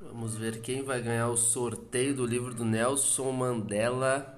[0.00, 4.36] Vamos ver quem vai ganhar o sorteio do livro do Nelson Mandela.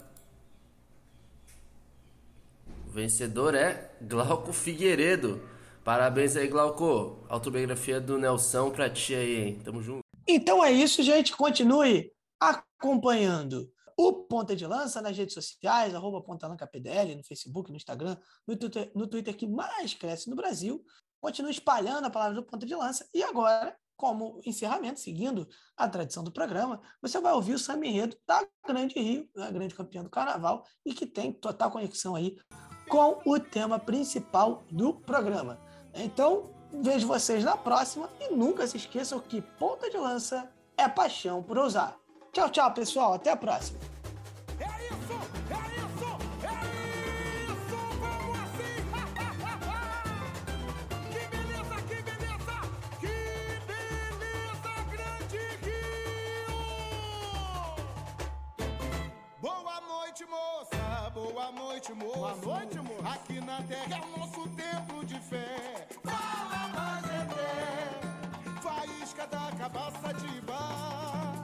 [2.86, 5.42] O vencedor é Glauco Figueiredo.
[5.82, 7.24] Parabéns aí, Glauco.
[7.28, 9.60] Autobiografia do Nelson pra ti aí, hein?
[9.64, 10.00] Tamo junto.
[10.26, 11.36] Então é isso, gente.
[11.36, 18.56] Continue acompanhando o Ponta de Lança nas redes sociais, arroba no Facebook, no Instagram, no
[18.56, 20.84] Twitter, no Twitter que mais cresce no Brasil.
[21.18, 23.08] Continue espalhando a palavra do Ponta de Lança.
[23.14, 28.16] E agora, como encerramento, seguindo a tradição do programa, você vai ouvir o samba enredo
[28.26, 32.36] da Grande Rio, a grande campeã do carnaval, e que tem total conexão aí
[32.88, 35.58] com o tema principal do programa.
[35.94, 41.42] Então, vejo vocês na próxima e nunca se esqueçam que ponta de lança é paixão
[41.42, 41.96] por usar.
[42.32, 43.14] Tchau, tchau, pessoal.
[43.14, 43.95] Até a próxima.
[61.32, 62.18] Boa noite, moço!
[62.18, 63.06] Boa noite, moço!
[63.12, 65.86] Aqui na terra é o nosso templo de fé.
[66.04, 68.00] Fala, Majeté!
[68.62, 71.34] Faísca da cabaça de bar.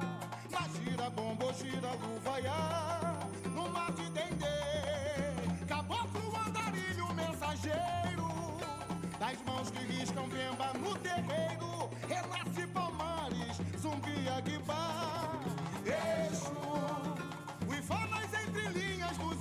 [0.51, 3.01] Na gira, bombo, gira, luvaiá.
[3.55, 5.67] No mar de dendê.
[5.67, 8.29] Caboclo, andarilho, mensageiro.
[9.19, 11.91] Das mãos que riscam vemba no terreiro.
[12.09, 15.62] Renasce Palmares, zumbi, aguibar.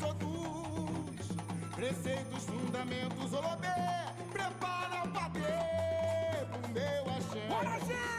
[0.04, 1.28] Odus.
[1.76, 4.06] Preceitos, fundamentos, olobé.
[4.32, 7.48] Prepara o bater pro meu axé.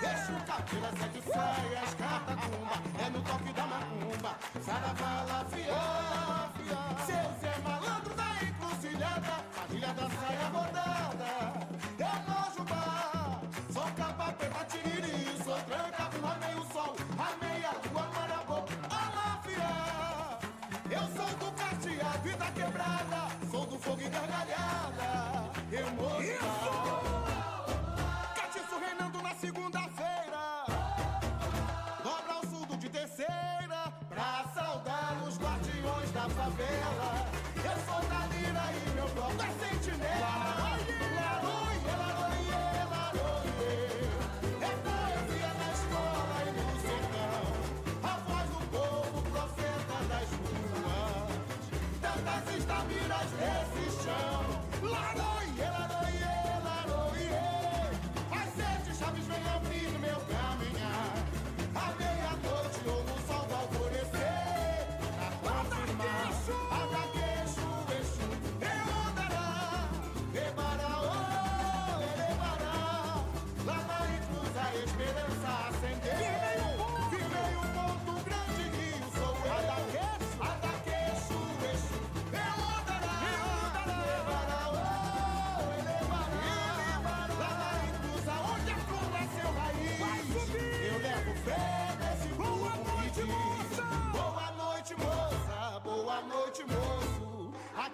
[0.00, 2.76] Deixa o cabelo, sete saias, catacumba.
[3.04, 4.36] É no toque da macumba.
[4.64, 7.06] Saravá, fia, fia.
[7.06, 9.44] Seu Zé malandro da encruzilhada.
[9.52, 11.61] Família da saia rodada.
[22.54, 23.28] Quebrada.
[23.50, 25.50] Sou do fogo e gargalhada.
[25.70, 26.22] Eu morro.
[28.34, 30.31] Catiço reinando na segunda-feira.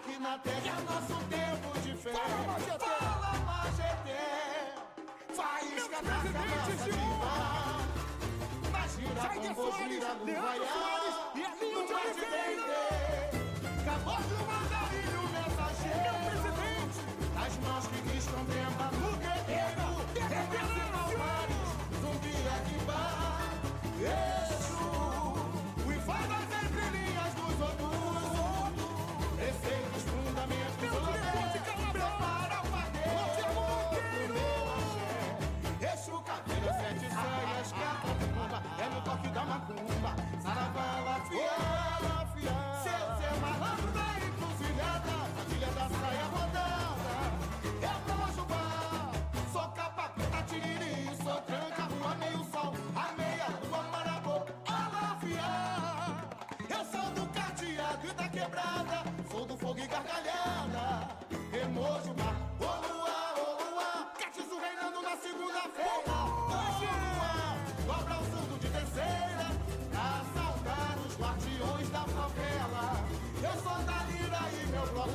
[0.08, 2.12] Aqui na terra é nosso tempo de fé.
[2.14, 2.40] Fala,
[3.44, 4.24] Majeté.
[5.34, 7.84] Faísca da cabeça de bar.
[8.72, 10.10] Na gira, bombo, gira.
[10.24, 12.86] No mar de dendê.
[13.84, 16.16] Caboclo, mandarilho, mensageiro.
[17.36, 18.42] As mãos que riscam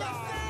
[0.01, 0.42] Outlaw.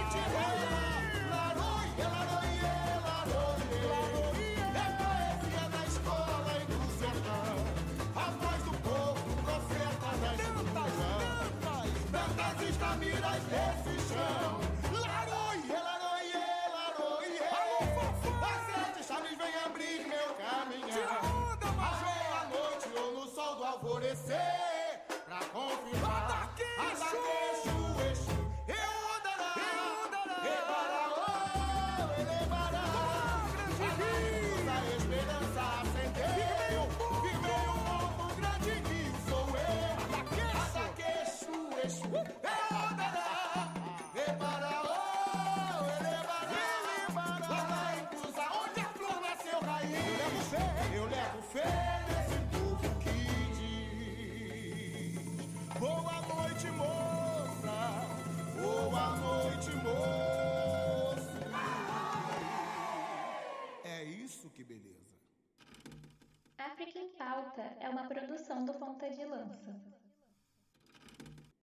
[67.09, 69.92] Pauta é uma produção do Ponta de Lança.